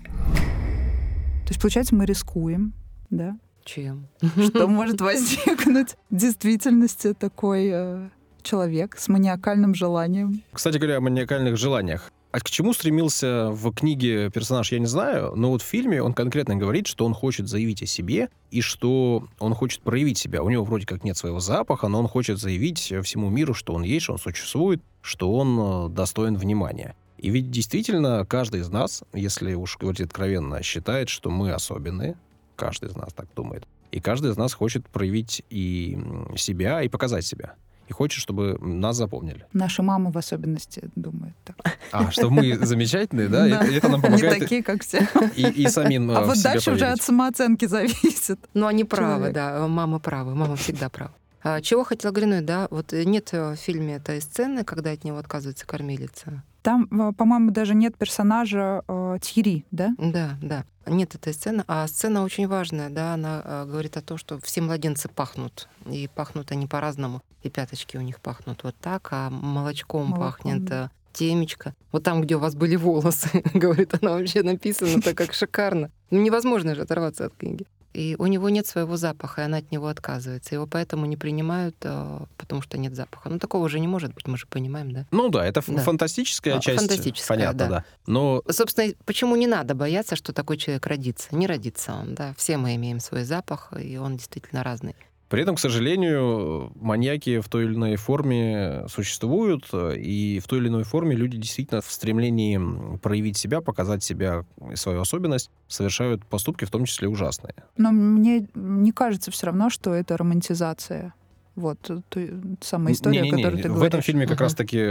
То 0.04 1.50
есть, 1.50 1.60
получается, 1.62 1.96
мы 1.96 2.06
рискуем, 2.06 2.74
да? 3.10 3.38
Чем? 3.66 4.08
Что 4.38 4.68
может 4.68 5.02
возникнуть 5.02 5.96
в 6.10 6.16
действительности 6.16 7.14
такой 7.14 7.70
э, 7.72 8.10
человек 8.42 8.98
с 8.98 9.08
маниакальным 9.10 9.76
желанием? 9.76 10.42
Кстати 10.54 10.78
говоря, 10.78 10.98
о 10.98 11.02
маниакальных 11.02 11.58
желаниях. 11.58 12.12
А 12.34 12.40
к 12.40 12.50
чему 12.50 12.74
стремился 12.74 13.52
в 13.52 13.72
книге 13.76 14.32
персонаж, 14.32 14.72
я 14.72 14.80
не 14.80 14.88
знаю, 14.88 15.34
но 15.36 15.52
вот 15.52 15.62
в 15.62 15.66
фильме 15.66 16.02
он 16.02 16.14
конкретно 16.14 16.56
говорит, 16.56 16.88
что 16.88 17.06
он 17.06 17.14
хочет 17.14 17.48
заявить 17.48 17.84
о 17.84 17.86
себе 17.86 18.30
и 18.50 18.60
что 18.60 19.28
он 19.38 19.54
хочет 19.54 19.82
проявить 19.82 20.18
себя. 20.18 20.42
У 20.42 20.50
него 20.50 20.64
вроде 20.64 20.88
как 20.88 21.04
нет 21.04 21.16
своего 21.16 21.40
запаха, 21.40 21.88
но 21.90 22.00
он 22.00 22.08
хочет 22.08 22.40
заявить 22.40 22.92
всему 23.04 23.30
миру, 23.30 23.54
что 23.54 23.76
он 23.76 23.84
есть, 23.84 24.06
что 24.06 24.14
он 24.14 24.18
существует, 24.18 24.82
что 25.04 25.32
он 25.32 25.60
э, 25.60 25.90
достоин 25.94 26.36
внимания. 26.36 26.96
И 27.20 27.30
ведь 27.30 27.52
действительно 27.52 28.26
каждый 28.26 28.62
из 28.62 28.70
нас, 28.70 29.04
если 29.14 29.54
уж 29.54 29.78
говорить 29.78 30.02
откровенно, 30.02 30.64
считает, 30.64 31.10
что 31.10 31.30
мы 31.30 31.52
особенные. 31.52 32.18
Каждый 32.56 32.90
из 32.90 32.96
нас 32.96 33.14
так 33.14 33.28
думает. 33.36 33.68
И 33.92 34.00
каждый 34.00 34.32
из 34.32 34.38
нас 34.38 34.56
хочет 34.56 34.90
проявить 34.90 35.44
и 35.52 36.00
себя, 36.36 36.82
и 36.82 36.90
показать 36.90 37.28
себя. 37.28 37.54
И 37.88 37.94
хочет, 37.94 38.22
чтобы 38.22 38.58
нас 38.60 38.96
запомнили. 38.98 39.46
Наши 39.54 39.82
мамы 39.82 40.12
в 40.12 40.18
особенности 40.18 40.90
думают 40.96 41.36
так. 41.44 41.56
А, 41.92 42.12
что 42.12 42.30
мы 42.30 42.58
замечательные, 42.66 43.28
да? 43.28 43.48
Да. 43.48 43.64
Это, 43.64 43.74
это 43.76 43.90
нам 43.90 44.02
Не 44.02 44.08
помогает 44.08 44.40
такие, 44.40 44.64
как 44.64 44.84
все. 44.84 45.08
и, 45.36 45.44
и 45.48 45.68
самим 45.68 46.10
э, 46.12 46.16
А 46.16 46.22
в 46.24 46.28
вот 46.28 46.42
дальше 46.42 46.72
уже 46.72 46.80
поверить. 46.82 47.00
от 47.00 47.06
самооценки 47.06 47.66
зависит. 47.66 48.40
Ну, 48.54 48.68
они 48.68 48.84
правы, 48.84 49.16
Человек. 49.16 49.34
да. 49.36 49.68
Мама 49.68 50.00
права, 50.00 50.34
мама 50.34 50.56
всегда 50.56 50.90
права. 50.90 51.14
А, 51.44 51.60
чего 51.62 51.84
хотела 51.84 52.14
Гринуть, 52.14 52.46
да? 52.46 52.68
Вот 52.72 52.94
э, 52.94 53.04
нет 53.04 53.30
э, 53.34 53.52
в 53.54 53.56
фильме 53.58 53.96
этой 53.96 54.22
сцены, 54.22 54.64
когда 54.64 54.92
от 54.92 55.04
него 55.04 55.18
отказывается 55.18 55.66
кормилица. 55.68 56.42
Там, 56.62 56.88
э, 56.90 57.12
по-моему, 57.12 57.52
даже 57.52 57.76
нет 57.76 57.98
персонажа 57.98 58.82
э, 58.88 59.18
Тьерри, 59.22 59.66
да? 59.72 59.94
Да, 59.98 60.38
да. 60.42 60.64
Нет 60.86 61.16
этой 61.16 61.34
сцены. 61.34 61.66
А 61.68 61.86
сцена 61.88 62.24
очень 62.24 62.48
важная, 62.48 62.90
да, 62.90 63.14
она 63.16 63.42
э, 63.44 63.66
говорит 63.66 63.98
о 63.98 64.02
том, 64.02 64.18
что 64.18 64.40
все 64.42 64.62
младенцы 64.62 65.10
пахнут. 65.10 65.68
И 65.86 66.10
пахнут 66.16 66.52
они 66.54 66.66
по-разному. 66.66 67.22
И 67.44 67.50
пяточки 67.50 67.98
у 67.98 68.02
них 68.02 68.20
пахнут 68.22 68.64
вот 68.64 68.76
так, 68.82 69.10
а 69.12 69.30
молочком, 69.30 70.08
Молоком, 70.08 70.20
пахнет 70.32 70.72
э, 70.72 70.90
темечко. 71.12 71.74
Вот 71.92 72.04
там, 72.04 72.22
где 72.22 72.36
у 72.36 72.40
вас 72.40 72.56
были 72.56 72.76
волосы, 72.76 73.30
говорит, 73.54 73.94
она 74.02 74.12
вообще 74.12 74.44
написана 74.44 75.02
так, 75.02 75.16
как 75.18 75.34
шикарно. 75.34 75.92
Ну, 76.10 76.22
невозможно 76.22 76.74
же 76.74 76.82
оторваться 76.82 77.26
от 77.26 77.36
книги. 77.36 77.66
И 77.94 78.16
у 78.18 78.26
него 78.26 78.50
нет 78.50 78.66
своего 78.66 78.98
запаха, 78.98 79.42
и 79.42 79.46
она 79.46 79.58
от 79.58 79.72
него 79.72 79.88
отказывается. 79.88 80.56
Его 80.56 80.66
поэтому 80.66 81.06
не 81.06 81.16
принимают, 81.16 81.76
э, 81.84 82.20
потому 82.38 82.64
что 82.64 82.80
нет 82.80 82.96
запаха. 82.96 83.30
Ну, 83.30 83.38
такого 83.38 83.70
же 83.70 83.80
не 83.80 83.88
может 83.88 84.16
быть, 84.16 84.28
мы 84.28 84.36
же 84.38 84.48
понимаем, 84.48 84.92
да? 84.92 85.06
Ну 85.12 85.30
да, 85.30 85.46
это 85.46 85.62
Да. 85.68 85.84
фантастическая 85.84 86.56
А, 86.58 86.60
часть. 86.60 86.80
фантастическая, 86.80 87.38
понятно, 87.38 87.60
да. 87.60 87.70
да. 87.70 87.86
Но 88.08 88.42
Собственно, 88.50 88.94
почему 89.06 89.36
не 89.36 89.46
надо 89.46 89.76
бояться, 89.76 90.16
что 90.16 90.34
такой 90.34 90.58
человек 90.58 90.88
родится? 90.88 91.36
Не 91.36 91.46
родится 91.46 91.94
он, 91.94 92.16
да. 92.16 92.34
Все 92.36 92.58
мы 92.58 92.74
имеем 92.76 93.00
свой 93.00 93.26
запах, 93.26 93.74
и 93.80 93.98
он 93.98 94.18
действительно 94.18 94.64
разный. 94.64 94.96
При 95.34 95.42
этом, 95.42 95.56
к 95.56 95.60
сожалению, 95.60 96.72
маньяки 96.76 97.40
в 97.40 97.50
той 97.50 97.64
или 97.64 97.74
иной 97.74 97.96
форме 97.96 98.86
существуют, 98.88 99.68
и 99.74 100.40
в 100.40 100.48
той 100.48 100.60
или 100.60 100.68
иной 100.68 100.84
форме 100.84 101.16
люди 101.16 101.38
действительно 101.38 101.82
в 101.82 101.92
стремлении 101.92 102.62
проявить 103.00 103.36
себя, 103.36 103.60
показать 103.60 104.04
себя 104.04 104.46
и 104.72 104.76
свою 104.76 105.02
особенность, 105.02 105.50
совершают 105.68 106.24
поступки, 106.24 106.66
в 106.66 106.70
том 106.70 106.86
числе 106.86 107.08
ужасные. 107.08 107.56
Но 107.78 107.90
мне 107.92 108.48
не 108.54 108.92
кажется 108.92 109.32
все 109.32 109.48
равно, 109.48 109.72
что 109.72 109.92
это 109.96 110.16
романтизация. 110.18 111.16
Вот 111.56 111.80
э, 111.90 112.02
той 112.10 112.32
самая 112.62 112.94
история, 112.94 113.22
Не-не-не, 113.22 113.34
о 113.34 113.36
которой 113.38 113.56
ты 113.60 113.70
В 113.70 113.74
говоришь. 113.74 113.88
этом 113.88 114.02
фильме 114.04 114.28
как 114.28 114.36
Мгм. 114.38 114.44
раз-таки 114.44 114.86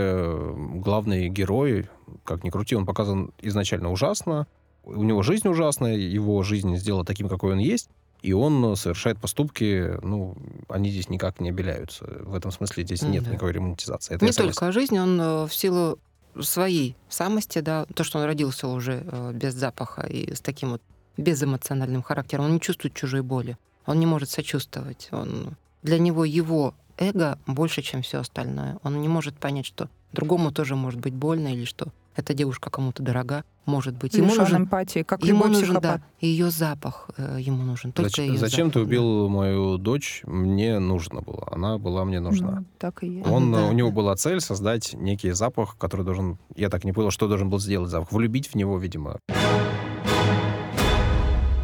главный 0.81 1.29
герой, 1.29 1.87
как 2.25 2.43
ни 2.43 2.51
крути, 2.51 2.75
он 2.75 2.85
показан 2.85 3.31
изначально 3.43 3.93
ужасно. 3.93 4.49
У 4.83 5.05
него 5.05 5.23
жизнь 5.23 5.47
ужасная, 5.47 5.95
его 5.95 6.43
жизнь 6.43 6.77
сделала 6.79 7.05
таким, 7.05 7.29
какой 7.29 7.53
он 7.53 7.59
есть, 7.59 7.91
и 8.23 8.33
он 8.33 8.77
совершает 8.77 9.19
поступки, 9.19 9.99
ну, 10.03 10.37
они 10.69 10.91
здесь 10.91 11.09
никак 11.09 11.41
не 11.41 11.51
обеляются. 11.51 12.05
В 12.21 12.35
этом 12.35 12.51
смысле 12.53 12.85
здесь 12.85 13.03
нет 13.03 13.23
Мгм. 13.25 13.33
никакой 13.33 13.53
ремонтизации. 13.53 14.15
Это 14.15 14.25
не 14.25 14.29
я 14.29 14.33
согласен. 14.33 14.59
только 14.59 14.73
жизнь, 14.73 14.99
он 14.99 15.21
э, 15.21 15.45
в 15.47 15.55
силу 15.55 15.99
своей 16.41 16.97
самости, 17.09 17.59
да, 17.59 17.85
то, 17.95 18.05
что 18.05 18.19
он 18.19 18.25
родился 18.25 18.69
уже 18.69 19.03
э, 19.05 19.33
без 19.35 19.55
запаха 19.55 20.07
и 20.07 20.35
с 20.35 20.41
таким 20.41 20.71
вот 20.71 20.83
безэмоциональным 21.17 22.03
характером, 22.03 22.47
он 22.47 22.53
не 22.55 22.61
чувствует 22.61 22.95
чужой 22.95 23.23
боли, 23.23 23.57
он 23.87 23.99
не 23.99 24.07
может 24.07 24.31
сочувствовать, 24.31 25.09
он 25.13 25.57
для 25.83 25.99
него 25.99 26.25
его 26.25 26.75
эго 26.99 27.39
больше, 27.47 27.83
чем 27.83 28.03
все 28.03 28.19
остальное. 28.21 28.79
Он 28.83 29.01
не 29.01 29.09
может 29.09 29.37
понять, 29.37 29.67
что 29.67 29.89
другому 30.13 30.53
тоже 30.53 30.77
может 30.77 31.01
быть 31.01 31.15
больно 31.15 31.49
или 31.49 31.65
что 31.65 31.89
эта 32.17 32.35
девушка 32.35 32.71
кому-то 32.71 33.03
дорога. 33.03 33.45
Может 33.65 33.97
быть. 33.97 34.15
Ему 34.15 34.35
нужен, 34.35 34.63
эмпатии, 34.63 35.03
как 35.03 35.23
ему 35.25 35.39
любой 35.39 35.49
нужен, 35.51 35.65
психопат. 35.77 36.01
да, 36.01 36.03
ее 36.27 36.51
запах 36.51 37.11
э, 37.17 37.39
ему 37.41 37.63
нужен. 37.63 37.93
Только 37.93 38.11
Зач- 38.11 38.19
её 38.27 38.37
Зачем 38.37 38.71
ты 38.71 38.81
запах, 38.81 38.89
да. 38.91 38.97
убил 38.97 39.29
мою 39.29 39.79
дочь? 39.79 40.23
Мне 40.27 40.79
нужно 40.79 41.21
было. 41.23 41.49
Она 41.51 41.79
была 41.79 42.05
мне 42.05 42.21
нужна. 42.21 42.61
Ну, 42.61 42.65
так 42.79 43.03
и 43.05 43.09
есть. 43.09 43.27
Он, 43.29 43.53
Да, 43.53 43.67
у 43.67 43.73
него 43.73 43.91
да. 43.91 43.95
была 43.95 44.17
цель 44.17 44.41
создать 44.41 44.95
некий 44.95 45.31
запах, 45.33 45.77
который 45.79 46.05
должен... 46.05 46.39
Я 46.57 46.69
так 46.71 46.85
не 46.85 46.93
понял, 46.93 47.11
что 47.11 47.29
должен 47.29 47.51
был 47.51 47.61
сделать 47.61 47.91
запах. 47.91 48.11
Влюбить 48.13 48.49
в 48.49 48.55
него, 48.57 48.79
видимо. 48.79 49.19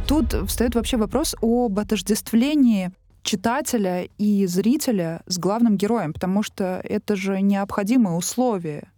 Тут 0.06 0.32
встает 0.48 0.74
вообще 0.74 0.96
вопрос 0.96 1.34
об 1.42 1.78
отождествлении 1.78 2.92
читателя 3.22 4.04
и 4.16 4.46
зрителя 4.46 5.22
с 5.26 5.38
главным 5.38 5.76
героем, 5.76 6.14
потому 6.14 6.42
что 6.42 6.80
это 6.82 7.14
же 7.14 7.42
необходимое 7.42 8.14
условие 8.16 8.90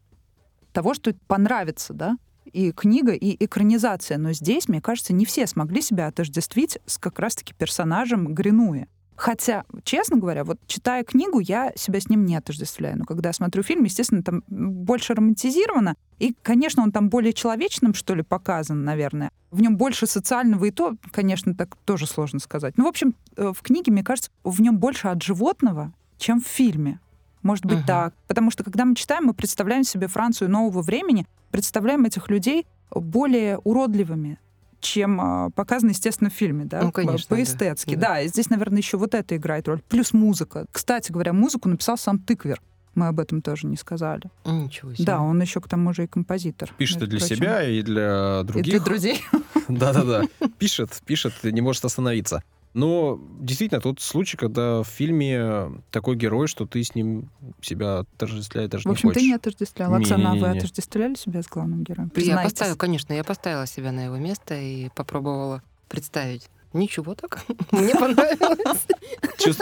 того, 0.72 0.94
что 0.94 1.12
понравится, 1.26 1.92
да? 1.94 2.16
И 2.52 2.72
книга, 2.72 3.12
и 3.12 3.42
экранизация. 3.44 4.18
Но 4.18 4.32
здесь, 4.32 4.68
мне 4.68 4.80
кажется, 4.80 5.12
не 5.12 5.24
все 5.24 5.46
смогли 5.46 5.82
себя 5.82 6.06
отождествить 6.06 6.78
с 6.86 6.98
как 6.98 7.18
раз-таки 7.18 7.54
персонажем 7.54 8.34
Гринуи. 8.34 8.88
Хотя, 9.20 9.64
честно 9.84 10.16
говоря, 10.16 10.44
вот 10.44 10.58
читая 10.66 11.04
книгу, 11.04 11.40
я 11.40 11.72
себя 11.76 12.00
с 12.00 12.08
ним 12.08 12.24
не 12.24 12.36
отождествляю. 12.36 12.96
Но 12.96 13.04
когда 13.04 13.34
смотрю 13.34 13.62
фильм, 13.62 13.84
естественно, 13.84 14.22
там 14.22 14.42
больше 14.48 15.12
романтизировано. 15.12 15.94
И, 16.18 16.34
конечно, 16.42 16.82
он 16.82 16.90
там 16.90 17.10
более 17.10 17.34
человечным, 17.34 17.92
что 17.92 18.14
ли, 18.14 18.22
показан, 18.22 18.82
наверное. 18.82 19.30
В 19.50 19.60
нем 19.60 19.76
больше 19.76 20.06
социального, 20.06 20.64
и 20.64 20.70
то, 20.70 20.96
конечно, 21.12 21.54
так 21.54 21.76
тоже 21.84 22.06
сложно 22.06 22.38
сказать. 22.38 22.78
Ну, 22.78 22.84
в 22.84 22.88
общем, 22.88 23.14
э, 23.36 23.52
в 23.54 23.60
книге, 23.60 23.92
мне 23.92 24.02
кажется, 24.02 24.30
в 24.42 24.62
нем 24.62 24.78
больше 24.78 25.08
от 25.08 25.22
животного, 25.22 25.92
чем 26.16 26.40
в 26.40 26.46
фильме. 26.46 26.98
Может 27.42 27.64
быть 27.64 27.78
Мгм. 27.78 27.86
так. 27.86 28.14
Потому 28.26 28.50
что, 28.50 28.64
когда 28.64 28.84
мы 28.84 28.94
читаем, 28.94 29.24
мы 29.24 29.34
представляем 29.34 29.84
себе 29.84 30.06
Францию 30.08 30.50
нового 30.50 30.82
времени, 30.82 31.26
представляем 31.50 32.04
этих 32.04 32.28
людей 32.28 32.66
более 32.90 33.58
уродливыми, 33.58 34.38
чем 34.80 35.20
а, 35.20 35.50
показано, 35.50 35.90
естественно, 35.90 36.30
в 36.30 36.32
фильме, 36.34 36.64
да, 36.64 36.82
Ну, 36.82 36.92
конечно, 36.92 37.26
да. 37.30 37.36
по-эстетски. 37.36 37.94
Да. 37.94 38.08
Да. 38.08 38.20
и 38.22 38.28
здесь, 38.28 38.50
наверное, 38.50 38.78
еще 38.78 38.96
вот 38.98 39.14
это 39.14 39.36
играет 39.36 39.68
роль. 39.68 39.80
Плюс 39.88 40.12
музыка. 40.12 40.66
Кстати 40.72 41.12
говоря, 41.12 41.32
музыку 41.32 41.68
написал 41.68 41.96
сам 41.98 42.18
Тыквер. 42.18 42.60
Мы 42.94 43.06
об 43.06 43.20
этом 43.20 43.40
тоже 43.40 43.66
не 43.68 43.76
сказали. 43.76 44.22
Ничего 44.44 44.92
себе. 44.94 45.04
Да, 45.04 45.20
он 45.20 45.40
еще 45.40 45.60
к 45.60 45.68
тому 45.68 45.92
же 45.94 46.04
и 46.04 46.06
композитор. 46.08 46.72
Пишет 46.76 47.00
и 47.02 47.06
для 47.06 47.20
прочим. 47.20 47.36
себя, 47.36 47.62
и 47.62 47.82
для 47.82 48.40
И 48.42 48.44
других. 48.44 48.64
для 48.74 48.80
друзей. 48.80 49.22
Да-да-да. 49.68 50.24
Пишет, 50.58 51.00
пишет, 51.06 51.32
и 51.44 51.52
не 51.52 51.60
может 51.60 51.84
остановиться. 51.84 52.42
Но 52.72 53.20
действительно, 53.40 53.80
тут 53.80 54.00
случай, 54.00 54.36
когда 54.36 54.82
в 54.82 54.86
фильме 54.86 55.82
такой 55.90 56.16
герой, 56.16 56.46
что 56.46 56.66
ты 56.66 56.82
с 56.84 56.94
ним 56.94 57.28
себя 57.60 58.00
отождествлять 58.00 58.70
даже 58.70 58.88
В 58.88 58.92
общем, 58.92 59.08
не 59.08 59.14
ты 59.14 59.20
хочешь. 59.20 59.28
не 59.28 59.34
отождествлял. 59.34 59.94
Оксана, 59.94 60.32
а 60.32 60.34
вы 60.36 60.46
отождествляли 60.48 61.14
себя 61.14 61.42
с 61.42 61.48
главным 61.48 61.82
героем? 61.82 62.12
Я 62.16 62.42
поставила, 62.42 62.76
конечно, 62.76 63.12
я 63.12 63.24
поставила 63.24 63.66
себя 63.66 63.90
на 63.90 64.04
его 64.04 64.16
место 64.16 64.54
и 64.54 64.88
попробовала 64.94 65.62
представить. 65.88 66.48
Ничего 66.72 67.16
так. 67.16 67.44
Мне 67.72 67.94
понравилось. 67.94 68.86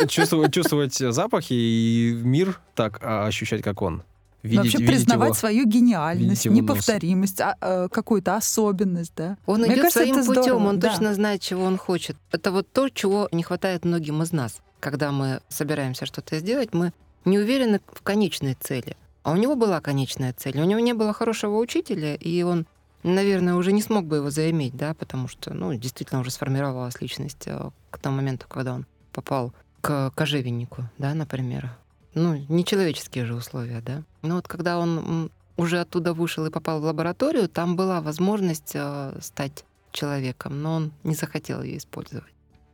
Чувствовать 0.08 0.94
запахи 0.94 1.54
и 1.54 2.12
мир 2.22 2.60
так 2.74 2.98
а, 3.02 3.26
ощущать, 3.26 3.62
как 3.62 3.80
он. 3.80 4.02
Видеть, 4.42 4.58
вообще 4.58 4.78
видеть 4.78 4.94
признавать 4.94 5.28
его. 5.30 5.34
свою 5.34 5.66
гениальность, 5.66 6.46
неповторимость, 6.46 7.40
а, 7.40 7.56
э, 7.60 7.88
какую-то 7.90 8.36
особенность, 8.36 9.12
да. 9.16 9.36
Он 9.46 9.60
Мне 9.60 9.68
идет 9.74 9.92
кажется, 9.92 9.98
своим 9.98 10.24
путем, 10.24 10.42
здорово, 10.42 10.68
он 10.68 10.78
да. 10.78 10.90
точно 10.90 11.14
знает, 11.14 11.40
чего 11.40 11.64
он 11.64 11.76
хочет. 11.76 12.16
Это 12.30 12.52
вот 12.52 12.70
то, 12.72 12.88
чего 12.88 13.28
не 13.32 13.42
хватает 13.42 13.84
многим 13.84 14.22
из 14.22 14.32
нас. 14.32 14.60
Когда 14.80 15.10
мы 15.10 15.40
собираемся 15.48 16.06
что-то 16.06 16.38
сделать, 16.38 16.72
мы 16.72 16.92
не 17.24 17.38
уверены 17.38 17.80
в 17.92 18.02
конечной 18.02 18.54
цели. 18.54 18.96
А 19.24 19.32
у 19.32 19.36
него 19.36 19.56
была 19.56 19.80
конечная 19.80 20.32
цель. 20.32 20.60
У 20.60 20.64
него 20.64 20.80
не 20.80 20.94
было 20.94 21.12
хорошего 21.12 21.58
учителя, 21.58 22.14
и 22.14 22.42
он, 22.42 22.66
наверное, 23.02 23.56
уже 23.56 23.72
не 23.72 23.82
смог 23.82 24.06
бы 24.06 24.16
его 24.16 24.30
заиметь, 24.30 24.76
да, 24.76 24.94
потому 24.94 25.26
что, 25.28 25.52
ну, 25.52 25.74
действительно 25.74 26.20
уже 26.20 26.30
сформировалась 26.30 27.00
личность 27.00 27.42
э, 27.46 27.70
к 27.90 27.98
тому 27.98 28.16
моменту, 28.16 28.46
когда 28.48 28.74
он 28.74 28.86
попал 29.12 29.52
к 29.80 30.12
кожевеннику, 30.14 30.84
да, 30.96 31.12
например. 31.14 31.70
Ну, 32.14 32.36
нечеловеческие 32.48 33.26
же 33.26 33.34
условия, 33.34 33.80
да. 33.80 34.02
Но 34.28 34.36
вот 34.36 34.46
когда 34.46 34.78
он 34.78 35.30
уже 35.56 35.80
оттуда 35.80 36.12
вышел 36.12 36.44
и 36.44 36.50
попал 36.50 36.80
в 36.80 36.84
лабораторию, 36.84 37.48
там 37.48 37.76
была 37.76 38.02
возможность 38.02 38.72
э, 38.74 39.18
стать 39.22 39.64
человеком, 39.90 40.60
но 40.60 40.74
он 40.74 40.92
не 41.02 41.14
захотел 41.14 41.62
ее 41.62 41.78
использовать. 41.78 42.32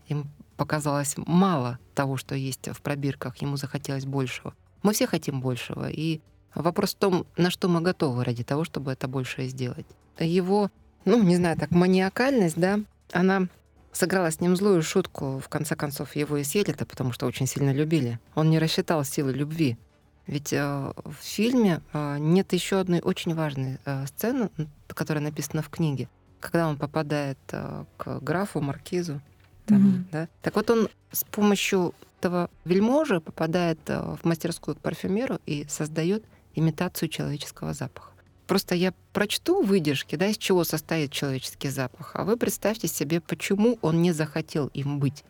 Им 0.09 0.26
показалось 0.57 1.14
мало 1.16 1.78
того, 1.94 2.16
что 2.16 2.34
есть 2.34 2.68
в 2.68 2.82
пробирках, 2.82 3.36
ему 3.36 3.57
захотелось 3.57 4.05
большего. 4.05 4.52
Мы 4.82 4.92
все 4.94 5.07
хотим 5.07 5.40
большего, 5.40 5.88
и 5.88 6.20
вопрос 6.57 6.94
в 6.94 6.98
том, 6.98 7.24
на 7.36 7.50
что 7.50 7.68
мы 7.68 7.80
готовы 7.80 8.24
ради 8.24 8.42
того, 8.42 8.64
чтобы 8.64 8.90
это 8.90 9.07
большее 9.07 9.48
сделать. 9.48 9.86
Его, 10.18 10.72
ну, 11.05 11.22
не 11.22 11.36
знаю, 11.36 11.57
так, 11.57 11.70
маниакальность, 11.70 12.57
да, 12.57 12.80
она 13.12 13.46
сыграла 13.92 14.32
с 14.32 14.40
ним 14.40 14.57
злую 14.57 14.82
шутку, 14.82 15.38
в 15.38 15.48
конце 15.48 15.76
концов 15.76 16.16
его 16.16 16.36
и 16.36 16.42
съели-то, 16.42 16.84
потому 16.84 17.12
что 17.12 17.26
очень 17.26 17.46
сильно 17.46 17.72
любили. 17.72 18.18
Он 18.34 18.50
не 18.50 18.59
рассчитал 18.59 19.05
силы 19.05 19.32
любви. 19.32 19.78
Ведь 20.27 20.53
э, 20.53 20.93
в 21.05 21.14
фильме 21.20 21.83
э, 21.93 22.16
нет 22.18 22.53
еще 22.53 22.81
одной 22.81 23.01
очень 23.01 23.35
важной 23.35 23.79
э, 23.85 24.07
сцены, 24.07 24.51
которая 24.89 25.22
написана 25.22 25.62
в 25.62 25.68
книге, 25.68 26.09
когда 26.41 26.68
он 26.68 26.77
попадает 26.77 27.39
к 27.49 28.20
графу, 28.20 28.61
маркизу. 28.61 29.20
там, 29.66 29.79
Мгм. 29.81 30.09
да. 30.12 30.29
Так 30.43 30.57
вот 30.57 30.70
он 30.70 30.89
с 31.11 31.25
помощью 31.25 31.95
этого 32.20 32.51
вельможи 32.64 33.20
попадает 33.20 33.79
в 33.87 34.20
мастерскую 34.25 34.77
к 34.77 34.81
парфюмеру 34.81 35.41
и 35.47 35.66
создает 35.68 36.25
имитацию 36.55 37.09
человеческого 37.09 37.72
запаха. 37.75 38.11
Просто 38.47 38.75
я 38.75 38.93
прочту 39.12 39.62
выдержки, 39.62 40.16
да, 40.16 40.27
из 40.27 40.37
чего 40.37 40.64
состоит 40.64 41.12
человеческий 41.12 41.70
запах, 41.70 42.11
а 42.14 42.25
вы 42.25 42.37
представьте 42.37 42.89
себе, 42.89 43.20
почему 43.20 43.79
он 43.81 44.03
не 44.03 44.12
захотел 44.12 44.68
им 44.68 44.99
быть. 44.99 45.25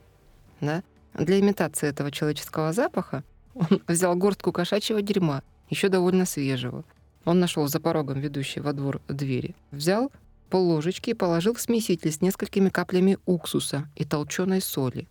Да? 0.61 0.83
Для 1.15 1.39
имитации 1.39 1.89
этого 1.89 2.11
человеческого 2.11 2.73
запаха 2.73 3.23
он 3.55 3.83
взял 3.89 4.15
горстку 4.17 4.53
кошачьего 4.53 5.03
дерьма, 5.03 5.43
еще 5.71 5.89
довольно 5.89 6.27
свежего. 6.27 6.85
Он 7.25 7.41
нашел 7.41 7.67
за 7.69 7.81
порогом 7.81 8.21
ведущей 8.21 8.61
во 8.61 8.73
двор 8.73 9.01
двери. 9.09 9.55
Взял 9.71 10.13
полложечки 10.51 11.11
и 11.11 11.15
положил 11.15 11.55
в 11.55 11.61
смеситель 11.61 12.13
с 12.13 12.21
несколькими 12.21 12.69
каплями 12.69 13.19
уксуса 13.27 13.89
и 13.97 14.05
толченой 14.05 14.61
соли. 14.61 15.09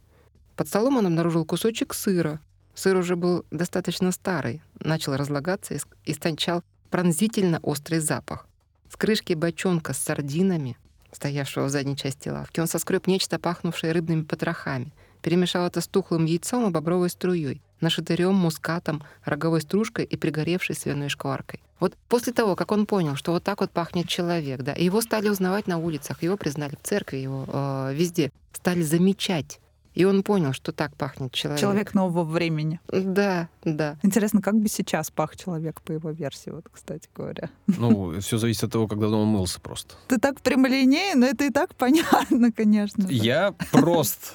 Под 0.56 0.68
столом 0.68 0.98
он 0.98 1.08
обнаружил 1.08 1.46
кусочек 1.46 1.94
сыра. 1.94 2.40
Сыр 2.76 2.96
уже 2.98 3.16
был 3.16 3.46
достаточно 3.52 4.12
старый, 4.12 4.62
начал 4.80 5.16
разлагаться 5.16 5.74
и 5.74 5.80
истончал 6.06 6.64
пронзительно 6.90 7.60
острый 7.62 8.00
запах. 8.00 8.48
С 8.90 8.96
крышки 8.96 9.34
бочонка 9.34 9.94
с 9.94 9.98
сардинами, 9.98 10.78
стоявшего 11.12 11.66
в 11.66 11.70
задней 11.70 11.98
части 11.98 12.30
лавки, 12.30 12.60
он 12.60 12.68
соскреб 12.68 13.08
нечто, 13.08 13.40
пахнувшее 13.40 13.92
рыбными 13.94 14.24
потрохами, 14.24 14.94
перемешал 15.22 15.66
это 15.66 15.82
с 15.82 15.88
тухлым 15.88 16.26
яйцом 16.26 16.68
и 16.68 16.72
бобровой 16.72 17.10
струей, 17.10 17.62
нашатырем, 17.84 18.34
мускатом, 18.34 19.04
роговой 19.24 19.62
стружкой 19.62 20.06
и 20.06 20.18
пригоревшей 20.18 20.76
свиной 20.76 21.10
шкваркой. 21.10 21.60
Вот 21.80 21.94
после 22.10 22.34
того, 22.34 22.56
как 22.56 22.72
он 22.72 22.86
понял, 22.86 23.16
что 23.16 23.34
вот 23.34 23.44
так 23.44 23.62
вот 23.62 23.70
пахнет 23.70 24.08
человек, 24.08 24.62
да, 24.62 24.74
его 24.74 25.02
стали 25.02 25.30
узнавать 25.30 25.68
на 25.68 25.78
улицах, 25.78 26.24
его 26.24 26.38
признали 26.38 26.76
в 26.76 26.88
церкви, 26.88 27.18
его 27.18 27.46
э, 27.48 27.94
везде, 27.94 28.32
стали 28.54 28.82
замечать. 28.82 29.60
И 29.94 30.06
он 30.06 30.24
понял, 30.24 30.54
что 30.54 30.72
так 30.72 30.96
пахнет 30.96 31.32
человек. 31.34 31.62
Человек 31.62 31.94
нового 31.94 32.24
времени. 32.24 32.80
Да, 32.88 33.48
да. 33.64 33.98
Интересно, 34.02 34.42
как 34.42 34.56
бы 34.56 34.68
сейчас 34.68 35.12
пах 35.12 35.36
человек 35.38 35.82
по 35.82 35.92
его 35.92 36.10
версии, 36.12 36.50
вот, 36.50 36.66
кстати 36.72 37.08
говоря. 37.16 37.50
Ну, 37.68 38.20
все 38.20 38.38
зависит 38.38 38.64
от 38.64 38.72
того, 38.72 38.88
когда 38.88 39.08
он 39.08 39.28
мылся 39.28 39.60
просто. 39.60 39.96
Ты 40.08 40.18
так 40.18 40.42
прямолинейно, 40.42 41.22
но 41.22 41.26
это 41.28 41.46
и 41.46 41.50
так 41.52 41.76
понятно, 41.76 42.52
конечно. 42.52 43.08
же. 43.08 43.14
Я 43.14 43.54
прост. 43.72 44.34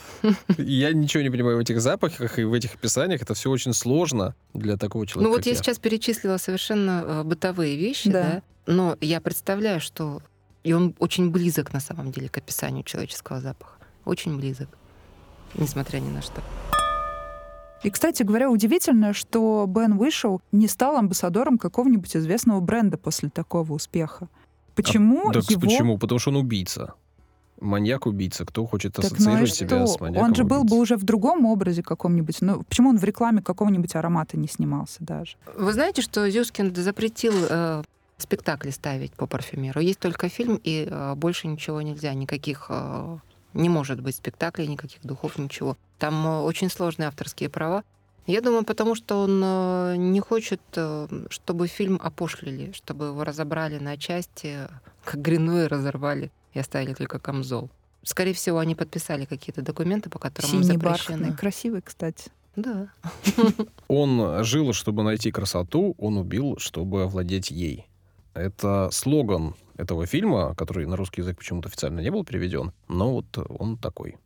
Я 0.58 0.92
ничего 0.92 1.22
не 1.22 1.30
понимаю 1.30 1.56
в 1.56 1.60
этих 1.60 1.80
запахах 1.80 2.38
и 2.38 2.44
в 2.44 2.52
этих 2.52 2.74
описаниях. 2.74 3.22
Это 3.22 3.34
все 3.34 3.50
очень 3.50 3.72
сложно 3.72 4.34
для 4.54 4.76
такого 4.76 5.06
человека. 5.06 5.24
Ну 5.28 5.30
вот 5.30 5.38
как 5.44 5.46
я 5.46 5.54
сейчас 5.54 5.78
перечислила 5.78 6.36
совершенно 6.36 7.02
э, 7.04 7.22
бытовые 7.24 7.76
вещи, 7.76 8.10
Да. 8.10 8.22
да. 8.22 8.42
но 8.72 8.96
я 9.00 9.20
представляю, 9.20 9.80
что 9.80 10.22
и 10.62 10.72
он 10.72 10.94
очень 10.98 11.30
близок 11.30 11.72
на 11.72 11.80
самом 11.80 12.12
деле 12.12 12.28
к 12.28 12.36
описанию 12.38 12.84
человеческого 12.84 13.40
запаха. 13.40 13.74
Очень 14.04 14.36
близок. 14.38 14.68
Несмотря 15.54 15.98
ни 15.98 16.08
на 16.08 16.22
что. 16.22 16.42
И, 17.82 17.90
кстати 17.90 18.22
говоря, 18.22 18.50
удивительно, 18.50 19.12
что 19.12 19.64
Бен 19.68 19.92
Уишоу 19.92 20.40
не 20.50 20.66
стал 20.66 20.96
амбассадором 20.96 21.58
какого-нибудь 21.58 22.16
известного 22.16 22.60
бренда 22.60 22.98
после 22.98 23.28
такого 23.28 23.72
успеха. 23.72 24.28
Почему 24.74 25.32
Так 25.32 25.48
его... 25.50 25.60
почему? 25.60 25.98
Потому 25.98 26.18
что 26.18 26.30
он 26.30 26.36
убийца. 26.36 26.94
Маньяк-убийца. 27.60 28.44
Кто 28.44 28.66
хочет 28.66 28.94
Так, 28.94 29.04
ну 29.04 29.16
ассоциировать 29.16 29.54
себя 29.54 29.68
что? 29.68 29.86
с 29.86 30.00
маньяком? 30.00 30.28
Он 30.28 30.34
же 30.34 30.44
был 30.44 30.64
бы 30.64 30.78
уже 30.78 30.96
в 30.96 31.02
другом 31.04 31.44
образе 31.46 31.82
каком-нибудь. 31.82 32.36
Ну, 32.40 32.62
почему 32.62 32.90
он 32.90 32.98
в 32.98 33.04
рекламе 33.04 33.42
какого-нибудь 33.42 33.94
аромата 33.96 34.36
не 34.36 34.48
снимался 34.48 34.98
даже? 35.00 35.36
Вы 35.56 35.72
знаете, 35.72 36.02
что 36.02 36.28
Зюскинд 36.30 36.76
запретил 36.76 37.34
э, 37.48 37.82
спектакли 38.16 38.70
ставить 38.70 39.12
по 39.12 39.26
парфюмеру? 39.26 39.80
Есть 39.80 39.98
только 39.98 40.28
фильм, 40.28 40.60
и 40.62 40.86
э, 40.88 41.14
больше 41.16 41.48
ничего 41.48 41.82
нельзя. 41.82 42.14
Никаких... 42.14 42.66
э, 42.68 43.18
не 43.54 43.68
может 43.68 44.00
быть 44.00 44.16
спектаклей, 44.16 44.66
никаких 44.66 45.02
духов, 45.02 45.38
ничего. 45.38 45.76
Там 45.98 46.26
э, 46.26 46.40
очень 46.40 46.70
сложные 46.70 47.08
авторские 47.08 47.48
права. 47.48 47.82
Я 48.26 48.40
думаю, 48.42 48.64
потому 48.64 48.94
что 48.94 49.22
он 49.22 49.40
э, 49.42 49.94
не 49.96 50.20
хочет, 50.20 50.60
э, 50.76 51.08
чтобы 51.30 51.66
фильм 51.66 51.98
опошлили, 52.02 52.72
чтобы 52.72 53.06
его 53.06 53.24
разобрали 53.24 53.78
на 53.78 53.96
части, 53.96 54.68
как 55.04 55.20
Гринуэ 55.22 55.66
разорвали 55.66 56.30
и 56.52 56.58
оставили 56.58 56.94
только 56.94 57.18
камзол. 57.18 57.70
Скорее 58.02 58.34
всего, 58.34 58.58
они 58.58 58.74
подписали 58.74 59.24
какие-то 59.24 59.62
документы, 59.62 60.10
по 60.10 60.18
которым 60.18 60.50
Синий 60.50 60.62
запрещено. 60.64 60.90
бархатный, 60.90 61.36
красивый, 61.36 61.82
кстати. 61.82 62.30
Да. 62.54 62.88
Он 63.88 64.44
жил, 64.44 64.72
чтобы 64.72 65.02
найти 65.04 65.30
красоту, 65.30 65.94
он 65.96 66.16
убил, 66.16 66.56
чтобы 66.58 67.04
овладеть 67.04 67.50
ей. 67.52 67.86
Это 68.34 68.88
слоган 68.90 69.54
этого 69.78 70.06
фильма, 70.06 70.54
который 70.54 70.86
на 70.86 70.96
русский 70.96 71.22
язык 71.22 71.38
почему-то 71.38 71.68
официально 71.68 72.00
не 72.00 72.10
был 72.10 72.24
переведен, 72.24 72.72
но 72.88 73.12
вот 73.12 73.38
он 73.48 73.78
такой. 73.78 74.16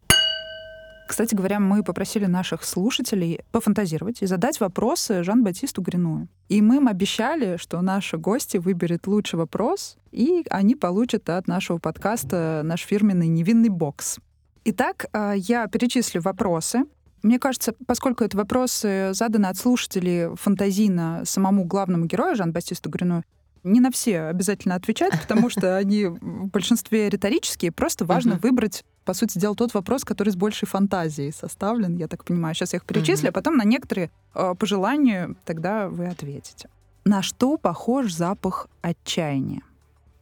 Кстати 1.07 1.35
говоря, 1.35 1.61
мы 1.61 1.83
попросили 1.85 2.25
наших 2.25 2.65
слушателей 2.65 3.41
пофантазировать 3.51 4.23
и 4.23 4.27
задать 4.27 4.61
вопросы 4.61 5.23
Жан-Батисту 5.23 5.83
Гринуэ. 5.83 6.27
И 6.49 6.63
мы 6.63 6.77
им 6.77 6.89
обещали, 6.89 7.59
что 7.59 7.83
наши 7.83 8.17
гости 8.17 8.57
выберет 8.57 9.07
лучший 9.07 9.39
вопрос, 9.39 9.99
и 10.11 10.43
они 10.49 10.75
получат 10.75 11.29
от 11.29 11.49
нашего 11.49 11.77
подкаста 11.77 12.63
наш 12.65 12.81
фирменный 12.81 13.29
невинный 13.29 13.69
бокс. 13.69 14.21
Итак, 14.65 15.07
а, 15.13 15.35
я 15.35 15.67
перечислю 15.67 16.23
вопросы. 16.23 16.85
Мне 17.23 17.39
кажется, 17.39 17.75
поскольку 17.87 18.25
это 18.25 18.37
вопросы 18.37 19.11
заданы 19.13 19.47
от 19.47 19.59
слушателей 19.59 20.35
фантазийно 20.37 21.23
самому 21.25 21.65
главному 21.65 22.07
герою 22.07 22.37
Жан-Батисту 22.37 22.89
Грину, 22.89 23.23
не 23.65 23.81
на 23.81 23.91
все 23.91 24.23
обязательно 24.23 24.75
отвечать, 24.75 25.13
потому 25.21 25.49
что 25.51 25.77
они 25.77 26.07
в 26.07 26.49
большинстве 26.49 27.09
риторические. 27.09 27.73
Просто 27.73 28.05
важно 28.05 28.37
выбрать, 28.37 28.85
по 29.05 29.15
сути 29.15 29.39
дела, 29.39 29.55
тот 29.55 29.75
вопрос, 29.75 30.05
который 30.05 30.31
с 30.31 30.37
большей 30.37 30.67
фантазией 30.67 31.33
составлен, 31.33 31.97
я 31.97 32.09
так 32.09 32.25
понимаю. 32.25 32.55
Сейчас 32.55 32.73
я 32.73 32.79
их 32.79 32.85
перечислю, 32.85 33.31
а 33.31 33.33
потом 33.33 33.57
на 33.57 33.65
некоторые 33.65 34.11
э, 34.35 34.55
по 34.59 34.67
желанию 34.67 35.37
тогда 35.45 35.89
вы 35.89 36.07
ответите. 36.07 36.69
На 37.05 37.23
что 37.23 37.57
похож 37.57 38.13
запах 38.13 38.69
отчаяния? 38.81 39.63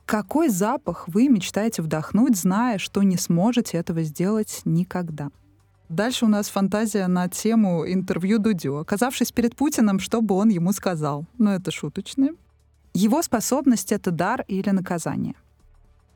Какой 0.06 0.48
запах 0.48 1.06
вы 1.08 1.28
мечтаете 1.28 1.82
вдохнуть, 1.82 2.36
зная, 2.36 2.78
что 2.78 3.02
не 3.02 3.16
сможете 3.16 3.76
этого 3.76 4.02
сделать 4.02 4.62
никогда? 4.64 5.30
Дальше 5.88 6.24
у 6.24 6.28
нас 6.28 6.48
фантазия 6.48 7.06
на 7.06 7.28
тему 7.28 7.84
интервью 7.86 8.38
Дудю. 8.38 8.78
Оказавшись 8.78 9.32
перед 9.32 9.56
Путиным, 9.56 9.98
что 9.98 10.20
бы 10.20 10.34
он 10.36 10.48
ему 10.48 10.72
сказал? 10.72 11.26
Ну, 11.38 11.50
это 11.50 11.70
шуточное. 11.70 12.34
Его 12.94 13.22
способность— 13.22 13.92
это 13.92 14.10
дар 14.10 14.44
или 14.48 14.70
наказание. 14.70 15.34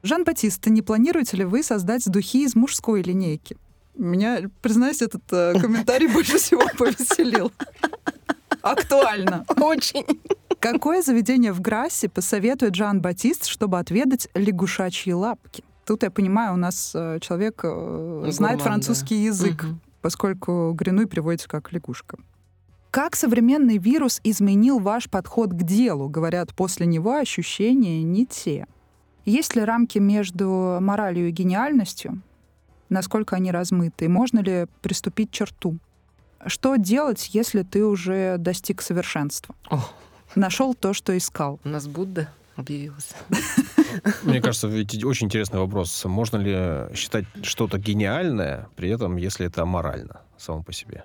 Жан-Батист, 0.03 0.67
не 0.67 0.83
планируете 0.83 1.37
ли 1.39 1.45
вы 1.45 1.63
создать 1.63 2.05
духи 2.11 2.45
из 2.45 2.55
мужской 2.55 3.03
линейки? 3.03 3.57
Меня, 3.97 4.51
признаюсь, 4.61 5.01
этот 5.03 5.23
э, 5.31 5.55
комментарий 5.61 6.09
больше 6.09 6.39
всего 6.39 6.63
повеселил. 6.77 7.53
Актуально. 8.61 9.45
Очень. 9.61 10.05
Какое 10.59 11.03
заведение 11.03 11.53
в 11.53 11.61
Грассе 11.61 12.09
посоветует 12.09 12.75
Жан-Батист, 12.75 13.47
чтобы 13.47 13.79
отведать 13.79 14.29
лягушачьи 14.35 15.13
лапки? 15.13 15.63
Тут, 15.85 16.03
я 16.03 16.11
понимаю, 16.11 16.55
у 16.55 16.57
нас 16.57 16.93
э, 16.95 17.19
человек 17.21 17.61
э, 17.63 18.27
знает 18.31 18.59
Гурман, 18.59 18.61
французский 18.61 19.17
да. 19.17 19.21
язык, 19.27 19.63
Мгм. 19.65 19.81
поскольку 20.01 20.73
гринуй 20.73 21.07
переводится 21.07 21.47
как 21.49 21.73
лягушка. 21.73 22.17
Как 22.95 23.17
современный 23.17 23.79
вирус 23.79 24.21
изменил 24.23 24.79
ваш 24.79 25.11
подход 25.11 25.51
к 25.51 25.65
делу? 25.65 26.09
Говорят, 26.09 26.55
после 26.55 26.87
него 26.87 27.17
ощущения 27.17 28.05
не 28.05 28.25
те. 28.25 28.69
Есть 29.25 29.57
ли 29.57 29.65
рамки 29.65 29.99
между 29.99 30.79
моралью 30.81 31.29
и 31.29 31.33
гениальностью? 31.33 32.23
Насколько 32.91 33.35
они 33.35 33.51
размыты? 33.51 34.09
Можно 34.09 34.39
ли 34.39 34.69
приступить 34.81 35.33
черту? 35.33 35.79
Что 36.47 36.77
делать, 36.77 37.31
если 37.33 37.63
ты 37.63 37.85
уже 37.85 38.37
достиг 38.39 38.81
совершенства? 38.81 39.57
О. 39.71 39.81
Нашел 40.37 40.73
то, 40.73 40.93
что 40.93 41.19
искал. 41.19 41.59
У 41.65 41.71
нас 41.71 41.89
Будда 41.89 42.29
объявился. 42.55 43.17
Мне 44.23 44.41
кажется, 44.41 44.69
ведь 44.69 45.03
очень 45.03 45.27
интересный 45.27 45.59
вопрос. 45.59 46.05
Можно 46.05 46.37
ли 46.37 46.95
считать 46.95 47.25
что-то 47.43 47.77
гениальное, 47.77 48.69
при 48.77 48.89
этом, 48.89 49.17
если 49.17 49.47
это 49.47 49.63
аморально 49.63 50.21
само 50.39 50.63
по 50.63 50.73
себе? 50.73 51.03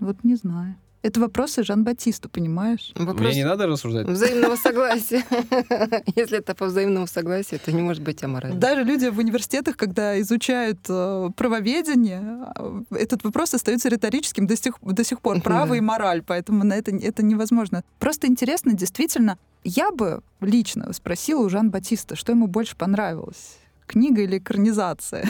Вот 0.00 0.24
не 0.24 0.34
знаю. 0.34 0.74
Это 1.02 1.20
вопросы 1.20 1.62
Жан-Батисту, 1.62 2.28
понимаешь? 2.28 2.92
Вопрос 2.96 3.20
Мне 3.20 3.36
не 3.36 3.44
надо 3.44 3.66
рассуждать. 3.66 4.06
взаимного 4.06 4.56
согласия. 4.62 5.24
Если 6.16 6.38
это 6.38 6.54
по 6.54 6.66
взаимному 6.66 7.06
согласию, 7.06 7.60
то 7.64 7.72
не 7.72 7.82
может 7.82 8.02
быть 8.02 8.22
аморально. 8.24 8.58
Даже 8.58 8.82
люди 8.82 9.06
в 9.06 9.18
университетах, 9.18 9.76
когда 9.76 10.20
изучают 10.20 10.78
э, 10.88 11.30
правоведение, 11.36 12.50
э, 12.56 12.82
этот 12.90 13.22
вопрос 13.22 13.54
остается 13.54 13.88
риторическим 13.88 14.46
до 14.46 14.56
сих, 14.56 14.74
до 14.82 15.04
сих 15.04 15.20
пор. 15.20 15.40
Право 15.40 15.74
и 15.74 15.80
мораль, 15.80 16.22
поэтому 16.22 16.64
на 16.64 16.74
это, 16.74 16.90
это 16.90 17.22
невозможно. 17.22 17.84
Просто 18.00 18.26
интересно, 18.26 18.72
действительно, 18.72 19.38
я 19.62 19.92
бы 19.92 20.22
лично 20.40 20.92
спросила 20.92 21.44
у 21.44 21.48
Жан-Батиста, 21.48 22.16
что 22.16 22.32
ему 22.32 22.48
больше 22.48 22.76
понравилось. 22.76 23.56
Книга 23.88 24.22
или 24.22 24.38
экранизация? 24.38 25.26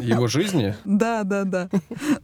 Его 0.00 0.26
жизни? 0.26 0.74
Да, 0.84 1.22
да, 1.22 1.44
да. 1.44 1.70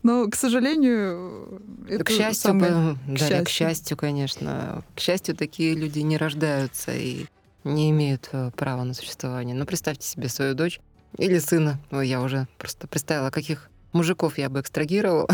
Но, 0.03 0.27
к 0.29 0.35
сожалению, 0.35 1.63
это 1.89 2.05
к 2.05 2.11
счастью, 2.11 2.51
самое- 2.51 2.73
по- 2.73 2.99
да, 3.13 3.17
счастью. 3.17 3.45
к 3.45 3.49
счастью, 3.49 3.97
конечно. 3.97 4.85
К 4.97 5.01
счастью, 5.01 5.37
такие 5.37 5.75
люди 5.75 6.01
не 6.01 6.19
рождаются 6.19 6.93
и 6.93 7.27
не 7.65 7.91
имеют 7.91 8.29
э, 8.33 8.51
права 8.57 8.85
на 8.85 8.95
существование. 8.95 9.55
Но 9.55 9.65
представьте 9.65 10.07
себе 10.07 10.29
свою 10.29 10.55
дочь 10.55 10.81
или 11.19 11.39
сына. 11.39 11.79
Ой, 11.91 12.09
я 12.09 12.21
уже 12.21 12.47
просто 12.59 12.87
представила, 12.89 13.31
каких 13.31 13.71
мужиков 13.93 14.39
я 14.39 14.49
бы 14.51 14.61
экстрагировала. 14.61 15.29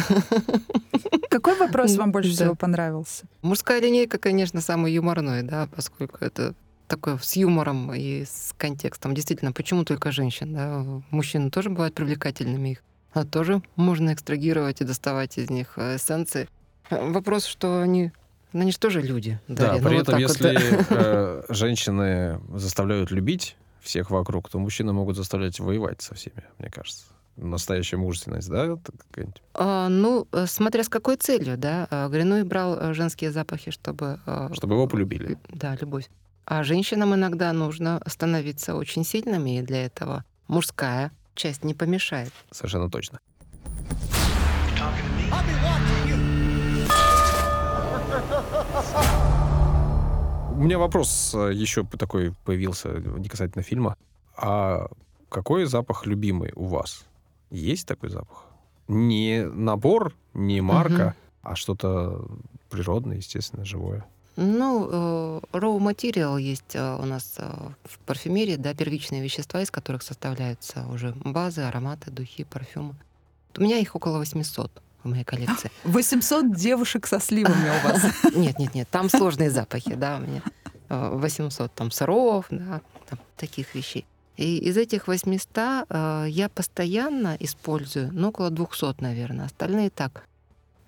Какой 1.30 1.56
вопрос 1.58 1.96
вам 1.96 2.12
больше 2.12 2.30
Да. 2.30 2.34
всего 2.36 2.54
понравился? 2.54 3.24
Мужская 3.42 3.80
линейка, 3.80 4.18
конечно, 4.18 4.60
самый 4.60 4.92
юморной, 4.92 5.42
да, 5.42 5.68
поскольку 5.74 6.18
это 6.24 6.54
такое 6.86 7.18
с 7.18 7.36
юмором 7.36 7.92
и 7.94 8.24
с 8.24 8.54
контекстом. 8.56 9.14
Действительно, 9.14 9.52
почему 9.52 9.84
только 9.84 10.10
женщин? 10.12 10.54
Да? 10.54 10.84
Мужчины 11.10 11.50
тоже 11.50 11.70
бывают 11.70 11.94
привлекательными, 11.94 12.70
их 12.70 12.82
а 13.16 13.24
тоже 13.24 13.62
можно 13.76 14.12
экстрагировать 14.12 14.82
и 14.82 14.84
доставать 14.84 15.38
из 15.38 15.48
них 15.48 15.74
э, 15.76 15.96
эссенции. 15.96 16.48
Вопрос, 16.90 17.46
что 17.46 17.80
они, 17.80 18.12
они 18.52 18.72
же 18.72 18.78
тоже 18.78 19.00
люди. 19.00 19.40
Да, 19.48 19.78
Дарья. 19.78 19.80
Ну, 19.80 19.88
при 19.88 19.96
вот 19.96 20.02
этом, 20.02 20.14
вот, 20.14 20.20
если 20.20 20.54
да. 20.54 20.86
э, 20.90 21.42
женщины 21.48 22.40
заставляют 22.54 23.10
любить 23.10 23.56
всех 23.80 24.10
вокруг, 24.10 24.50
то 24.50 24.58
мужчины 24.58 24.92
могут 24.92 25.16
заставлять 25.16 25.58
воевать 25.60 26.02
со 26.02 26.14
всеми, 26.14 26.44
мне 26.58 26.70
кажется. 26.70 27.06
Настоящая 27.36 27.96
мужественность, 27.96 28.48
да? 28.50 28.66
вот? 28.66 28.80
А, 29.54 29.88
ну, 29.88 30.26
э, 30.32 30.44
смотря 30.46 30.84
с 30.84 30.90
какой 30.90 31.16
целью, 31.16 31.56
да. 31.56 32.08
Гринуй 32.10 32.42
брал 32.42 32.92
женские 32.92 33.30
запахи, 33.30 33.70
чтобы... 33.70 34.20
Чтобы 34.52 34.74
его 34.74 34.86
полюбили. 34.86 35.38
Да, 35.48 35.76
любовь. 35.80 36.08
А 36.46 36.62
женщинам 36.62 37.12
иногда 37.12 37.52
нужно 37.52 38.00
становиться 38.06 38.76
очень 38.76 39.04
сильными, 39.04 39.58
и 39.58 39.62
для 39.62 39.84
этого 39.84 40.24
мужская 40.46 41.10
часть 41.34 41.64
не 41.64 41.74
помешает. 41.74 42.32
Совершенно 42.52 42.88
точно. 42.88 43.18
У 50.52 50.58
меня 50.58 50.78
вопрос 50.78 51.34
э, 51.34 51.52
еще 51.52 51.84
такой 51.84 52.32
появился, 52.44 52.90
не 52.90 53.28
касательно 53.28 53.64
фильма. 53.64 53.96
А 54.36 54.86
какой 55.28 55.64
запах 55.64 56.06
любимый 56.06 56.52
у 56.54 56.66
вас? 56.66 57.06
Есть 57.50 57.88
такой 57.88 58.08
запах? 58.08 58.46
Не 58.86 59.44
набор, 59.44 60.14
не 60.32 60.60
марка, 60.60 61.16
а 61.42 61.56
что-то 61.56 62.24
природное, 62.70 63.16
естественно, 63.16 63.64
живое. 63.64 64.06
Ну, 64.36 64.88
э, 64.90 65.40
raw 65.52 65.78
material 65.78 66.38
есть 66.38 66.74
э, 66.74 66.96
у 67.00 67.06
нас 67.06 67.36
э, 67.38 67.50
в 67.84 67.98
парфюмерии, 68.00 68.56
да, 68.56 68.74
первичные 68.74 69.22
вещества, 69.22 69.62
из 69.62 69.70
которых 69.70 70.02
составляются 70.02 70.86
уже 70.88 71.14
базы, 71.24 71.62
ароматы, 71.62 72.10
духи, 72.10 72.44
парфюмы. 72.44 72.94
У 73.56 73.62
меня 73.62 73.78
их 73.78 73.96
около 73.96 74.18
800 74.18 74.70
в 75.02 75.08
моей 75.08 75.24
коллекции. 75.24 75.70
800 75.84 76.54
девушек 76.54 77.06
со 77.06 77.18
сливами 77.18 77.70
у 77.70 77.88
вас. 77.88 78.02
Нет, 78.34 78.58
нет, 78.58 78.74
нет, 78.74 78.88
там 78.90 79.08
сложные 79.08 79.50
запахи, 79.50 79.94
да, 79.94 80.18
у 80.18 80.20
меня 80.20 80.42
э, 80.90 81.10
800 81.14 81.72
там 81.72 81.90
сыров, 81.90 82.46
да, 82.50 82.82
там, 83.08 83.18
таких 83.36 83.74
вещей. 83.74 84.04
И 84.36 84.58
из 84.58 84.76
этих 84.76 85.08
800 85.08 85.48
э, 85.88 86.26
я 86.28 86.50
постоянно 86.50 87.36
использую, 87.40 88.10
ну, 88.12 88.28
около 88.28 88.50
200, 88.50 89.00
наверное. 89.00 89.46
Остальные 89.46 89.88
так. 89.88 90.28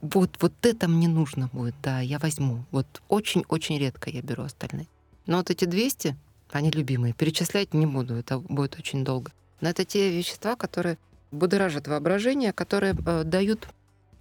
Вот, 0.00 0.30
вот 0.40 0.52
это 0.62 0.88
мне 0.88 1.08
нужно 1.08 1.48
будет, 1.52 1.74
да, 1.82 2.00
я 2.00 2.18
возьму. 2.18 2.64
Вот 2.70 2.86
очень-очень 3.08 3.78
редко 3.78 4.10
я 4.10 4.22
беру 4.22 4.44
остальные. 4.44 4.86
Но 5.26 5.38
вот 5.38 5.50
эти 5.50 5.64
200, 5.64 6.16
они 6.50 6.70
любимые. 6.70 7.14
Перечислять 7.14 7.74
не 7.74 7.86
буду, 7.86 8.14
это 8.14 8.38
будет 8.38 8.78
очень 8.78 9.04
долго. 9.04 9.32
Но 9.60 9.68
это 9.68 9.84
те 9.84 10.10
вещества, 10.10 10.56
которые 10.56 10.98
будоражат 11.32 11.88
воображение, 11.88 12.52
которые 12.52 12.96
э, 13.06 13.24
дают 13.24 13.68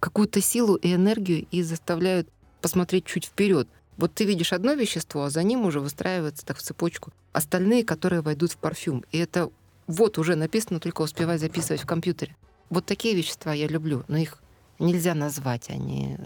какую-то 0.00 0.40
силу 0.40 0.74
и 0.74 0.94
энергию 0.94 1.46
и 1.50 1.62
заставляют 1.62 2.28
посмотреть 2.60 3.04
чуть 3.04 3.26
вперед. 3.26 3.68
Вот 3.96 4.14
ты 4.14 4.24
видишь 4.24 4.52
одно 4.52 4.74
вещество, 4.74 5.24
а 5.24 5.30
за 5.30 5.42
ним 5.42 5.64
уже 5.64 5.80
выстраивается 5.80 6.44
так 6.44 6.58
в 6.58 6.62
цепочку 6.62 7.12
остальные, 7.32 7.84
которые 7.84 8.20
войдут 8.20 8.52
в 8.52 8.56
парфюм. 8.56 9.04
И 9.12 9.18
это 9.18 9.50
вот 9.86 10.18
уже 10.18 10.34
написано, 10.36 10.80
только 10.80 11.02
успевай 11.02 11.38
записывать 11.38 11.82
в 11.82 11.86
компьютере. 11.86 12.36
Вот 12.68 12.84
такие 12.84 13.14
вещества 13.14 13.52
я 13.54 13.66
люблю, 13.66 14.04
но 14.08 14.18
их 14.18 14.38
нельзя 14.78 15.14
назвать, 15.14 15.70
они, 15.70 16.16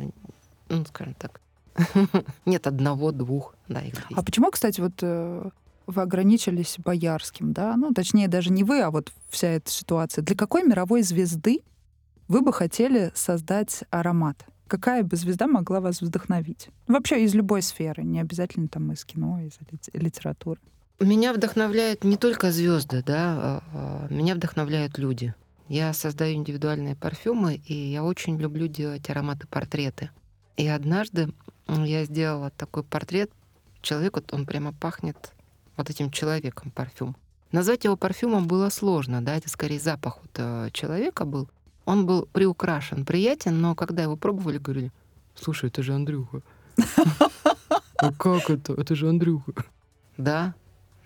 ну, 0.69 0.85
скажем 0.85 1.15
так, 1.15 1.41
нет 2.47 2.67
одного-двух, 2.67 3.55
да, 3.69 3.81
их 3.81 3.95
А 4.15 4.23
почему, 4.23 4.51
кстати, 4.51 4.81
вот 4.81 4.95
э, 5.03 5.51
вы 5.87 6.03
ограничились 6.03 6.77
Боярским, 6.79 7.53
да? 7.53 7.77
Ну, 7.77 7.93
точнее, 7.93 8.29
даже 8.29 8.51
не 8.51 8.65
вы, 8.65 8.81
а 8.83 8.91
вот 8.91 9.13
вся 9.31 9.49
эта 9.49 9.71
ситуация. 9.71 10.23
Для 10.23 10.37
какой 10.37 10.65
мировой 10.65 11.03
звезды 11.03 11.61
вы 12.29 12.43
бы 12.43 12.53
хотели 12.53 13.13
создать 13.15 13.85
аромат? 13.91 14.45
Какая 14.67 15.03
бы 15.03 15.17
звезда 15.17 15.47
могла 15.47 15.81
вас 15.81 16.01
вдохновить? 16.01 16.69
Вообще 16.87 17.25
из 17.25 17.35
любой 17.35 17.63
сферы, 17.63 18.05
не 18.05 18.21
обязательно 18.21 18.69
там 18.69 18.93
из 18.93 19.05
кино, 19.05 19.41
из 19.41 19.59
литературы. 19.93 20.61
Меня 20.99 21.35
вдохновляют 21.35 22.05
не 22.05 22.17
только 22.17 22.53
звезды, 22.53 23.03
да, 23.05 23.17
а, 23.17 23.63
а, 23.75 24.07
меня 24.09 24.35
вдохновляют 24.35 24.99
люди. 24.99 25.35
Я 25.73 25.95
создаю 25.95 26.35
индивидуальные 26.35 26.95
парфюмы, 26.95 27.55
и 27.55 27.73
я 27.73 28.05
очень 28.05 28.37
люблю 28.37 28.67
делать 28.67 29.09
ароматы-портреты. 29.09 30.11
И 30.59 30.69
однажды 30.69 31.33
я 31.67 32.05
сделала 32.05 32.51
такой 32.51 32.83
портрет 32.83 33.31
человеку, 33.81 34.21
он 34.33 34.45
прямо 34.45 34.75
пахнет 34.75 35.33
вот 35.79 35.89
этим 35.89 36.11
человеком 36.11 36.73
парфюм. 36.73 37.17
Назвать 37.53 37.85
его 37.85 37.97
парфюмом 37.97 38.49
было 38.49 38.69
сложно, 38.69 39.25
да, 39.25 39.35
это 39.35 39.49
скорее 39.49 39.81
запах 39.81 40.19
вот 40.21 40.33
э, 40.35 40.69
человека 40.75 41.25
был. 41.25 41.49
Он 41.87 42.05
был 42.05 42.29
приукрашен, 42.31 43.07
приятен, 43.07 43.59
но 43.59 43.75
когда 43.75 44.03
его 44.03 44.17
пробовали, 44.17 44.59
говорили, 44.59 44.93
слушай, 45.35 45.71
это 45.71 45.83
же 45.83 45.95
Андрюха. 45.95 46.43
А 47.97 48.13
как 48.13 48.51
это? 48.51 48.75
Это 48.75 48.95
же 48.95 49.09
Андрюха. 49.09 49.55
Да, 50.19 50.55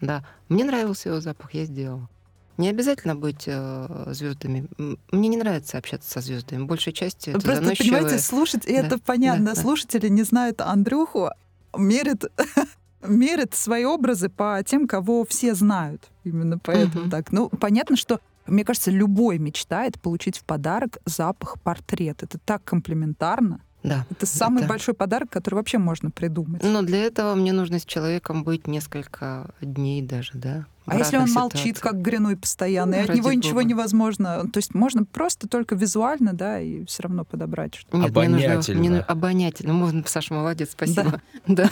да. 0.01 0.27
Мне 0.49 0.65
нравился 0.65 1.11
его 1.11 1.21
запах, 1.21 1.55
я 1.55 1.67
сделала. 1.67 2.09
Не 2.57 2.69
обязательно 2.71 3.15
быть 3.15 3.45
э, 3.47 4.05
звездами. 4.13 4.67
Мне 5.11 5.29
не 5.29 5.37
нравится 5.37 5.79
общаться 5.79 6.11
со 6.11 6.21
звездами. 6.21 6.65
Большей 6.65 6.93
части 6.93 7.31
это 7.31 7.41
Просто, 7.41 7.63
заносчивые... 7.65 8.01
понимаете, 8.01 8.23
слушать, 8.23 8.65
да, 8.67 8.73
это 8.73 8.99
понятно. 8.99 9.55
Да, 9.55 9.55
Слушатели 9.55 10.09
да. 10.09 10.09
не 10.09 10.23
знают 10.23 10.61
Андрюху, 10.61 11.31
мерят 11.77 12.25
мерят 13.07 13.55
свои 13.55 13.85
образы 13.85 14.29
по 14.29 14.63
тем, 14.65 14.87
кого 14.89 15.25
все 15.25 15.55
знают. 15.55 16.09
Именно 16.25 16.59
поэтому 16.59 17.05
угу. 17.05 17.11
так. 17.11 17.31
Ну, 17.31 17.49
понятно, 17.49 17.97
что 17.97 18.21
мне 18.47 18.65
кажется, 18.65 18.91
любой 18.91 19.39
мечтает 19.39 20.01
получить 20.01 20.39
в 20.39 20.45
подарок 20.45 20.99
запах 21.05 21.61
портрет. 21.63 22.23
Это 22.23 22.39
так 22.39 22.65
комплементарно. 22.65 23.61
Да. 23.83 24.05
Это 24.11 24.27
самый 24.27 24.61
это... 24.61 24.69
большой 24.69 24.95
подарок, 24.95 25.31
который 25.31 25.57
вообще 25.57 25.79
можно 25.79 26.11
придумать. 26.11 26.63
Но 26.63 26.83
для 26.83 27.05
этого 27.05 27.35
мне 27.35 27.53
нужно 27.53 27.79
с 27.79 27.85
человеком 27.85 28.43
быть 28.43 28.67
несколько 28.67 29.51
дней 29.61 30.03
даже, 30.03 30.33
да. 30.35 30.67
А 30.87 30.97
если 30.97 31.17
он 31.17 31.27
ситуации. 31.27 31.57
молчит, 31.57 31.81
как 31.81 32.01
гринуй 32.01 32.37
постоянно, 32.37 32.97
ну, 32.97 32.99
и 32.99 33.05
от 33.05 33.09
него 33.11 33.25
Бога. 33.25 33.35
ничего 33.35 33.63
невозможно. 33.63 34.45
То 34.53 34.59
есть 34.59 34.75
можно 34.75 35.05
просто 35.05 35.49
только 35.49 35.75
визуально, 35.75 36.33
да, 36.33 36.61
и 36.61 36.85
все 36.85 37.05
равно 37.05 37.25
подобрать 37.25 37.75
что-то. 37.75 37.97
Нет, 37.97 38.11
обонятельно. 38.11 38.47
Мне 38.47 38.55
нужно, 38.57 38.75
мне, 38.75 39.01
обонятельно. 39.01 39.73
Можно, 39.73 40.05
Саша, 40.07 40.35
молодец, 40.35 40.71
спасибо. 40.73 41.21
Да. 41.47 41.71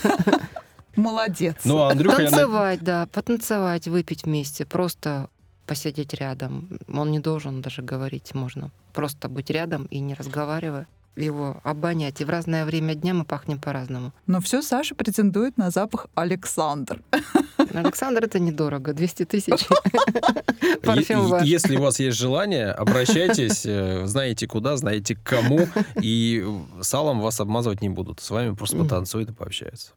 Молодец. 0.97 1.57
Ну, 1.65 1.79
а 1.79 1.91
Андрюха... 1.91 2.17
Танцевать, 2.17 2.81
да, 2.81 3.07
потанцевать, 3.13 3.89
выпить 3.89 4.25
вместе, 4.25 4.65
просто 4.65 5.29
посидеть 5.67 6.15
рядом. 6.15 6.79
Он 6.89 7.11
не 7.11 7.19
должен 7.19 7.63
даже 7.63 7.83
говорить, 7.83 8.35
можно 8.35 8.71
просто 8.93 9.29
быть 9.29 9.51
рядом 9.51 9.87
и 9.87 9.99
не 9.99 10.15
разговаривая 10.15 10.87
его 11.17 11.61
обонять. 11.62 12.21
И 12.21 12.25
в 12.25 12.31
разное 12.31 12.65
время 12.65 12.95
дня 12.95 13.15
мы 13.15 13.25
пахнем 13.25 13.61
по-разному. 13.61 14.12
Но 14.27 14.41
все 14.41 14.62
Саша 14.62 14.95
претендует 14.95 15.57
на 15.57 15.71
запах 15.71 16.07
Александр. 16.15 17.03
Александр 17.73 18.25
это 18.25 18.39
недорого, 18.39 18.93
200 18.93 19.25
тысяч. 19.25 19.67
Если 21.45 21.77
у 21.77 21.83
вас 21.83 21.99
есть 21.99 22.17
желание, 22.17 22.71
обращайтесь, 22.71 23.65
э, 23.67 24.07
знаете 24.07 24.47
куда, 24.47 24.77
знаете 24.77 25.17
к 25.17 25.23
кому, 25.23 25.67
и 26.01 26.47
салом 26.81 27.21
вас 27.21 27.41
обмазывать 27.41 27.81
не 27.83 27.89
будут. 27.89 28.21
С 28.21 28.31
вами 28.31 28.55
просто 28.55 28.77
потанцуют 28.77 29.31
и 29.31 29.33
пообщаются. 29.33 29.93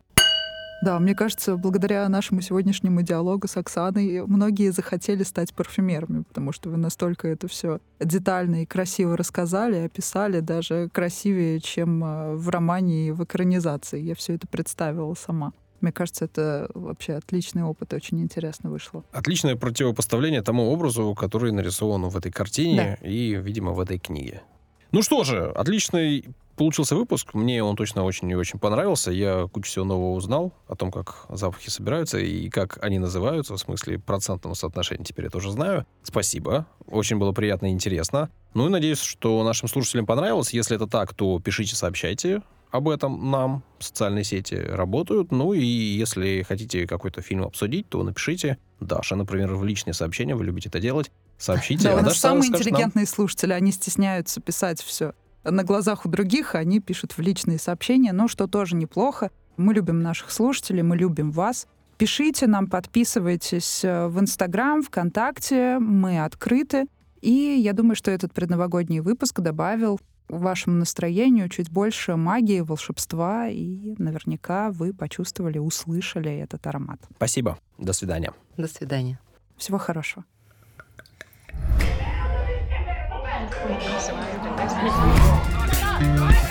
Да, 0.81 0.99
мне 0.99 1.15
кажется, 1.15 1.57
благодаря 1.57 2.07
нашему 2.07 2.41
сегодняшнему 2.41 3.01
диалогу 3.01 3.47
с 3.47 3.57
Оксаной 3.57 4.25
многие 4.27 4.71
захотели 4.71 5.23
стать 5.23 5.53
парфюмерами, 5.53 6.21
потому 6.21 6.51
что 6.51 6.69
вы 6.69 6.77
настолько 6.77 7.27
это 7.27 7.47
все 7.47 7.79
детально 7.99 8.61
и 8.61 8.65
красиво 8.65 9.17
рассказали, 9.17 9.77
описали, 9.77 10.39
даже 10.39 10.89
красивее, 10.93 11.59
чем 11.59 12.03
а, 12.03 12.35
в 12.35 12.49
романе 12.49 13.07
и 13.07 13.11
в 13.11 13.23
экранизации. 13.23 13.99
Я 13.99 14.13
все 14.13 14.35
это 14.35 14.47
представила 14.47 15.15
сама. 15.15 15.53
Мне 15.81 15.91
кажется, 15.91 16.25
это 16.25 16.69
вообще 16.73 17.13
отличный 17.13 17.63
опыт, 17.63 17.93
очень 17.93 18.19
интересно 18.21 18.69
вышло. 18.69 19.03
Отличное 19.11 19.55
противопоставление 19.55 20.41
тому 20.41 20.71
образу, 20.71 21.13
который 21.15 21.51
нарисован 21.51 22.03
в 22.09 22.17
этой 22.17 22.31
картине 22.31 22.97
да. 23.01 23.07
и, 23.07 23.35
видимо, 23.35 23.73
в 23.73 23.79
этой 23.79 23.99
книге. 23.99 24.41
Ну 24.97 25.03
что 25.03 25.23
же, 25.23 25.51
отличный 25.51 26.25
получился 26.55 26.95
выпуск. 26.95 27.35
Мне 27.35 27.63
он 27.63 27.75
точно 27.75 28.03
очень 28.03 28.31
и 28.31 28.35
очень 28.35 28.57
понравился. 28.57 29.11
Я 29.11 29.45
кучу 29.45 29.69
всего 29.69 29.85
нового 29.85 30.15
узнал 30.15 30.53
о 30.67 30.75
том, 30.75 30.91
как 30.91 31.27
запахи 31.29 31.69
собираются 31.69 32.17
и 32.17 32.49
как 32.49 32.83
они 32.83 32.97
называются, 32.97 33.53
в 33.53 33.59
смысле 33.59 33.99
процентного 33.99 34.55
соотношения 34.55 35.05
теперь 35.05 35.25
я 35.25 35.29
тоже 35.29 35.51
знаю. 35.51 35.85
Спасибо. 36.01 36.65
Очень 36.87 37.19
было 37.19 37.31
приятно 37.31 37.67
и 37.67 37.73
интересно. 37.73 38.31
Ну 38.55 38.65
и 38.65 38.71
надеюсь, 38.71 38.99
что 38.99 39.43
нашим 39.43 39.69
слушателям 39.69 40.07
понравилось. 40.07 40.51
Если 40.51 40.75
это 40.75 40.87
так, 40.87 41.13
то 41.13 41.39
пишите, 41.39 41.75
сообщайте 41.75 42.41
об 42.71 42.89
этом 42.89 43.29
нам. 43.29 43.61
Социальные 43.77 44.23
сети 44.23 44.55
работают. 44.55 45.31
Ну 45.31 45.53
и 45.53 45.63
если 45.63 46.41
хотите 46.41 46.87
какой-то 46.87 47.21
фильм 47.21 47.43
обсудить, 47.43 47.87
то 47.87 48.01
напишите. 48.01 48.57
Даша, 48.79 49.15
например, 49.15 49.53
в 49.53 49.63
личные 49.63 49.93
сообщения, 49.93 50.33
вы 50.33 50.45
любите 50.45 50.69
это 50.69 50.79
делать. 50.79 51.11
Сообщите. 51.37 51.83
Да, 51.83 51.93
а 51.93 51.99
у 51.99 52.01
нас 52.01 52.17
самые 52.17 52.49
интеллигентные 52.49 53.05
нам. 53.05 53.13
слушатели, 53.13 53.53
они 53.53 53.71
стесняются 53.71 54.41
писать 54.41 54.81
все 54.81 55.13
на 55.51 55.63
глазах 55.63 56.05
у 56.05 56.09
других, 56.09 56.55
они 56.55 56.79
пишут 56.79 57.13
в 57.13 57.19
личные 57.19 57.59
сообщения, 57.59 58.13
но 58.13 58.27
что 58.27 58.47
тоже 58.47 58.75
неплохо. 58.75 59.31
Мы 59.55 59.73
любим 59.73 60.01
наших 60.01 60.31
слушателей, 60.31 60.83
мы 60.83 60.97
любим 60.97 61.31
вас. 61.31 61.67
Пишите 61.97 62.45
нам, 62.47 62.67
подписывайтесь 62.67 63.83
э, 63.83 64.07
в 64.07 64.19
Инстаграм, 64.19 64.83
ВКонтакте, 64.83 65.79
мы 65.79 66.23
открыты. 66.23 66.85
И 67.21 67.31
я 67.31 67.73
думаю, 67.73 67.95
что 67.95 68.11
этот 68.11 68.33
предновогодний 68.33 68.99
выпуск 68.99 69.39
добавил 69.39 69.99
вашему 70.29 70.75
настроению 70.75 71.49
чуть 71.49 71.71
больше 71.71 72.15
магии, 72.15 72.59
волшебства, 72.59 73.47
и 73.47 73.95
наверняка 73.97 74.69
вы 74.69 74.93
почувствовали, 74.93 75.57
услышали 75.57 76.31
этот 76.31 76.67
аромат. 76.67 76.99
Спасибо. 77.15 77.57
До 77.79 77.93
свидания. 77.93 78.33
До 78.57 78.67
свидания. 78.67 79.19
Всего 79.57 79.79
хорошего. 79.79 80.23
Oh, 83.09 83.23
my 85.53 86.15
God. 86.17 86.46